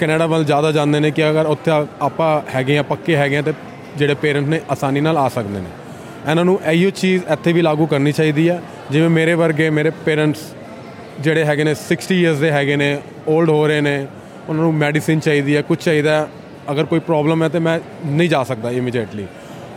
ਕੈਨੇਡਾ 0.00 0.26
ਵੱਲ 0.26 0.44
ਜ਼ਿਆਦਾ 0.44 0.72
ਜਾਂਦੇ 0.72 1.00
ਨੇ 1.00 1.10
ਕਿ 1.10 1.28
ਅਗਰ 1.30 1.46
ਉੱਥੇ 1.46 1.70
ਆਪਾਂ 2.02 2.30
ਹੈਗੇ 2.54 2.78
ਆ 2.78 2.82
ਪੱਕੇ 2.82 3.16
ਹੈਗੇ 3.16 3.36
ਆ 3.38 3.42
ਤੇ 3.42 3.52
ਜਿਹੜੇ 3.96 4.14
ਪੇਰੈਂਟ 4.14 4.48
ਨੇ 4.48 4.60
ਆਸਾਨੀ 4.70 5.00
ਨਾਲ 5.00 5.18
ਆ 5.18 5.28
ਸਕਦੇ 5.28 5.60
ਨੇ। 5.60 6.30
ਇਹਨਾਂ 6.30 6.44
ਨੂੰ 6.44 6.58
ਇਹੋ 6.70 6.90
ਚੀਜ਼ 6.90 7.22
ਇੱਥੇ 7.32 7.52
ਵੀ 7.52 7.62
ਲਾਗੂ 7.62 7.86
ਕਰਨੀ 7.86 8.12
ਚਾਹੀਦੀ 8.12 8.48
ਹੈ। 8.48 8.60
ਜਿਵੇਂ 8.90 9.08
ਮੇਰੇ 9.10 9.34
ਵਰਗੇ 9.34 9.70
ਮੇਰੇ 9.70 9.90
ਪੇਰੈਂਟਸ 10.04 10.40
ਜਿਹੜੇ 11.20 11.44
ਹੈਗੇ 11.44 11.64
ਨੇ 11.64 11.74
60 11.74 12.14
ਇਅਰਸ 12.14 12.38
ਦੇ 12.38 12.50
ਹੈਗੇ 12.50 12.76
ਨੇ 12.76 12.96
올ਡ 13.28 13.50
ਹੋ 13.50 13.66
ਰਹੇ 13.66 13.80
ਨੇ 13.80 14.06
ਉਹਨਾਂ 14.48 14.62
ਨੂੰ 14.62 14.74
ਮੈਡੀਸਿਨ 14.74 15.20
ਚਾਹੀਦੀ 15.20 15.56
ਹੈ 15.56 15.62
ਕੁਝ 15.62 15.78
ਚਾਹੀਦਾ 15.78 16.16
ਹੈ। 16.20 16.26
ਅਗਰ 16.70 16.84
ਕੋਈ 16.84 16.98
ਪ੍ਰੋਬਲਮ 16.98 17.42
ਹੈ 17.42 17.48
ਤੇ 17.48 17.58
ਮੈਂ 17.58 17.78
ਨਹੀਂ 18.06 18.28
ਜਾ 18.28 18.42
ਸਕਦਾ 18.44 18.70
ਇਮੀਡੀਏਟਲੀ 18.70 19.26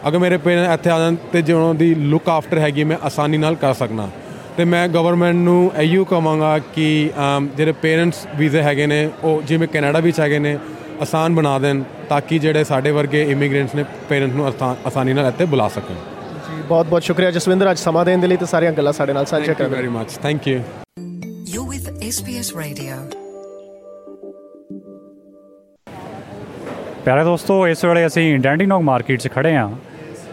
ਅਗਰ 0.07 0.17
ਮੇਰੇ 0.17 0.37
ਪੇਰੈਂਟ 0.37 0.73
ਇੱਥੇ 0.73 0.89
ਆ 0.89 0.99
ਜਾਣ 0.99 1.15
ਤੇ 1.31 1.41
ਜੇ 1.41 1.53
ਉਹਨਾਂ 1.53 1.73
ਦੀ 1.73 1.93
ਲੁੱਕ 1.95 2.29
ਆਫਟਰ 2.29 2.57
ਹੈਗੀ 2.57 2.83
ਮੈਂ 2.83 2.97
ਆਸਾਨੀ 3.03 3.37
ਨਾਲ 3.37 3.55
ਕਰ 3.55 3.73
ਸਕਣਾ 3.73 4.09
ਤੇ 4.57 4.65
ਮੈਂ 4.65 4.87
ਗਵਰਨਮੈਂਟ 4.87 5.35
ਨੂੰ 5.35 5.71
ਇਹੋ 5.77 6.03
ਕਹਾਂਗਾ 6.05 6.57
ਕਿ 6.75 7.09
ਅਮ, 7.19 7.47
ਜਿਹੜੇ 7.57 7.71
ਪੇਰੈਂਟਸ 7.71 8.27
ਵੀਜ਼ੇ 8.35 8.61
ਹੈਗੇ 8.61 8.87
ਨੇ 8.87 9.09
ਉਹ 9.23 9.41
ਜਿਵੇਂ 9.41 9.67
ਕੈਨੇਡਾ 9.67 9.99
ਵਿੱਚ 9.99 10.19
ਹੈਗੇ 10.19 10.39
ਨੇ 10.39 10.57
ਆਸਾਨ 11.01 11.35
ਬਣਾ 11.35 11.57
ਦੇਣ 11.59 11.83
ਤਾਂ 12.09 12.21
ਕਿ 12.21 12.39
ਜਿਹੜੇ 12.39 12.63
ਸਾਡੇ 12.63 12.91
ਵਰਗੇ 12.91 13.23
ਇਮੀਗ੍ਰੈਂਟਸ 13.23 13.75
ਨੇ 13.75 13.83
ਪੇਰੈਂਟ 14.09 14.33
ਨੂੰ 14.33 14.47
ਆਸਾਨ- 14.47 14.87
ਆਸਾਨੀ 14.87 15.13
ਨਾਲ 15.13 15.27
ਇੱਥੇ 15.27 15.45
ਬੁਲਾ 15.45 15.67
ਸਕਣ। 15.67 15.93
ਜੀ 15.93 16.16
ਬਹੁਤ 16.67 16.85
ਬਹੁਤ 16.87 17.03
ਸ਼ੁਕਰੀਆ 17.03 17.31
ਜਸਵਿੰਦਰ 17.31 17.71
ਅੱਜ 17.71 17.77
ਸਮਾਂ 17.77 18.03
ਦੇਣ 18.05 18.19
ਦੇ 18.19 18.27
ਲਈ 18.27 18.37
ਤੇ 18.37 18.45
ਸਾਰੀਆਂ 18.45 18.71
ਗੱਲਾਂ 18.71 18.93
ਸਾਡੇ 18.93 19.13
ਨਾਲ 19.13 19.25
ਸਾਂਝੀਆਂ 19.25 19.55
ਥੈਂਕ 19.55 19.61
ਯੂ 19.61 19.65
ਕਰਨ 19.67 19.75
very 19.75 19.87
much 19.89 20.17
thank 20.23 20.47
you 20.47 20.59
You're 21.51 21.67
with 21.67 21.85
SBS 22.07 22.49
Radio. 22.57 22.95
ਪਿਆਰੇ 27.05 27.23
ਦੋਸਤੋ 27.23 27.67
ਇਸ 27.67 27.83
ਵੇਲੇ 27.85 28.05
ਅਸੀਂ 28.07 28.39
ਡੈਂਡੀਨੋਗ 28.39 28.81
ਮਾਰਕੀਟ 28.83 29.19
'ਚ 29.19 29.27
ਖੜੇ 29.35 29.55
ਹਾਂ 29.55 29.69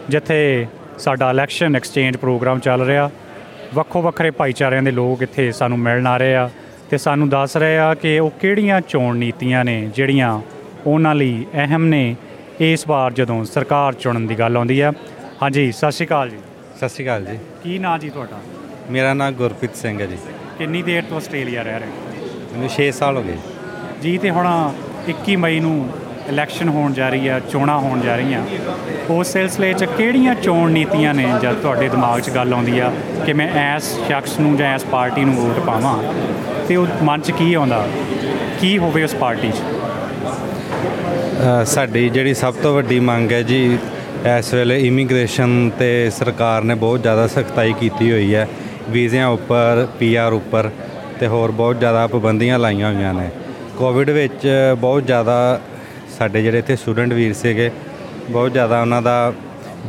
ਜਿੱਥੇ 0.09 0.39
ਸਾਡਾ 0.99 1.29
ਇਲੈਕਸ਼ਨ 1.31 1.75
ਐਕਸਚੇਂਜ 1.75 2.17
ਪ੍ਰੋਗਰਾਮ 2.17 2.59
ਚੱਲ 2.59 2.81
ਰਿਹਾ। 2.81 3.09
ਵੱਖੋ 3.73 4.01
ਵੱਖਰੇ 4.01 4.31
ਭਾਈਚਾਰਿਆਂ 4.31 4.83
ਦੇ 4.83 4.91
ਲੋਕ 4.91 5.21
ਇੱਥੇ 5.23 5.51
ਸਾਨੂੰ 5.51 5.79
ਮਿਲਣ 5.79 6.07
ਆ 6.07 6.17
ਰਹੇ 6.17 6.35
ਆ 6.35 6.49
ਤੇ 6.89 6.97
ਸਾਨੂੰ 6.97 7.29
ਦੱਸ 7.29 7.57
ਰਹੇ 7.57 7.77
ਆ 7.77 7.93
ਕਿ 7.93 8.17
ਉਹ 8.19 8.31
ਕਿਹੜੀਆਂ 8.41 8.81
ਚੋਣ 8.81 9.17
ਨੀਤੀਆਂ 9.17 9.63
ਨੇ 9.65 9.81
ਜਿਹੜੀਆਂ 9.95 10.39
ਉਹਨਾਂ 10.87 11.15
ਲਈ 11.15 11.45
ਅਹਿਮ 11.53 11.85
ਨੇ। 11.85 12.15
ਇਸ 12.59 12.87
ਵਾਰ 12.87 13.13
ਜਦੋਂ 13.13 13.43
ਸਰਕਾਰ 13.45 13.93
ਚੁਣਨ 13.93 14.27
ਦੀ 14.27 14.39
ਗੱਲ 14.39 14.57
ਆਉਂਦੀ 14.57 14.79
ਆ 14.79 14.91
ਹਾਂਜੀ 15.41 15.71
ਸਤਿ 15.71 15.91
ਸ਼੍ਰੀ 15.91 16.07
ਅਕਾਲ 16.07 16.29
ਜੀ। 16.29 16.37
ਸਤਿ 16.77 16.89
ਸ਼੍ਰੀ 16.89 17.05
ਅਕਾਲ 17.05 17.25
ਜੀ। 17.25 17.37
ਕੀ 17.63 17.79
ਨਾਂ 17.79 17.99
ਜੀ 17.99 18.09
ਤੁਹਾਡਾ? 18.09 18.37
ਮੇਰਾ 18.91 19.13
ਨਾਮ 19.13 19.33
ਗੁਰਪ੍ਰੀਤ 19.33 19.75
ਸਿੰਘ 19.75 20.01
ਹੈ 20.01 20.05
ਜੀ। 20.05 20.17
ਕਿੰਨੀ 20.57 20.83
ਦੇਰ 20.83 21.03
ਤੋਂ 21.03 21.17
ਆਸਟ੍ਰੇਲੀਆ 21.17 21.61
ਰਹਿ 21.61 21.79
ਰਹੇ 21.79 21.87
ਹੋ? 21.87 21.93
ਮੈਨੂੰ 22.53 22.69
6 22.69 22.91
ਸਾਲ 22.91 23.17
ਹੋ 23.17 23.23
ਗਏ। 23.23 23.37
ਜੀ 24.01 24.17
ਤੇ 24.17 24.29
ਹੁਣ 24.29 24.71
21 25.09 25.35
ਮਈ 25.35 25.59
ਨੂੰ 25.59 25.89
ਇਲੈਕਸ਼ਨ 26.29 26.69
ਹੋਣ 26.69 26.93
ਜਾ 26.93 27.09
ਰਹੀ 27.09 27.27
ਆ 27.27 27.39
ਚੋਣਾਂ 27.39 27.79
ਹੋਣ 27.79 28.01
ਜਾ 28.01 28.15
ਰਹੀਆਂ। 28.15 28.43
ਉਸ 29.09 29.27
ਸਿਲਸਿਲੇ 29.27 29.73
'ਚ 29.73 29.83
ਕਿਹੜੀਆਂ 29.83 30.35
ਚੋਣ 30.35 30.71
ਨੀਤੀਆਂ 30.71 31.13
ਨੇ 31.13 31.33
ਜਦ 31.41 31.53
ਤੁਹਾਡੇ 31.53 31.89
ਦਿਮਾਗ 31.89 32.21
'ਚ 32.21 32.29
ਗੱਲ 32.29 32.53
ਆਉਂਦੀ 32.53 32.79
ਆ 32.79 32.91
ਕਿ 33.25 33.33
ਮੈਂ 33.33 33.77
ਇਸ 33.77 33.97
ਸ਼ਖਸ 34.07 34.39
ਨੂੰ 34.39 34.57
ਜਾਂ 34.57 34.75
ਇਸ 34.75 34.83
ਪਾਰਟੀ 34.83 35.25
ਨੂੰ 35.25 35.35
ਵੋਟ 35.35 35.59
ਪਾਵਾਂ? 35.59 36.13
ਤੇ 36.67 36.75
ਉਹ 36.75 36.87
ਮਨ 37.03 37.21
'ਚ 37.21 37.31
ਕੀ 37.31 37.53
ਆਉਂਦਾ? 37.53 37.87
ਕੀ 38.61 38.77
ਹੋਵੇ 38.77 39.03
ਉਸ 39.03 39.15
ਪਾਰਟੀ 39.15 39.51
'ਚ? 39.51 39.55
ਅ, 39.55 41.65
ਸਾਡੀ 41.65 42.09
ਜਿਹੜੀ 42.09 42.33
ਸਭ 42.33 42.53
ਤੋਂ 42.53 42.75
ਵੱਡੀ 42.75 42.99
ਮੰਗ 42.99 43.31
ਹੈ 43.31 43.41
ਜੀ 43.41 43.77
ਇਸ 44.25 44.53
ਵੇਲੇ 44.53 44.77
ਇਮੀਗ੍ਰੇਸ਼ਨ 44.79 45.69
ਤੇ 45.79 46.09
ਸਰਕਾਰ 46.09 46.63
ਨੇ 46.63 46.75
ਬਹੁਤ 46.75 47.01
ਜ਼ਿਆਦਾ 47.01 47.25
ਸਖਤਾਈ 47.27 47.73
ਕੀਤੀ 47.79 48.11
ਹੋਈ 48.11 48.33
ਹੈ। 48.35 48.47
ਵੀਜ਼ਿਆਂ 48.89 49.27
ਉੱਪਰ 49.27 49.85
ਪੀਆਰ 49.99 50.33
ਉੱਪਰ 50.33 50.69
ਤੇ 51.19 51.27
ਹੋਰ 51.27 51.51
ਬਹੁਤ 51.51 51.79
ਜ਼ਿਆਦਾ 51.79 52.05
ਪਾਬੰਦੀਆਂ 52.07 52.57
ਲਾਈਆਂ 52.59 52.93
ਹੋਈਆਂ 52.93 53.13
ਨੇ। 53.13 53.29
ਕੋਵਿਡ 53.77 54.09
ਵਿੱਚ 54.09 54.47
ਬਹੁਤ 54.79 55.05
ਜ਼ਿਆਦਾ 55.05 55.59
ਸਾਡੇ 56.17 56.41
ਜਿਹੜੇ 56.43 56.59
ਇੱਥੇ 56.59 56.75
ਸਟੂਡੈਂਟ 56.75 57.13
ਵੀਰ 57.13 57.33
ਸੀਗੇ, 57.33 57.69
ਬਹੁਤ 58.29 58.51
ਜ਼ਿਆਦਾ 58.53 58.81
ਉਹਨਾਂ 58.81 59.01
ਦਾ 59.01 59.33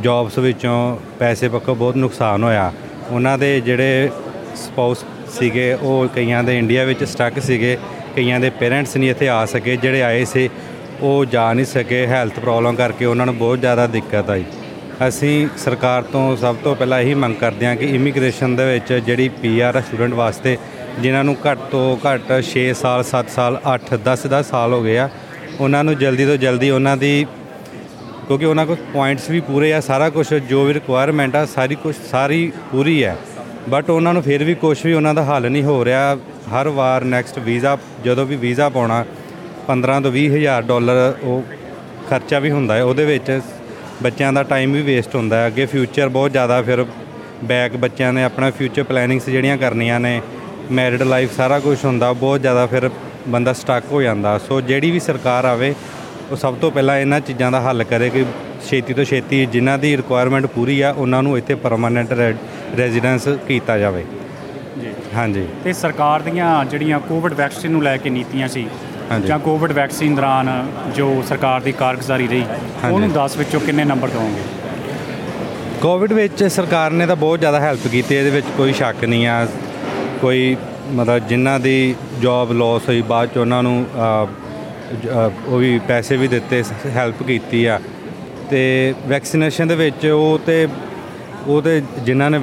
ਜੌਬਸ 0.01 0.37
ਵਿੱਚੋਂ 0.37 0.77
ਪੈਸੇ 1.19 1.49
ਪੱਖੋਂ 1.49 1.75
ਬਹੁਤ 1.75 1.95
ਨੁਕਸਾਨ 1.97 2.43
ਹੋਇਆ। 2.43 2.71
ਉਹਨਾਂ 3.09 3.37
ਦੇ 3.37 3.59
ਜਿਹੜੇ 3.61 4.09
ਸਪਾਊਸ 4.55 5.05
ਸੀਗੇ, 5.39 5.73
ਉਹ 5.73 6.07
ਕਈਆਂ 6.15 6.43
ਦੇ 6.43 6.57
ਇੰਡੀਆ 6.57 6.83
ਵਿੱਚ 6.83 7.03
ਸਟਕ 7.03 7.39
ਸੀਗੇ, 7.41 7.77
ਕਈਆਂ 8.15 8.39
ਦੇ 8.39 8.49
ਪੇਰੈਂਟਸ 8.49 8.95
ਨਹੀਂ 8.97 9.09
ਇੱਥੇ 9.09 9.29
ਆ 9.29 9.45
ਸਕੇ, 9.45 9.75
ਜਿਹੜੇ 9.75 10.01
ਆਏ 10.03 10.25
ਸੀ 10.25 10.49
ਉਹ 11.01 11.25
ਜਾ 11.25 11.51
ਨਹੀਂ 11.53 11.65
ਸਕੇ 11.65 12.05
ਹੈਲਥ 12.07 12.39
ਪ੍ਰੋਬਲਮ 12.39 12.75
ਕਰਕੇ 12.75 13.05
ਉਹਨਾਂ 13.05 13.25
ਨੂੰ 13.25 13.37
ਬਹੁਤ 13.37 13.59
ਜ਼ਿਆਦਾ 13.59 13.85
ਦਿੱਕਤ 13.87 14.29
ਆਈ। 14.29 14.43
ਅਸੀਂ 15.07 15.47
ਸਰਕਾਰ 15.57 16.03
ਤੋਂ 16.03 16.35
ਸਭ 16.37 16.55
ਤੋਂ 16.63 16.75
ਪਹਿਲਾਂ 16.75 16.99
ਇਹੀ 16.99 17.13
ਮੰਗ 17.13 17.35
ਕਰਦੇ 17.35 17.65
ਹਾਂ 17.65 17.75
ਕਿ 17.75 17.85
ਇਮੀਗ੍ਰੇਸ਼ਨ 17.95 18.55
ਦੇ 18.55 18.65
ਵਿੱਚ 18.65 18.93
ਜਿਹੜੀ 19.05 19.27
ਪੀਆਰ 19.41 19.81
ਸਟੂਡੈਂਟ 19.81 20.13
ਵਾਸਤੇ 20.13 20.57
ਜਿਨ੍ਹਾਂ 20.99 21.23
ਨੂੰ 21.23 21.35
ਘੱਟ 21.45 21.59
ਤੋਂ 21.71 21.85
ਘੱਟ 22.05 22.31
6 22.43 22.63
ਸਾਲ 22.79 23.03
7 23.09 23.29
ਸਾਲ 23.35 23.59
8 23.73 23.99
10 24.07 24.25
10 24.29 24.47
ਸਾਲ 24.49 24.73
ਹੋ 24.73 24.81
ਗਏ 24.83 24.97
ਆ, 24.97 25.09
ਉਹਨਾਂ 25.59 25.83
ਨੂੰ 25.83 25.95
ਜਲਦੀ 25.97 26.25
ਤੋਂ 26.25 26.37
ਜਲਦੀ 26.37 26.69
ਉਹਨਾਂ 26.69 26.95
ਦੀ 26.97 27.13
ਕਿਉਂਕਿ 28.27 28.45
ਉਹਨਾਂ 28.45 28.65
ਕੋਲ 28.65 28.77
ਪੁਆਇੰਟਸ 28.93 29.29
ਵੀ 29.29 29.39
ਪੂਰੇ 29.41 29.73
ਆ, 29.73 29.79
ਸਾਰਾ 29.81 30.09
ਕੁਝ 30.09 30.33
ਜੋ 30.33 30.63
ਵੀ 30.65 30.73
ਰਿਕੁਆਇਰਮੈਂਟ 30.73 31.35
ਆ, 31.35 31.45
ਸਾਰੀ 31.45 31.75
ਕੁਝ 31.75 31.95
ਸਾਰੀ 32.11 32.51
ਪੂਰੀ 32.71 33.03
ਹੈ 33.03 33.15
ਬਟ 33.69 33.89
ਉਹਨਾਂ 33.89 34.13
ਨੂੰ 34.13 34.23
ਫਿਰ 34.23 34.43
ਵੀ 34.43 34.55
ਕੁਝ 34.55 34.77
ਵੀ 34.85 34.93
ਉਹਨਾਂ 34.93 35.13
ਦਾ 35.13 35.23
ਹੱਲ 35.23 35.49
ਨਹੀਂ 35.51 35.63
ਹੋ 35.63 35.83
ਰਿਹਾ। 35.85 36.17
ਹਰ 36.51 36.67
ਵਾਰ 36.69 37.03
ਨੈਕਸਟ 37.03 37.39
ਵੀਜ਼ਾ 37.39 37.77
ਜਦੋਂ 38.05 38.25
ਵੀ 38.25 38.35
ਵੀਜ਼ਾ 38.35 38.67
ਪਾਉਣਾ 38.69 39.03
15 39.67 39.99
ਤੋਂ 40.01 40.11
20 40.11 40.27
ਹਜ਼ਾਰ 40.27 40.61
ਡਾਲਰ 40.61 41.13
ਉਹ 41.23 41.43
ਖਰਚਾ 42.09 42.39
ਵੀ 42.39 42.51
ਹੁੰਦਾ 42.51 42.75
ਹੈ। 42.75 42.83
ਉਹਦੇ 42.83 43.05
ਵਿੱਚ 43.05 43.41
ਬੱਚਿਆਂ 44.03 44.33
ਦਾ 44.33 44.43
ਟਾਈਮ 44.43 44.73
ਵੀ 44.73 44.81
ਵੇਸਟ 44.81 45.15
ਹੁੰਦਾ 45.15 45.37
ਹੈ। 45.37 45.47
ਅੱਗੇ 45.47 45.65
ਫਿਊਚਰ 45.65 46.09
ਬਹੁਤ 46.09 46.31
ਜ਼ਿਆਦਾ 46.31 46.61
ਫਿਰ 46.61 46.85
ਬੈਕ 47.43 47.75
ਬੱਚਿਆਂ 47.77 48.13
ਨੇ 48.13 48.23
ਆਪਣਾ 48.23 48.51
ਫਿਊਚਰ 48.51 48.83
ਪਲੈਨਿੰਗਸ 48.83 49.29
ਜਿਹੜੀਆਂ 49.29 49.57
ਕਰਨੀਆਂ 49.57 49.99
ਨੇ 49.99 50.21
ਮੈਰਿਡ 50.71 51.01
ਲਾਈਫ 51.01 51.35
ਸਾਰਾ 51.37 51.59
ਕੁਝ 51.59 51.77
ਹੁੰਦਾ 51.85 52.13
ਬਹੁਤ 52.13 52.41
ਜ਼ਿਆਦਾ 52.41 52.65
ਫਿਰ 52.65 52.89
ਬੰਦਾ 53.27 53.53
ਸਟਕ 53.53 53.83
ਹੋ 53.91 54.01
ਜਾਂਦਾ। 54.01 54.37
ਸੋ 54.37 54.61
ਜਿਹੜੀ 54.61 54.91
ਵੀ 54.91 54.99
ਸਰਕਾਰ 54.99 55.45
ਆਵੇ 55.45 55.75
ਉਹ 56.31 56.35
ਸਭ 56.35 56.55
ਤੋਂ 56.55 56.71
ਪਹਿਲਾਂ 56.71 56.97
ਇਹਨਾਂ 56.99 57.19
ਚੀਜ਼ਾਂ 57.19 57.51
ਦਾ 57.51 57.61
ਹੱਲ 57.61 57.83
ਕਰੇ 57.83 58.09
ਕਿ 58.09 58.25
ਛੇਤੀ 58.69 58.93
ਤੋਂ 58.93 59.03
ਛੇਤੀ 59.03 59.45
ਜਿਨ੍ਹਾਂ 59.45 59.77
ਦੀ 59.77 59.97
ਰਿਕੁਆਇਰਮੈਂਟ 59.97 60.45
ਪੂਰੀ 60.45 60.81
ਆ 60.81 60.93
ਉਹਨਾਂ 60.97 61.23
ਨੂੰ 61.23 61.37
ਇੱਥੇ 61.37 61.55
ਪਰਮਾਨੈਂਟ 61.55 62.13
ਰੈਜ਼ੀਡੈਂਸ 62.77 63.27
ਕੀਤਾ 63.47 63.77
ਜਾਵੇ। 63.77 64.05
ਜੀ। 64.81 64.87
ਹਾਂਜੀ। 65.15 65.45
ਤੇ 65.63 65.73
ਸਰਕਾਰ 65.73 66.21
ਦੀਆਂ 66.21 66.65
ਜਿਹੜੀਆਂ 66.65 66.99
ਕੋਵਿਡ 66.99 67.33
ਵੈਕਸੀਨ 67.33 67.71
ਨੂੰ 67.71 67.83
ਲੈ 67.83 67.97
ਕੇ 67.97 68.09
ਨੀਤੀਆਂ 68.09 68.47
ਸੀ। 68.47 68.67
ਜਾਂ 69.25 69.37
ਕੋਵਿਡ 69.39 69.71
ਵੈਕਸੀਨ 69.71 70.15
ਦੌਰਾਨ 70.15 70.49
ਜੋ 70.95 71.23
ਸਰਕਾਰ 71.27 71.61
ਦੀ 71.61 71.71
ਕਾਰਗੁਜ਼ਾਰੀ 71.71 72.27
ਰਹੀ 72.27 72.43
ਉਹਨੂੰ 72.91 73.09
10 73.13 73.37
ਵਿੱਚੋਂ 73.37 73.59
ਕਿੰਨੇ 73.59 73.83
ਨੰਬਰ 73.83 74.09
ਦਵੋਗੇ? 74.09 74.41
ਕੋਵਿਡ 75.81 76.13
ਵਿੱਚ 76.13 76.43
ਸਰਕਾਰ 76.45 76.91
ਨੇ 76.91 77.05
ਤਾਂ 77.05 77.15
ਬਹੁਤ 77.15 77.39
ਜ਼ਿਆਦਾ 77.39 77.59
ਹੈਲਪ 77.59 77.87
ਕੀਤੀ 77.87 78.15
ਇਹਦੇ 78.15 78.29
ਵਿੱਚ 78.29 78.47
ਕੋਈ 78.57 78.73
ਸ਼ੱਕ 78.73 79.03
ਨਹੀਂ 79.05 79.27
ਆ। 79.27 79.45
ਕੋਈ 80.21 80.55
ਮਤਲਬ 80.91 81.27
ਜਿਨ੍ਹਾਂ 81.27 81.59
ਦੀ 81.59 81.95
ਜੌਬ 82.21 82.51
ਲਾਸ 82.51 82.87
ਹੋਈ 82.87 83.01
ਬਾਅਦ 83.07 83.29
ਚ 83.33 83.37
ਉਹਨਾਂ 83.37 83.61
ਨੂੰ 83.63 83.85
ਉਹ 85.47 85.57
ਵੀ 85.57 85.79
ਪੈਸੇ 85.87 86.17
ਵੀ 86.17 86.27
ਦਿੱਤੇ 86.27 86.63
ਹੈਲਪ 86.95 87.23
ਕੀਤੀ 87.23 87.65
ਆ। 87.65 87.79
ਤੇ 88.49 88.93
ਵੈਕਸੀਨੇਸ਼ਨ 89.07 89.67
ਦੇ 89.67 89.75
ਵਿੱਚ 89.75 90.05
ਉਹ 90.05 90.39
ਤੇ 90.45 90.67
ਉਹ 91.47 91.61
ਤੇ 91.61 91.81
ਜਿਨ੍ਹਾਂ 92.05 92.29
ਨੇ 92.31 92.37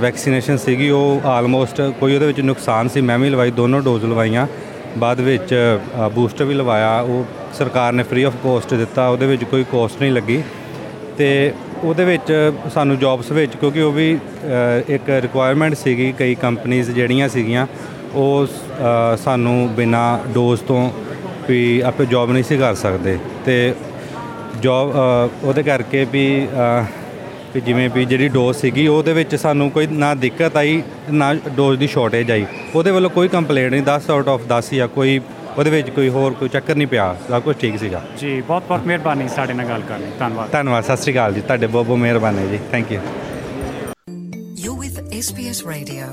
ਵੈਕਸੀਨੇਸ਼ਨ 0.00 0.56
ਸੀਗੀ 0.56 0.88
ਉਹ 0.90 1.26
ਆਲਮੋਸਟ 1.28 1.80
ਕੋਈ 2.00 2.14
ਉਹਦੇ 2.14 2.26
ਵਿੱਚ 2.26 2.40
ਨੁਕਸਾਨ 2.40 2.88
ਸੀ। 2.88 3.00
ਮੈਂ 3.00 3.18
ਵੀ 3.18 3.28
ਲਵਾਈ 3.30 3.50
ਦੋਨੋਂ 3.50 3.80
ਡੋਜ਼ 3.82 4.04
ਲਵਾਈਆਂ। 4.04 4.46
ਬਾਅਦ 4.98 5.20
ਵਿੱਚ 5.20 5.54
ਬੂਸਟਰ 6.14 6.44
ਵੀ 6.44 6.54
ਲਵਾਇਆ। 6.54 7.00
ਉਹ 7.00 7.24
ਸਰਕਾਰ 7.54 7.92
ਨੇ 7.92 8.02
ਫ੍ਰੀ 8.02 8.22
ਆਫ 8.22 8.34
ਕੋਸਟ 8.42 8.74
ਦਿੱਤਾ। 8.74 9.08
ਉਹਦੇ 9.08 9.26
ਵਿੱਚ 9.26 9.44
ਕੋਈ 9.44 9.64
ਕੋਸਟ 9.64 10.00
ਨਹੀਂ 10.00 10.12
ਲੱਗੀ। 10.12 10.42
ਤੇ 11.18 11.52
ਉਹਦੇ 11.84 12.04
ਵਿੱਚ 12.04 12.52
ਸਾਨੂੰ 12.74 12.98
ਜੌਬਸ 12.98 13.30
ਵਿੱਚ 13.32 13.56
ਕਿਉਂਕਿ 13.56 13.80
ਉਹ 13.80 13.92
ਵੀ 13.92 14.14
ਅ, 14.14 14.18
ਇੱਕ 14.88 15.10
ਰਿਕੁਆਇਰਮੈਂਟ 15.10 15.74
ਸੀਗੀ 15.74 16.12
ਕਈ 16.18 16.34
ਕੰਪਨੀਆਂ 16.34 16.84
ਜਿਹੜੀਆਂ 16.84 17.28
ਸੀਗੀਆਂ 17.28 17.66
ਉਹ 18.14 18.46
ਅ, 18.46 19.16
ਸਾਨੂੰ 19.16 19.68
ਬਿਨਾ 19.76 20.20
ਡੋਜ਼ 20.34 20.60
ਤੋਂ 20.60 20.90
ਵੀ 21.48 21.80
ਆਪੇ 21.80 22.06
ਜੌਬ 22.06 22.30
ਨਹੀਂ 22.32 22.44
ਸੀ 22.44 22.56
ਕਰ 22.58 22.74
ਸਕਦੇ। 22.74 23.18
ਤੇ 23.44 23.74
ਜੌਬ 24.60 24.92
ਉਹਦੇ 25.42 25.62
ਕਰਕੇ 25.62 26.06
ਵੀ 26.12 26.26
ਵੀ 27.54 27.60
ਜਿਵੇਂ 27.60 27.88
ਵੀ 27.90 28.04
ਜਿਹੜੀ 28.04 28.28
ਡੋਜ਼ 28.28 28.58
ਸੀਗੀ 28.58 28.86
ਉਹਦੇ 28.88 29.12
ਵਿੱਚ 29.12 29.34
ਸਾਨੂੰ 29.34 29.70
ਕੋਈ 29.70 29.86
ਨਾ 29.86 30.14
ਦਿੱਕਤ 30.14 30.56
ਆਈ 30.56 30.82
ਨਾ 31.10 31.34
ਡੋਜ਼ 31.34 31.80
ਦੀ 31.80 31.86
ਸ਼ਾਰਟੇਜ 31.86 32.30
ਆਈ। 32.30 32.46
ਉਹਦੇ 32.74 32.90
ਵੱਲੋਂ 32.90 33.10
ਕੋਈ 33.10 33.28
ਕੰਪਲੇਂਟ 33.28 33.70
ਨਹੀਂ 33.70 33.82
10 33.82 34.10
ਆਊਟ 34.10 34.28
ਆਫ 34.28 34.40
10 34.48 34.74
ਜਾਂ 34.74 34.88
ਕੋਈ 34.88 35.20
ਉਹਦੇ 35.58 35.70
ਵਿੱਚ 35.70 35.90
ਕੋਈ 35.90 36.08
ਹੋਰ 36.08 36.32
ਕੋਈ 36.32 36.48
ਚੱਕਰ 36.48 36.74
ਨਹੀਂ 36.74 36.88
ਪਿਆ 36.88 37.16
ਸਭ 37.28 37.42
ਕੁਝ 37.42 37.56
ਠੀਕ 37.56 37.78
ਸੀਗਾ। 37.78 38.02
ਜੀ 38.18 38.40
ਬਹੁਤ 38.40 38.62
ਬਹੁਤ 38.68 38.86
ਮਿਹਰਬਾਨੀ 38.86 39.28
ਸਾਡੇ 39.28 39.54
ਨਾਲ 39.54 39.66
ਗੱਲ 39.66 39.82
ਕਰਨ 39.88 40.00
ਲਈ। 40.00 40.06
ਧੰਨਵਾਦ। 40.18 40.50
ਧੰਨਵਾਦ 40.50 40.84
ਸਤਿ 40.84 40.96
ਸ਼੍ਰੀ 40.96 41.12
ਅਕਾਲ 41.12 41.34
ਜੀ 41.34 41.40
ਤੁਹਾਡੇ 41.40 41.66
ਬਹੁਤ 41.66 41.86
ਬਹੁਤ 41.86 41.98
ਮਿਹਰਬਾਨੀ 41.98 42.48
ਜੀ 42.48 42.58
thank 42.72 42.92
you 42.92 43.00
You're 44.62 44.80
with 44.84 44.98
SBS 45.18 45.60
Radio. 45.70 46.06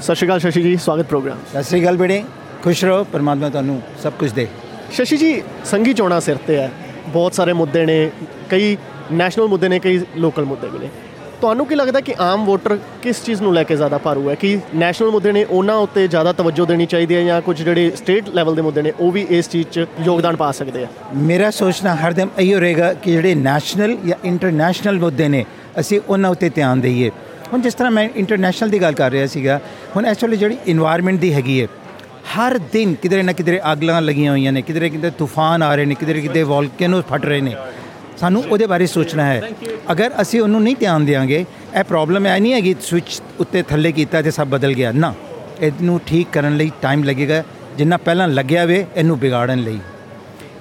ਸਤਿ 0.00 0.14
ਸ਼੍ਰੀ 0.14 0.26
ਅਕਾਲ 0.26 0.38
ਸ਼ਸ਼ੀ 0.38 0.62
ਜੀ 0.62 0.76
ਸਵਾਗਤ 0.76 1.06
ਪ੍ਰੋਗਰਾਮ। 1.06 1.38
ਸਤਿ 1.50 1.62
ਸ੍ਰੀ 1.62 1.82
ਅਕਾਲ 1.82 1.96
ਬੇੜੇ 1.96 2.22
ਖੁਸ਼ 2.62 2.84
ਰਹੋ 2.84 3.04
ਪਰਮਾਤਮਾ 3.04 3.48
ਤੁਹਾਨੂੰ 3.48 3.82
ਸਭ 4.02 4.12
ਕੁਝ 4.12 4.30
ਦੇ। 4.32 4.48
ਸ਼ਸ਼ੀ 4.92 5.16
ਜੀ 5.16 5.42
ਸੰਘੀ 5.64 5.92
ਚੋਣਾਂ 5.92 6.20
ਸਿਰ 6.20 6.36
ਤੇ 6.36 6.56
ਹੈ। 6.56 6.70
ਬਹੁਤ 7.12 7.34
ਸਾਰੇ 7.34 7.52
ਮੁੱਦੇ 7.52 7.86
ਨੇ, 7.86 8.10
ਕਈ 8.50 8.76
ਨੈਸ਼ਨਲ 9.12 9.46
ਮੁੱਦੇ 9.46 9.68
ਨੇ, 9.68 9.78
ਕਈ 9.78 10.00
ਲੋਕਲ 10.16 10.44
ਮੁੱਦੇ 10.44 10.68
ਵੀ 10.68 10.78
ਨੇ। 10.78 10.88
ਤੁਹਾਨੂੰ 11.40 11.66
ਕੀ 11.66 11.74
ਲੱਗਦਾ 11.74 12.00
ਕਿ 12.00 12.14
ਆਮ 12.20 12.44
ਵੋਟਰ 12.44 12.78
ਕਿਸ 13.02 13.22
ਚੀਜ਼ 13.24 13.40
ਨੂੰ 13.42 13.52
ਲੈ 13.54 13.62
ਕੇ 13.62 13.76
ਜ਼ਿਆਦਾ 13.76 13.98
ਭਾਰੂ 13.98 14.28
ਹੈ? 14.30 14.34
ਕਿ 14.34 14.58
ਨੈਸ਼ਨਲ 14.74 15.10
ਮੁੱਦੇ 15.10 15.32
ਨੇ 15.32 15.44
ਉਹਨਾਂ 15.44 15.76
ਉੱਤੇ 15.76 16.06
ਜ਼ਿਆਦਾ 16.08 16.32
ਤਵੱਜੋ 16.32 16.66
ਦੇਣੀ 16.66 16.86
ਚਾਹੀਦੀ 16.86 17.16
ਹੈ 17.16 17.22
ਜਾਂ 17.22 17.40
ਕੁਝ 17.40 17.62
ਜਿਹੜੇ 17.62 17.90
ਸਟੇਟ 17.96 18.28
ਲੈਵਲ 18.28 18.54
ਦੇ 18.54 18.62
ਮੁੱਦੇ 18.62 18.82
ਨੇ, 18.82 18.92
ਉਹ 19.00 19.12
ਵੀ 19.12 19.26
ਇਸ 19.30 19.48
ਚੀਜ਼ 19.48 19.68
'ਚ 19.68 19.86
ਯੋਗਦਾਨ 20.00 20.36
ਪਾ 20.36 20.50
ਸਕਦੇ 20.52 20.84
ਆ? 20.84 20.86
ਮੇਰਾ 21.14 21.50
ਸੋਚਣਾ 21.50 21.94
ਹਰਦਮ 21.94 22.28
ਇਹੋ 22.38 22.60
ਰਹੇਗਾ 22.60 22.92
ਕਿ 22.92 23.12
ਜਿਹੜੇ 23.12 23.34
ਨੈਸ਼ਨਲ 23.34 23.96
ਜਾਂ 24.06 24.16
ਇੰਟਰਨੈਸ਼ਨਲ 24.24 24.98
ਮੁੱਦੇ 24.98 25.28
ਨੇ, 25.28 25.44
ਅਸੀਂ 25.80 26.00
ਉਹਨਾਂ 26.08 26.30
ਉੱਤੇ 26.30 26.48
ਧਿਆਨ 26.48 26.80
ਦਈਏ। 26.80 27.10
ਹੁਣ 27.52 27.60
ਜਿਸ 27.60 27.74
ਤਰ੍ਹਾਂ 27.74 27.92
ਮੈਂ 27.92 28.08
ਇੰਟਰਨੈਸ਼ਨਲ 28.16 28.70
ਦੀ 28.70 28.82
ਗੱਲ 28.82 28.92
ਕਰ 28.92 29.10
ਰਿਹਾ 29.10 29.26
ਸੀਗਾ, 29.26 29.60
ਹੁਣ 29.96 30.06
ਐਕਚੁਅਲੀ 30.06 30.36
ਜਿਹੜੀ 30.36 30.56
এনवायरमेंट 30.72 31.18
ਦੀ 31.18 31.32
ਹੈਗੀ 31.34 31.62
ਹੈ 31.62 31.66
ਹਰ 32.28 32.58
ਦਿਨ 32.72 32.94
ਕਿਧਰੇ 32.94 33.22
ਨਾ 33.22 33.32
ਕਿਧਰੇ 33.32 33.60
ਅੱਗਾਂ 33.72 34.02
ਲੱਗੀਆਂ 34.02 34.32
ਹੋਈਆਂ 34.32 34.52
ਨੇ, 34.52 34.62
ਕਿਧਰੇ 34.62 34.90
ਕਿਧਰੇ 34.90 35.10
ਤੂਫਾਨ 35.10 35.62
ਆ 35.62 35.74
ਰਹੇ 35.74 35.84
ਨੇ, 35.84 35.94
ਕਿਧਰੇ 35.94 36.20
ਕਿਧਰੇ 36.20 36.42
ਵੋਲਕੈਨੋ 36.42 37.02
ਫਟ 37.02 37.24
ਰਹੇ 37.26 37.40
ਨੇ। 37.40 37.56
ਸਾਨੂੰ 38.18 38.44
ਉਹਦੇ 38.50 38.66
ਬਾਰੇ 38.66 38.86
ਸੋਚਣਾ 38.86 39.24
ਹੈ। 39.24 39.50
ਅਗਰ 39.92 40.10
ਅਸੀਂ 40.20 40.40
ਉਹਨੂੰ 40.40 40.62
ਨਹੀਂ 40.62 40.76
ਧਿਆਨ 40.76 41.04
ਦੇਵਾਂਗੇ 41.04 41.44
ਇਹ 41.78 41.84
ਪ੍ਰੋਬਲਮ 41.84 42.26
ਐ 42.26 42.38
ਨਹੀਂ 42.38 42.52
ਹੈਗੀ 42.52 42.74
ਸਵਿਚ 42.82 43.22
ਉੱਤੇ 43.40 43.62
ਥੱਲੇ 43.62 43.92
ਕੀਤਾ 43.92 44.22
ਤੇ 44.22 44.30
ਸਭ 44.30 44.46
ਬਦਲ 44.46 44.72
ਗਿਆ। 44.72 44.92
ਨਾ, 44.92 45.14
ਇਹਨੂੰ 45.60 46.00
ਠੀਕ 46.06 46.28
ਕਰਨ 46.32 46.56
ਲਈ 46.56 46.70
ਟਾਈਮ 46.82 47.02
ਲੱਗੇਗਾ। 47.04 47.42
ਜਿੰਨਾ 47.76 47.96
ਪਹਿਲਾਂ 47.96 48.28
ਲੱਗਿਆ 48.28 48.64
ਵੇ, 48.64 48.86
ਇਹਨੂੰ 48.96 49.18
ਵਿਗਾੜਨ 49.18 49.58
ਲਈ। 49.58 49.78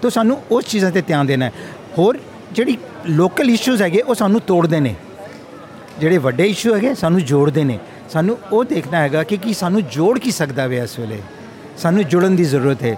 ਤੋ 0.01 0.09
ਸਾਨੂੰ 0.09 0.41
ਉਸ 0.51 0.65
ਚੀਜ਼ਾਂ 0.65 0.91
ਤੇ 0.91 1.01
ਧਿਆਨ 1.01 1.25
ਦੇਣਾ 1.25 1.45
ਹੈ। 1.45 1.51
ਹੋਰ, 1.97 2.17
ਜਿਹੜੀ 2.51 2.77
ਲੋਕਲ 3.09 3.49
ਇਸ਼ੂਜ਼ 3.49 3.81
ਹੈਗੇ, 3.81 4.01
ਉਹ 4.01 4.15
ਸਾਨੂੰ 4.15 4.41
ਤੋੜਦੇ 4.41 4.79
ਨੇ। 4.79 4.95
ਜਿਹੜੇ 5.99 6.17
ਵੱਡੇ 6.17 6.43
ਇਸ਼ੂ 6.43 6.73
ਹੈਗੇ, 6.75 6.93
ਸਾਨੂੰ 6.95 7.21
ਜੋੜਦੇ 7.21 7.63
ਨੇ। 7.63 7.79
ਸਾਨੂੰ 8.09 8.37
ਉਹ 8.51 8.63
ਦੇਖਣਾ 8.63 8.97
ਹੈਗਾ 8.97 9.23
ਕਿ 9.23 9.37
ਕੀ 9.37 9.53
ਸਾਨੂੰ 9.53 9.81
ਜੋੜ 9.83 10.19
ਕੀ 10.19 10.31
ਸਕਦਾ 10.31 10.67
ਵੇ 10.67 10.77
ਇਸ 10.77 10.99
ਵੇਲੇ। 10.99 11.19
ਸਾਨੂੰ 11.81 12.03
ਜੁੜਨ 12.03 12.35
ਦੀ 12.35 12.43
ਜ਼ਰੂਰਤ 12.43 12.83
ਹੈ। 12.83 12.97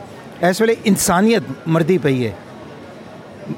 ਇਸ 0.50 0.62
ਵੇਲੇ 0.62 0.76
ਇਨਸਾਨੀਅਤ 0.86 1.44
ਮਰਦੀ 1.68 1.98
ਪਈ 1.98 2.26
ਹੈ। 2.26 2.34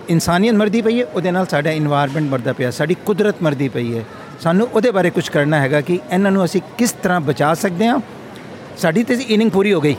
ਇਨਸਾਨੀਅਤ 0.10 0.56
ਮਰਦੀ 0.56 0.82
ਪਈ 0.82 1.00
ਹੈ, 1.00 1.06
ਉਹਦੇ 1.06 1.32
ਨਾਲ 1.32 1.46
ਸਾਡਾ 1.46 1.72
এনवायरमेंट 1.72 2.30
ਮਰਦਾ 2.30 2.54
ਪਿਆ, 2.54 2.72
ਸਾਡੀ 2.72 2.96
ਕੁਦਰਤ 3.06 3.36
ਮਰਦੀ 3.44 3.70
ਪਈ 3.70 3.98
ਹੈ। 3.98 4.04
ਸਾਨੂੰ 4.42 4.68
ਉਹਦੇ 4.74 4.92
ਬਾਰੇ 4.92 5.10
ਕੁਝ 5.10 5.28
ਕਰਨਾ 5.30 5.60
ਹੈਗਾ 5.60 5.82
ਕਿ 5.82 6.00
ਇਹਨਾਂ 6.12 6.32
ਨੂੰ 6.32 6.46
ਅਸੀਂ 6.46 6.62
ਕਿਸ 6.78 6.92
ਤਰ੍ਹਾਂ 7.04 7.20
ਬਚਾ 7.22 7.54
ਸਕਦੇ 7.54 7.88
ਹਾਂ। 7.88 8.00
ਸਾਡੀ 8.78 9.04
ਤੇ 9.04 9.14
ਇਨਿੰਗ 9.30 9.52
ਪੂਰੀ 9.52 9.74
ਹੋ 9.74 9.82
ਗਈ, 9.82 9.96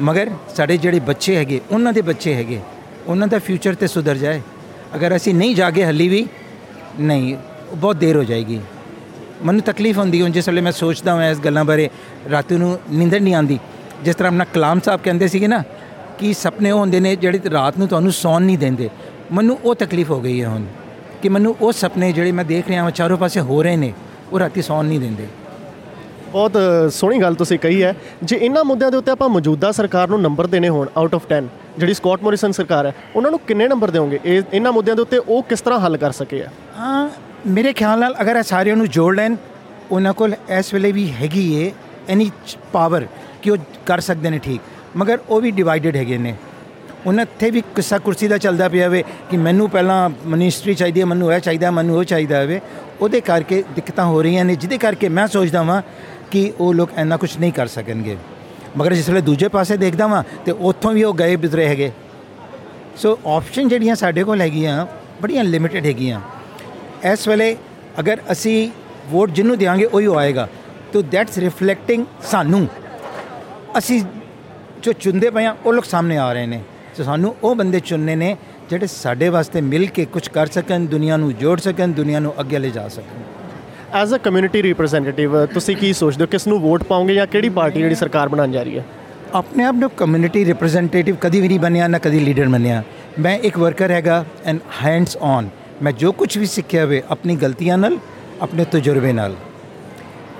ਮਗਰ 0.00 0.30
ਸਾਡੇ 0.56 0.76
ਜਿਹੜੇ 0.76 1.00
ਬੱਚੇ 1.00 1.36
ਹੈਗੇ, 1.36 1.60
ਉਹਨਾਂ 1.70 1.92
ਦੇ 1.92 2.02
ਬੱਚੇ 2.02 2.34
ਹੈਗੇ, 2.34 2.60
ਉਹਨਾਂ 3.06 3.28
ਦਾ 3.28 3.38
ਫਿਊਚਰ 3.38 3.74
ਤੇ 3.74 3.86
ਸੁਧਰ 3.86 4.16
ਜਾਏ। 4.16 4.40
ਅਗਰ 4.94 5.16
ਅਸੀਂ 5.16 5.34
ਨਹੀਂ 5.34 5.54
ਜਾਗੇ 5.54 5.84
ਹੱਲੀ 5.84 6.08
ਵੀ, 6.08 6.26
ਨਹੀਂ, 7.00 7.36
ਬਹੁਤ 7.74 7.96
ਦੇਰ 7.96 8.16
ਹੋ 8.16 8.24
ਜਾਏਗੀ। 8.24 8.60
ਮੈਨੂੰ 9.44 9.60
ਤਕਲੀਫ 9.62 9.98
ਹੁੰਦੀ 9.98 10.22
ਹੁਣ 10.22 10.30
ਜਿਸ 10.30 10.48
ਵੇਲੇ 10.48 10.60
ਮੈਂ 10.60 10.72
ਸੋਚਦਾ 10.72 11.14
ਹਾਂ 11.14 11.30
ਇਸ 11.30 11.38
ਗੱਲਾਂ 11.38 11.64
ਬਾਰੇ, 11.64 11.88
ਰਾਤ 12.30 12.52
ਨੂੰ 12.52 12.78
ਨੀਂਦ 12.90 13.14
ਨਹੀਂ 13.14 13.34
ਆਉਂਦੀ। 13.34 13.58
ਜਿਸ 14.04 14.14
ਤਰ੍ਹਾਂ 14.14 14.32
ਆਪਣਾ 14.32 14.44
ਕਲਾਮ 14.44 14.80
ਸਾਹਿਬ 14.80 15.00
ਕਹਿੰਦੇ 15.04 15.28
ਸੀਗੇ 15.28 15.46
ਨਾ 15.46 15.62
ਕਿ 16.18 16.32
ਸੁਪਨੇ 16.34 16.70
ਹੁੰਦੇ 16.70 17.00
ਨੇ 17.00 17.16
ਜਿਹੜੇ 17.16 17.40
ਰਾਤ 17.52 17.78
ਨੂੰ 17.78 17.88
ਤੁਹਾਨੂੰ 17.88 18.12
ਸੌਣ 18.12 18.42
ਨਹੀਂ 18.42 18.58
ਦਿੰਦੇ। 18.58 18.88
ਮੈਨੂੰ 19.32 19.58
ਉਹ 19.64 19.74
ਤਕਲੀਫ 19.74 20.10
ਹੋ 20.10 20.20
ਗਈ 20.20 20.42
ਹੈ 20.42 20.48
ਹੁਣ 20.48 20.64
ਕਿ 21.22 21.28
ਮੈਨੂੰ 21.28 21.56
ਉਹ 21.60 21.72
ਸੁਪਨੇ 21.72 22.12
ਜਿਹੜੇ 22.12 22.32
ਮੈਂ 22.32 22.44
ਦੇਖ 22.44 22.68
ਰਿਹਾ 22.68 22.82
ਹਾਂ 22.82 22.90
ਚਾਰੋਂ 22.90 23.16
ਪਾਸੇ 23.18 23.40
ਹੋ 23.40 23.62
ਰਹੇ 23.62 23.76
ਨੇ 23.76 23.92
ਉਹ 24.32 24.38
ਰਾਤੀ 24.38 24.62
ਸੌਣ 24.62 24.84
ਨਹੀਂ 24.84 25.00
ਦਿੰਦੇ। 25.00 25.26
ਬਹੁਤ 26.32 26.52
ਸੋਹਣੀ 26.92 27.20
ਗੱਲ 27.20 27.34
ਤੁਸੀਂ 27.34 27.58
ਕਹੀ 27.58 27.82
ਹੈ। 27.82 27.94
ਜੇ 28.22 28.36
ਇਹਨਾਂ 28.36 28.64
ਮੁੱਦਿਆਂ 28.64 28.90
ਦੇ 28.90 28.96
ਉੱਤੇ 28.96 29.10
ਆਪਾਂ 29.10 29.28
ਮੌਜੂਦਾ 29.28 29.72
ਸਰਕਾਰ 29.72 30.08
ਨੂੰ 30.08 30.20
ਨੰਬਰ 30.22 30.46
ਦੇਣੇ 30.46 30.68
ਹੋਣ 30.68 30.88
ਆਊਟ 30.96 31.14
ਆਫ 31.14 31.22
10 31.32 31.46
ਜਿਹੜੀ 31.78 31.94
ਸਕਾਟ 31.94 32.22
ਮੋਰਿਸਨ 32.22 32.52
ਸਰਕਾਰ 32.52 32.86
ਹੈ 32.86 32.92
ਉਹਨਾਂ 33.16 33.30
ਨੂੰ 33.30 33.40
ਕਿੰਨੇ 33.46 33.68
ਨੰਬਰ 33.68 33.90
ਦਿਓਗੇ? 33.90 34.18
ਇਹ 34.24 34.42
ਇਹਨਾਂ 34.52 34.72
ਮੁੱਦਿਆਂ 34.72 34.96
ਦੇ 34.96 35.02
ਉੱਤੇ 35.02 35.18
ਉਹ 35.18 35.42
ਕਿਸ 35.42 35.60
ਤਰ੍ਹਾਂ 35.60 35.80
ਹੱਲ 35.80 35.96
ਕਰ 35.96 36.12
ਸਕੇ 36.12 36.42
ਆ 36.42 36.48
ਹਾਂ 36.78 37.08
ਮੇਰੇ 37.46 37.72
ਖਿਆਲ 37.72 37.98
ਨਾਲ 38.00 38.14
ਅਗਰ 38.20 38.36
ਇਹ 38.36 38.42
ਸਾਰਿਆਂ 38.42 38.76
ਨੂੰ 38.76 38.88
ਜੋੜ 38.88 39.14
ਲੈਣ 39.16 39.36
ਉਹਨਾਂ 39.90 40.12
ਕੋਲ 40.12 40.34
ਇਸ 40.58 40.72
ਵੇਲੇ 40.74 40.92
ਵੀ 40.92 41.10
ਹੈਗੀ 41.12 41.52
ਏ 41.62 41.70
ਐਨੀ 42.08 42.30
ਪਾਵਰ 42.72 43.06
ਕਿ 43.42 43.50
ਉਹ 43.50 43.56
ਕਰ 43.86 44.00
ਸਕਦੇ 44.00 44.30
ਨੇ 44.30 44.38
ਠੀਕ। 44.38 44.60
ਮਗਰ 44.96 45.18
ਉਹ 45.28 45.40
ਵੀ 45.40 45.50
ਡਿਵਾਈਡਡ 45.50 45.96
ਹੈਗੇ 45.96 46.18
ਨੇ। 46.18 46.34
ਉਹਨਾਂ 47.06 47.24
ਇੱਥੇ 47.24 47.50
ਵੀ 47.50 47.60
ਕਿੱਸਾ 47.60 47.98
ਕੁਰਸੀ 47.98 48.28
ਦਾ 48.28 48.38
ਚੱਲਦਾ 48.38 48.68
ਪਿਆ 48.68 48.88
ਵੇ 48.88 49.04
ਕਿ 49.30 49.36
ਮੈਨੂੰ 49.36 49.70
ਪਹਿਲਾਂ 49.70 50.10
ਮਿਨਿਸਟਰੀ 50.26 50.74
ਚਾਹੀਦੀ 50.74 51.00
ਹੈ, 51.00 51.06
ਮੈਨੂੰ 51.06 51.32
ਇਹ 51.34 51.40
ਚਾਹੀਦਾ, 51.40 51.70
ਮੈਨੂੰ 51.70 51.96
ਉਹ 51.96 52.04
ਚਾਹੀਦਾ 52.04 52.42
ਵੇ। 52.44 52.60
ਉਹਦੇ 53.00 53.20
ਕਰਕੇ 53.20 53.64
ਦਿੱਕਤਾਂ 53.74 54.04
ਹੋ 54.06 54.22
ਰਹੀਆਂ 54.22 54.44
ਨੇ, 54.44 54.54
ਜਿਹਦੇ 54.54 54.78
ਕਰਕੇ 54.78 55.08
ਮੈਂ 55.08 55.26
ਸੋਚਦਾ 55.26 55.62
ਵਾਂ 55.62 55.82
ਕਿ 56.30 56.52
ਉਹ 56.60 56.74
ਲੋਕ 56.74 56.90
ਇੰਨਾ 56.98 57.16
ਕੁਝ 57.16 57.38
ਨਹੀਂ 57.38 57.52
ਕਰ 57.52 57.66
ਸਕਣਗੇ। 57.66 58.16
ਮਗਰ 58.76 58.94
ਜਿਸ 58.94 59.08
ਵੇਲੇ 59.08 59.20
ਦੂਜੇ 59.20 59.48
ਪਾਸੇ 59.48 59.76
ਦੇਖਦਾ 59.76 60.06
ਵਾਂ 60.06 60.22
ਤੇ 60.44 60.52
ਉੱਥੋਂ 60.52 60.92
ਵੀ 60.92 61.02
ਉਹ 61.02 61.14
ਗਏ 61.14 61.36
ਬਿਜ਼ਰੇ 61.36 61.66
ਹੈਗੇ। 61.66 61.92
ਸੋ 62.96 63.18
ਆਪਸ਼ਨ 63.26 63.68
ਜਿਹੜੀਆਂ 63.68 63.94
ਸਾਡੇ 63.94 64.24
ਕੋਲ 64.24 64.40
ਹੈਗੀਆਂ 64.40 64.86
ਬੜੀਆਂ 65.22 65.44
ਲਿਮਿਟਿਡ 65.44 65.86
ਹੈਗੀਆਂ। 65.86 66.20
ਇਸ 67.12 67.28
ਵੇਲੇ 67.28 67.56
ਅਗਰ 68.00 68.20
ਅਸੀਂ 68.32 68.70
ਵੋਟ 69.08 69.30
ਜਿਹਨੂੰ 69.30 69.58
ਦਿਆਂਗੇ, 69.58 69.84
ਉਹੀ 69.84 70.06
ਉਹ 70.06 70.16
ਆਏਗਾ। 70.16 70.48
ਤੋ 70.92 71.02
ਦੈਟਸ 71.02 71.38
ਰਿਫਲੈਕਟਿੰਗ 71.38 72.04
ਸਾਨੂੰ। 72.22 72.66
ਅਸੀਂ 73.78 74.02
ਜੋ 74.82 74.92
ਚੁਣਦੇ 74.92 75.30
ਪਏ 75.30 75.44
ਹਾਂ 75.44 75.54
ਉਹ 75.66 75.72
ਲੋਕ 75.72 75.84
ਸਾਹਮਣੇ 75.84 76.16
ਆ 76.16 76.32
ਰਹੇ 76.32 76.46
ਨੇ। 76.46 76.60
ਸੋ 76.96 77.02
ਸਾਨੂੰ 77.02 77.34
ਉਹ 77.42 77.54
ਬੰਦੇ 77.54 77.80
ਚੁਣਨੇ 77.80 78.16
ਨੇ 78.16 78.36
ਜਿਹੜੇ 78.70 78.86
ਸਾਡੇ 78.86 79.28
ਵਾਸਤੇ 79.28 79.60
ਮਿਲ 79.60 79.86
ਕੇ 79.86 80.04
ਕੁਝ 80.04 80.28
ਕਰ 80.28 80.46
ਸਕਣ 80.46 80.86
ਦੁਨੀਆ 80.86 81.16
ਨੂੰ 81.16 81.32
ਜੋੜ 81.34 81.58
ਸਕਣ 81.60 81.92
ਦੁਨੀਆ 81.92 82.18
ਨੂੰ 82.18 82.32
ਅੱਗੇ 82.40 82.58
ਲੈ 82.58 82.68
ਜਾ 82.68 82.86
ਸਕਣ। 82.88 83.22
ਐਜ਼ 83.94 84.14
ਅ 84.14 84.16
ਕਮਿਊਨਿਟੀ 84.16 84.62
ਰਿਪਰੈਜ਼ੈਂਟੇਟਿਵ 84.62 85.44
ਤੁਸੀਂ 85.46 85.76
ਕੀ 85.76 85.92
ਸੋਚਦੇ 85.92 86.24
ਹੋ? 86.24 86.28
ਕਿਸ 86.30 86.46
ਨੂੰ 86.46 86.58
ਵੋਟ 86.60 86.82
ਪਾਓਗੇ 86.84 87.14
ਜਾਂ 87.14 87.26
ਕਿਹੜੀ 87.26 87.48
ਪਾਰਟੀ 87.48 87.80
ਜਿਹੜੀ 87.80 87.94
ਸਰਕਾਰ 87.94 88.28
ਬਣਾਉਣ 88.28 88.52
ਜਾ 88.52 88.62
ਰਹੀ 88.62 88.78
ਹੈ? 88.78 88.84
ਆਪਣੇ 89.34 89.64
ਆਪ 89.64 89.74
ਨੂੰ 89.74 89.90
ਕਮਿਊਨਿਟੀ 89.90 90.44
ਰਿਪਰੈਜ਼ੈਂਟੇਟਿਵ 90.44 91.16
ਕਦੀ 91.20 91.40
ਵੀ 91.40 91.48
ਨਹੀਂ 91.48 91.60
ਬਣਿਆ 91.60 91.88
ਨਾ 91.88 91.98
ਕਦੀ 91.98 92.20
ਲੀਡਰ 92.20 92.48
ਬਣਿਆ। 92.48 92.82
ਮੈਂ 93.18 93.38
ਇੱਕ 93.38 93.58
ਵਰਕਰ 93.58 93.90
ਹੈਗਾ 93.90 94.24
ਐਂਡ 94.44 94.60
ਹੈਂਡਸ 94.84 95.16
ਔਨ 95.16 95.48
ਮੈਂ 95.82 95.92
ਜੋ 95.92 96.12
ਕੁਝ 96.12 96.36
ਵੀ 96.38 96.46
ਸਿੱਖਿਆ 96.46 96.84
ਹੋਵੇ 96.84 97.02
ਆਪਣੀ 97.10 97.36
ਗਲਤੀਆਂ 97.36 97.78
ਨਾਲ 97.78 97.98
ਆਪਣੇ 98.42 98.64
ਤਜਰਬੇ 98.64 99.12
ਨਾਲ। 99.12 99.34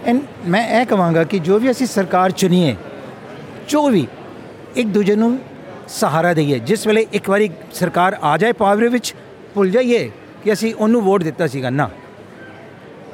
ਐਂਡ 0.06 0.20
ਮੈਂ 0.46 0.66
ਇਹ 0.80 0.86
ਕਹਾਂਗਾ 0.86 1.24
ਕਿ 1.24 1.38
ਜੋ 1.38 1.58
ਵੀ 1.58 1.70
ਅਸੀਂ 1.70 1.86
ਸਰਕਾਰ 1.86 2.30
ਚੁਣੀਏ 2.30 2.76
ਜੋ 3.68 3.88
ਵੀ 3.88 4.06
ਇੱਕ 4.76 4.88
ਦੂਜੇ 4.88 5.14
ਨੂੰ 5.16 5.38
ਸਹਾਰਾ 5.90 6.32
ਦਈਏ 6.34 6.58
ਜਿਸ 6.60 6.86
ਵੇਲੇ 6.86 7.06
ਇੱਕ 7.12 7.30
ਵਾਰੀ 7.30 7.50
ਸਰਕਾਰ 7.74 8.16
ਆ 8.22 8.36
ਜਾਏ 8.36 8.52
ਪਾਵਰ 8.54 8.88
ਵਿੱਚ 8.88 9.14
ਭੁੱਲ 9.54 9.70
ਜਾਈਏ 9.70 10.10
ਕਿ 10.44 10.52
ਅਸੀਂ 10.52 10.74
ਉਹਨੂੰ 10.74 11.02
ਵੋਟ 11.02 11.22
ਦਿੱਤਾ 11.22 11.46
ਸੀਗਾ 11.46 11.70
ਨਾ 11.70 11.88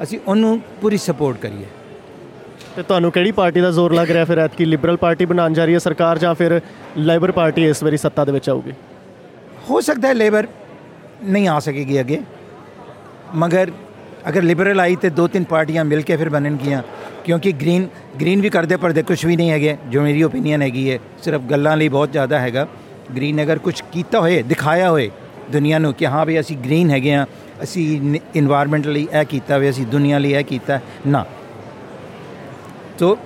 ਅਸੀਂ 0.03 0.19
ਉਹਨੂੰ 0.27 0.59
ਪੂਰੀ 0.81 0.97
ਸਪੋਰਟ 0.97 1.37
ਕਰੀਏ 1.37 1.65
ਤੇ 2.75 2.83
ਤੁਹਾਨੂੰ 2.83 3.11
ਕਿਹੜੀ 3.11 3.31
ਪਾਰਟੀ 3.31 3.61
ਦਾ 3.61 3.71
ਜ਼ੋਰ 3.71 3.93
ਲੱਗ 3.93 4.11
ਰਿਹਾ 4.11 4.25
ਫਿਰ 4.25 4.39
ਐਤਕੀ 4.39 4.65
ਲਿਬਰਲ 4.65 4.97
ਪਾਰਟੀ 4.97 5.25
ਬਣਾਉਣ 5.25 5.53
ਜਾ 5.53 5.65
ਰਹੀ 5.65 5.73
ਹੈ 5.73 5.79
ਸਰਕਾਰ 5.79 6.17
ਜਾਂ 6.17 6.33
ਫਿਰ 6.35 6.59
ਲੇਬਰ 6.97 7.31
ਪਾਰਟੀ 7.31 7.65
ਇਸ 7.65 7.83
ਵਾਰੀ 7.83 7.97
ਸੱਤਾ 7.97 8.25
ਦੇ 8.25 8.31
ਵਿੱਚ 8.31 8.49
ਆਊਗੀ 8.49 8.73
ਹੋ 9.69 9.79
ਸਕਦਾ 9.81 10.07
ਹੈ 10.07 10.13
ਲੇਬਰ 10.13 10.47
ਨਹੀਂ 11.23 11.47
ਆ 11.47 11.59
ਸਕੇਗੀ 11.59 11.99
ਅੱਗੇ 11.99 12.19
ਮਗਰ 13.35 13.71
ਅਗਰ 14.29 14.41
ਲਿਬਰਲ 14.41 14.79
ਆਈ 14.79 14.95
ਤੇ 14.95 15.09
ਦੋ 15.09 15.27
ਤਿੰਨ 15.27 15.43
ਪਾਰਟੀਆਂ 15.43 15.83
ਮਿਲ 15.85 16.01
ਕੇ 16.01 16.15
ਫਿਰ 16.17 16.29
ਬਣਨਗੀਆਂ 16.29 16.81
ਕਿਉਂਕਿ 17.25 17.51
ਗ੍ਰੀਨ 17.51 17.87
ਗ੍ਰੀਨ 18.19 18.41
ਵੀ 18.41 18.49
ਕਰਦੇ 18.49 18.75
ਪਰ 18.77 18.91
ਦੇ 18.91 19.01
ਕੁਝ 19.03 19.25
ਵੀ 19.25 19.35
ਨਹੀਂ 19.35 19.51
ਹੈਗੇ, 19.51 19.75
ਜੋ 19.89 20.01
ਮੇਰੀ 20.01 20.23
ਓਪੀਨੀਅਨ 20.23 20.61
ਹੈਗੀ 20.61 20.89
ਹੈ, 20.91 20.99
ਸਿਰਫ 21.23 21.41
ਗੱਲਾਂ 21.41 21.75
ਲਈ 21.77 21.89
ਬਹੁਤ 21.89 22.11
ਜ਼ਿਆਦਾ 22.11 22.39
ਹੈਗਾ। 22.39 22.67
ਗ੍ਰੀਨ 23.15 23.41
ਅਗਰ 23.43 23.57
ਕੁਝ 23.59 23.81
ਕੀਤਾ 23.93 24.19
ਹੋਏ, 24.19 24.41
ਦਿਖਾਇਆ 24.43 24.89
ਹੋਏ 24.89 25.09
ਦੁਨੀਆ 25.51 25.79
ਨੂੰ 25.79 25.93
ਕਿ 25.93 26.05
ਹਾਂ 26.07 26.25
ਵੀ 26.25 26.39
ਅਸੀਂ 26.39 26.57
ਗ੍ਰੀਨ 26.57 26.89
ਹੈਗੇ 26.91 27.13
ਆ 27.13 27.25
ਅਸੀਂ 27.63 27.85
এনवायरमेंट 28.37 28.87
ਲਈ 28.87 29.07
ਇਹ 29.13 29.25
ਕੀਤਾ 29.25 29.57
ਵੀ, 29.57 29.69
ਅਸੀਂ 29.69 29.85
ਦੁਨੀਆ 29.87 30.19
ਲਈ 30.19 30.31
ਇਹ 30.33 30.43
ਕੀਤਾ, 30.43 30.79
ਨਾ। 31.07 31.25
ਤੋ 32.99 33.17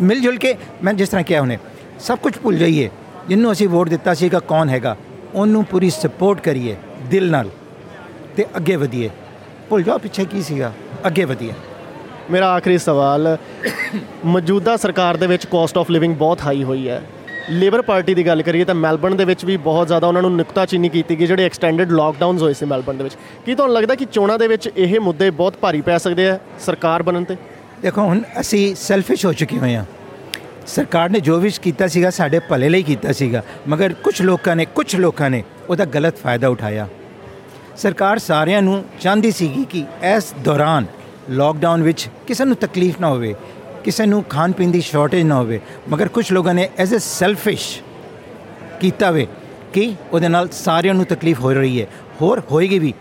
ਮਿਲ 0.00 0.20
ਜੁਲ 0.20 0.36
ਕੇ 0.38 0.54
ਮੈਂ 0.82 0.92
ਜਿਸ 0.94 1.08
ਤਰ੍ਹਾਂ 1.08 1.24
ਕਿਹਾ 1.24 1.40
ਹੁਣੇ, 1.40 1.58
ਸਭ 2.00 2.18
ਕੁਝ 2.18 2.32
ਭੁੱਲ 2.38 2.58
ਜਾਈਏ 2.58 2.88
ਜਿੰਨੂੰ 3.28 3.52
ਅਸੀਂ 3.52 3.68
ਵੋਟ 3.68 3.88
ਦਿੱਤਾ 3.88 4.14
ਸੀਗਾ 4.14 4.38
ਕੌਣ 4.48 4.68
ਹੈਗਾ, 4.68 4.96
ਉਹਨੂੰ 5.34 5.64
ਪੂਰੀ 5.64 5.90
ਸਪੋਰਟ 5.90 6.40
ਕਰੀਏ, 6.40 6.76
ਦਿਲ 7.10 7.30
ਨਾਲ 7.30 7.50
ਤੇ 8.36 8.46
ਅੱਗੇ 8.56 8.76
ਵਧੀਏ। 8.76 9.10
ਭੁੱਲ 9.70 9.82
ਜਾਓ 9.82 9.98
ਪਿੱਛੇ 9.98 10.24
ਕੀ 10.24 10.42
ਸੀਗਾ? 10.42 10.72
ਅੱਗੇ 11.06 11.24
ਵਧੀਏ 11.24 11.52
ਮੇਰਾ 12.30 12.50
ਆਖਰੀ 12.52 12.78
ਸਵਾਲ 12.78 13.36
ਮੌਜੂਦਾ 14.24 14.76
ਸਰਕਾਰ 14.76 15.16
ਦੇ 15.16 15.26
ਵਿੱਚ 15.26 15.46
ਕਾਸਟ 15.46 15.78
ਆਫ 15.78 15.90
ਲਿਵਿੰਗ 15.90 16.16
ਬਹੁਤ 16.16 16.40
ਹਾਈ 16.40 16.64
ਹੋਈ 16.64 16.88
ਹੈ। 16.88 17.02
ਲੇਬਰ 17.50 17.82
ਪਾਰਟੀ 17.82 18.14
ਦੀ 18.14 18.26
ਗੱਲ 18.26 18.42
ਕਰੀਏ 18.42 18.64
ਤਾਂ 18.64 18.74
ਮੈਲਬਰਨ 18.74 19.16
ਦੇ 19.16 19.24
ਵਿੱਚ 19.24 19.44
ਵੀ 19.44 19.56
ਬਹੁਤ 19.56 19.86
ਜ਼ਿਆਦਾ 19.86 20.06
ਉਹਨਾਂ 20.06 20.22
ਨੂੰ 20.22 20.36
ਨੁਕਤਾਚੀਨੀ 20.36 20.88
ਕੀਤੀ 20.88 21.18
ਗਈ 21.20 21.26
ਜਿਹੜੇ 21.26 21.44
ਐਕਸਟੈਂਡਡ 21.44 21.92
ਲਾਕਡਾਊਨਸ 21.92 22.42
ਹੋਏ 22.42 22.54
ਸੀ 22.54 22.66
ਮੈਲਬਰਨ 22.66 22.96
ਦੇ 22.96 23.04
ਵਿੱਚ। 23.04 23.16
ਕੀ 23.46 23.54
ਤੁਹਾਨੂੰ 23.54 23.76
ਲੱਗਦਾ 23.76 23.94
ਕਿ 23.94 24.04
ਚੋਣਾਂ 24.04 24.38
ਦੇ 24.38 24.48
ਵਿੱਚ 24.48 24.70
ਇਹ 24.76 25.00
ਮੁੱਦੇ 25.00 25.30
ਬਹੁਤ 25.30 25.54
ਭਾਰੀ 25.60 25.80
ਪੈ 25.80 25.98
ਸਕਦੇ 25.98 26.28
ਆ 26.28 26.38
ਸਰਕਾਰ 26.60 27.02
ਬਣਨ 27.02 27.24
ਤੇ? 27.24 27.36
ਦੇਖੋ 27.82 28.02
ਹੁਣ 28.02 28.22
ਅਸੀਂ 28.40 28.74
ਸੈਲਫਿਸ਼ 28.74 29.26
ਹੋ 29.26 29.32
ਚੁੱਕੇ 29.32 29.58
ਹੋਏ 29.58 29.74
ਹਾਂ। 29.74 29.84
ਸਰਕਾਰ 30.66 31.10
ਨੇ 31.10 31.20
ਜੋ 31.20 31.38
ਵੀ 31.38 31.50
ਕੀਤਾ 31.62 31.86
ਸੀਗਾ 31.86 32.10
ਸਾਡੇ 32.10 32.38
ਭਲੇ 32.38 32.68
ਲਈ 32.68 32.82
ਕੀਤਾ 32.82 33.12
ਸੀਗਾ। 33.12 33.42
ਮਗਰ 33.68 33.92
ਕੁਝ 33.92 34.22
ਲੋਕਾਂ 34.22 34.56
ਨੇ 34.56 34.64
ਕੁਝ 34.64 34.96
ਲੋਕਾਂ 34.96 35.30
ਨੇ 35.30 35.44
ਉਹਦਾ 35.68 35.84
ਗਲਤ 35.84 36.16
ਫਾਇਦਾ 36.16 36.48
ਉਠਾਇਆ। 36.48 36.88
ਸਰਕਾਰ 37.76 38.18
ਸਾਰਿਆਂ 38.18 38.62
ਨੂੰ 38.62 38.84
ਚਾਹੁੰਦੀ 39.00 39.30
ਸੀਗੀ 39.30 39.64
ਕਿ 39.64 39.84
ਇਸ 40.16 40.34
ਦੌਰਾਨ 40.44 40.86
ਲਾਕਡਾਊਨ 41.30 41.82
ਵਿੱਚ 41.82 42.08
ਕਿਸੇ 42.26 42.44
ਨੂੰ 42.44 42.56
ਤਕਲੀਫ 42.56 43.00
ਨਾ 43.00 43.08
ਹੋਵੇ, 43.08 43.34
ਕਿਸੇ 43.84 44.06
ਨੂੰ 44.06 44.24
ਖਾਣ 44.24 44.52
ਪੀਣ 44.52 44.70
ਦੀ 44.70 44.80
ਸ਼ਾਰਟੇਜ 44.80 45.22
ਨਾ 45.22 45.36
ਹੋਵੇ। 45.36 45.60
ਮਗਰ 45.88 46.08
ਕੁਝ 46.08 46.32
ਲੋਕਾਂ 46.32 46.54
ਨੇ 46.54 46.68
ਐਜ਼ 46.78 46.94
ਅ 46.94 46.98
ਸੈਲਫਿਸ਼ 46.98 47.80
ਕੀਤਾ 48.80 49.10
ਵੇ 49.10 49.26
ਕਿ 49.72 49.94
ਉਹਦੇ 50.12 50.28
ਨਾਲ 50.28 50.48
ਸਾਰਿਆਂ 50.52 50.94
ਨੂੰ 50.94 51.04
ਤਕਲੀਫ 51.04 51.40
ਹੋ 51.40 51.52
ਰਹੀ 51.52 51.80
ਹੈ। 51.80 51.86
ਹੋਰ 52.20 52.42
ਹੋਏਗੀ 52.50 52.78
ਵੀ। 52.78 52.94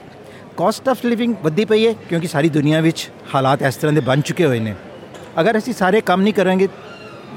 ਕਾਸਟ 0.58 0.90
ਆਫ 0.90 1.06
ਲਿਵਿੰਗ 1.06 1.36
ਵੱਧਦੀ 1.44 1.66
ਪਈ 1.66 1.88
ਹੈ 1.88 1.94
ਕਿਉਂਕਿ 2.10 2.28
ਸਾਰੀ 2.28 2.50
ਦੁਨੀਆ 2.50 2.82
ਵਿੱਚ 2.82 3.10
ਹਾਲਾਤ 3.36 3.62
ਇਸ 3.62 3.76
ਤਰ੍ਹਾਂ 3.76 3.94
ਦੇ 3.94 4.02
ਬਣ 4.02 4.22
ਚੁੱਕੇ 4.22 4.46
ਹੋਏ 4.46 4.60
ਨੇ। 4.60 4.76
ਅਗਰ 5.40 5.58
ਅਸੀਂ 5.58 5.74
ਸਾਰੇ 5.74 6.02
ਕੰਮ 6.02 6.22
ਨਹੀਂ 6.22 6.34
ਕਰਾਂਗੇ, 6.34 6.68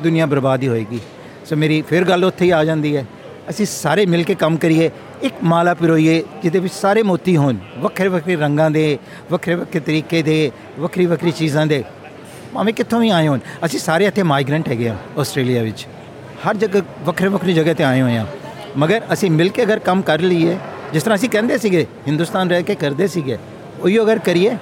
ਦੁਨੀਆ 0.03 0.27
ਬਰਬਾਦ 0.27 0.63
ਹੀ 0.63 0.69
ਹੋਏਗੀ। 0.69 1.01
ਸੋ 1.47 1.57
ਮੇਰੀ 1.57 1.83
ਫਿਰ 1.83 2.05
ਗੱਲ 2.05 2.25
ਉੱਥੇ 2.25 2.45
ਹੀ 2.45 2.51
ਆ 2.51 2.65
ਜਾਂਦੀ 2.65 2.97
ਹੈ। 2.97 3.05
ਅਸੀਂ 3.51 3.67
ਸਾਰੇ 3.67 4.05
ਮਿਲ 4.07 4.23
ਕੇ 4.23 4.35
ਕੰਮ 4.35 4.57
ਕਰੀਏ, 4.57 4.91
ਇੱਕ 5.23 5.35
ਮਾਲਾ 5.45 5.75
ਪਿਰੋਈਏ 5.75 6.23
ਜਿਹਦੇ 6.43 6.59
ਵਿੱਚ 6.59 6.75
ਸਾਰੇ 6.75 7.03
ਮੋਤੀ 7.03 7.37
ਹੋਣ, 7.37 7.57
ਵੱਖਰੇ 7.79 8.09
ਵੱਖਰੇ 8.09 8.37
ਰੰਗਾਂ 8.37 8.71
ਦੇ, 8.71 8.99
ਵੱਖਰੇ 9.31 9.55
ਵੱਖਰੇ 9.55 9.81
ਤਰੀਕੇ 9.81 10.23
ਦੇ, 10.23 10.51
ਵੱਖਰੀ 10.79 11.07
ਵੱਖਰੀ 11.07 11.31
ਚੀਜ਼ਾਂ 11.31 11.67
ਦੇ, 11.67 11.83
ਭਾਵੇਂ 12.55 12.75
ਕਿੱਥੋਂ 12.75 13.01
ਵੀ 13.01 13.11
ਆਏ 13.11 13.29
ਹੋਣ। 13.29 13.39
ਅਸੀਂ 13.65 13.79
ਸਾਰੇ 13.79 14.07
ਇੱਥੇ 14.07 14.23
ਮਾਈਗ੍ਰੈਂਟ 14.23 14.69
ਹੈਗੇ 14.69 14.89
ਆ 14.89 14.97
ਆਸਟ੍ਰੇਲੀਆ 15.19 15.63
ਵਿੱਚ। 15.63 15.87
ਹਰ 16.47 16.57
ਜਗ੍ਹਾ 16.57 16.83
ਵੱਖਰੇ 17.05 17.29
ਵੱਖਰੀ 17.29 17.53
ਜਗ੍ਹਾ 17.53 17.75
ਤੇ 17.75 17.85
ਆਏ 17.85 18.01
ਹੋਏ 18.01 18.17
ਆ। 18.17 18.27
ਮਗਰ 18.77 19.03
ਅਸੀਂ 19.13 19.31
ਮਿਲ 19.31 19.49
ਕੇ 19.49 19.63
ਅਗਰ 19.63 19.79
ਕੰਮ 19.79 20.03
ਕਰ 20.03 20.21
ਲਈਏ, 20.21 20.57
ਜਿਸ 20.93 21.03
ਤਰ੍ਹਾਂ 21.03 21.17
ਅਸੀਂ 21.17 21.29
ਕਹਿੰਦੇ 21.29 21.59
ਸੀਗੇ, 21.59 21.87
ਹਿੰਦੁਸਤਾਨ 22.07 22.51
ਰਹਿ 22.51 22.63
ਕੇ 22.63 22.75
ਕਰਦੇ 22.75 23.07
ਸੀਗੇ, 23.09 23.39
ਉਹੀ 23.81 24.01
ਅਗਰ 24.01 24.19
ਕਰੀਏ, 24.19 24.57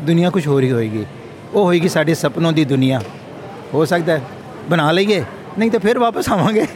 ਦੁਨੀਆ 0.00 0.30
ਕੁਝ 0.30 0.46
ਹੋਰ 0.46 0.62
ਹੀ 0.62 0.70
ਹੋਏਗੀ। 0.72 1.04
ਉਹ 1.54 1.64
ਹੋਏਗੀ 1.64 1.88
ਸਾਡੇ 1.88 2.14
ਸੁਪਨੋਂ 2.14 2.52
ਦੀ 2.52 2.64
ਦੁਨੀਆ। 2.64 3.00
ਹੋ 3.74 3.84
ਸਕਦਾ 3.84 4.12
ਹੈ, 4.12 4.22
ਬਣਾ 4.70 4.90
ਲਈਏ, 4.92 5.24
ਨਹੀਂ 5.58 5.70
ਤਾਂ 5.70 5.80
ਫਿਰ 5.80 5.98
ਵਾਪਸ 5.98 6.28
ਆਵਾਂਗੇ। 6.28 6.66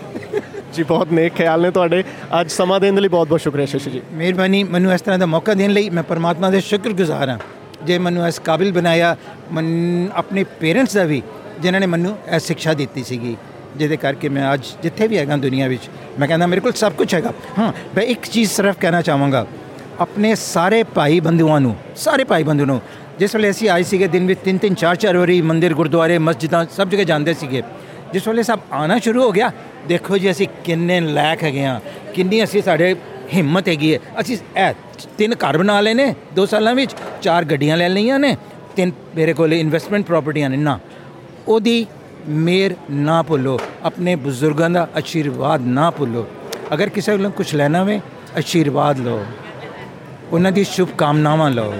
ਜੀ, 0.72 0.82
ਬਹੁਤ 0.82 1.12
ਨੇਕ 1.12 1.32
ਖਿਆਲ 1.34 1.60
ਨੇ 1.62 1.70
ਤੁਹਾਡੇ। 1.70 2.02
ਅੱਜ 2.40 2.50
ਸਮਾਂ 2.50 2.78
ਦੇਣ 2.80 2.94
ਦੇ 2.94 3.00
ਲਈ 3.00 3.08
ਬਹੁਤ 3.08 3.28
ਬਹੁਤ 3.28 3.40
ਸ਼ੁਕਰੀਆ 3.40 3.66
ਸ਼ਸ਼ੀ 3.66 3.90
ਜੀ। 3.90 4.00
ਮਿਹਰਬਾਨੀ। 4.12 4.62
ਮੈਨੂੰ 4.64 4.92
ਇਸ 4.92 5.00
ਤਰ੍ਹਾਂ 5.00 5.18
ਦਾ 5.18 5.26
ਮੌਕਾ 5.26 5.54
ਦੇਣ 5.54 5.70
ਲਈ 5.70 5.90
ਮੈਂ 5.90 6.02
ਪਰਮਾਤਮਾ 6.02 6.50
ਦੇ 6.50 6.60
ਸ਼ੁਕਰਗੁਜ਼ਾਰ 6.60 7.28
ਹਾਂ। 7.28 7.38
ਜੇ 7.84 7.98
ਮੈਨੂੰ 7.98 8.26
ਇਸ 8.28 8.38
ਕਾਬਿਲ 8.38 8.72
ਬਣਾਇਆ, 8.72 9.16
ਮਨ 9.52 9.66
ਆਪਣੇ 10.14 10.44
ਪੇਰੈਂਟਸ 10.60 10.94
ਦਾ 10.94 11.04
ਵੀ, 11.04 11.22
ਜਿਨ੍ਹਾਂ 11.60 11.80
ਨੇ 11.80 11.86
ਮੈਨੂੰ 11.86 12.16
ਇਹ 12.34 12.38
ਸਿੱਖਿਆ 12.38 12.74
ਦਿੱਤੀ 12.74 13.02
ਸੀਗੀ, 13.04 13.36
ਜਿਹਦੇ 13.76 13.96
ਕਰਕੇ 13.96 14.28
ਮੈਂ 14.28 14.52
ਅੱਜ 14.54 14.64
ਜਿੱਥੇ 14.82 15.06
ਵੀ 15.06 15.18
ਹੈਗਾ 15.18 15.36
ਦੁਨੀਆ 15.36 15.68
ਵਿੱਚ, 15.68 15.88
ਮੈਂ 16.20 16.28
ਕਹਿੰਦਾ 16.28 16.46
ਮੇਰੇ 16.46 16.60
ਕੋਲ 16.60 16.72
ਸਭ 16.72 16.92
ਕੁਝ 16.92 17.14
ਹੈਗਾ। 17.14 17.32
ਹਾਂ, 17.58 17.72
ਮੈਂ 17.96 18.04
ਇੱਕ 18.04 18.26
ਚੀਜ਼ 18.26 18.50
ਸਿਰਫ 18.50 18.78
ਕਹਿਣਾ 18.80 19.02
ਚਾਹਾਂਗਾ। 19.02 19.46
ਆਪਣੇ 20.00 20.34
ਸਾਰੇ 20.34 20.82
ਭਾਈ 20.82 21.20
ਬੰਧੂਆਂ 21.20 21.60
ਨੂੰ, 21.60 21.76
ਸਾਰੇ 21.96 22.24
ਭਾਈ 22.24 22.42
ਬੰਧੂ 22.42 22.64
ਨੂੰ, 22.64 22.80
ਜਿਸ 23.18 23.34
ਵੇਲੇ 23.34 23.50
ਅਸੀਂ 23.50 23.68
ਆਏ 23.68 23.82
ਸੀਗੇ 23.82 24.06
ਦਿਨ 24.08 24.26
ਵਿੱਚ 24.26 24.40
ਤਿੰਨ 24.40 24.58
ਤਿੰਨ, 24.58 24.74
ਚਾਰ 24.74 24.96
ਚਾਰ 24.96 25.16
ਵਾਰੀ 25.16 25.40
ਮੰਦਿਰ, 25.42 25.74
ਗੁਰਦੁਆਰੇ, 25.74 26.18
ਮਸਜਿਦਾਂ, 26.18 26.64
ਸਭ 26.76 26.88
ਜਗ੍ਹਾ 26.88 27.04
ਜਾਂਦੇ 27.04 27.34
ਸੀਗੇ, 27.34 27.62
ਜਿਸ 28.12 28.28
ਵੇਲੇ 28.28 28.42
ਸਭ 28.42 28.58
ਆਣਾ 28.72 28.98
ਸ਼ੁਰੂ 28.98 29.22
ਹੋ 29.22 29.30
ਗਿਆ 29.32 29.50
ਦੇਖੋ 29.88 30.18
ਜੀ 30.18 30.30
ਅਸੀਂ 30.30 30.48
ਕਿੰਨੇ 30.64 31.00
ਲਾਇਕ 31.00 31.44
ਹੈਗੇ 31.44 31.64
ਆ 31.64 31.80
ਕਿੰਨੀ 32.14 32.44
ਅਸੀਂ 32.44 32.62
ਸਾਡੇ 32.62 32.96
ਹਿੰਮਤ 33.34 33.68
ਹੈਗੀ 33.68 33.94
ਹੈ। 33.94 33.98
ਅਸੀਂ 34.20 34.36
ਇਹ 34.56 34.74
ਤਿੰਨ 35.18 35.34
ਘਰ 35.34 35.58
ਬਣਾ 35.58 35.80
ਲਏ 35.80 35.94
ਨੇ 35.94 36.14
ਦੋ 36.34 36.46
ਸਾਲਾਂ 36.46 36.74
ਵਿੱਚ 36.74 36.94
ਚਾਰ 37.22 37.44
ਗੱਡੀਆਂ 37.44 37.76
ਲੈ 37.76 37.88
ਲਈਆਂ 37.88 38.18
ਨੇ 38.18 38.36
ਤਿੰਨ 38.76 38.92
ਮੇਰੇ 39.16 39.32
ਕੋਲ 39.32 39.52
ਇਨਵੈਸਟਮੈਂਟ 39.54 40.06
ਪ੍ਰਾਪਰਟੀਆਂ 40.06 40.50
ਨੇ 40.50 40.56
ਨਾ। 40.56 40.78
ਉਹਦੀ 41.48 41.86
ਮੇਰ 42.28 42.76
ਨਾ 42.90 43.22
ਭੁੱਲੋ 43.22 43.60
ਆਪਣੇ 43.82 44.14
ਬਜ਼ੁਰਗਾਂ 44.14 44.70
ਦਾ 44.70 44.88
ਆਸ਼ੀਰਵਾਦ 44.96 45.66
ਨਾ 45.66 45.90
ਭੁੱਲੋ। 45.90 46.26
ਅਗਰ 46.74 46.88
ਕਿਸੇ 46.88 47.16
ਕੋਲੋਂ 47.16 47.30
ਕੁਝ 47.30 47.54
ਲੈਣਾ 47.54 47.80
ਹੋਵੇ 47.80 48.00
ਆਸ਼ੀਰਵਾਦ 48.38 48.98
ਲਓ। 48.98 49.24
ਉਹਨਾਂ 50.32 50.52
ਦੀ 50.52 50.64
ਸ਼ੁਭ 50.64 50.88
ਕਾਮਨਾਵਾਂ 50.98 51.50
ਲਓ। 51.50 51.74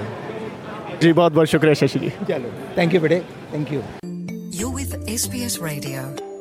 ਜੀ 1.01 1.11
ਬਹੁਤ 1.11 1.31
ਬਹੁਤ 1.31 1.47
ਸ਼ੁਕਰੀਆ 1.47 1.73
ਸ਼ਸ਼ੀ 1.73 1.99
ਜੀ। 1.99 2.11
ਚਲੋ 2.27 2.49
ਥੈਂਕ 2.75 2.95
ਯੂ 2.95 3.01
ਬੇਟੇ 3.01 3.21
thank 3.51 3.73
you 3.73 3.81
You're 4.59 4.75
with 4.75 4.93
SBS 5.13 5.53
Radio. 5.65 6.32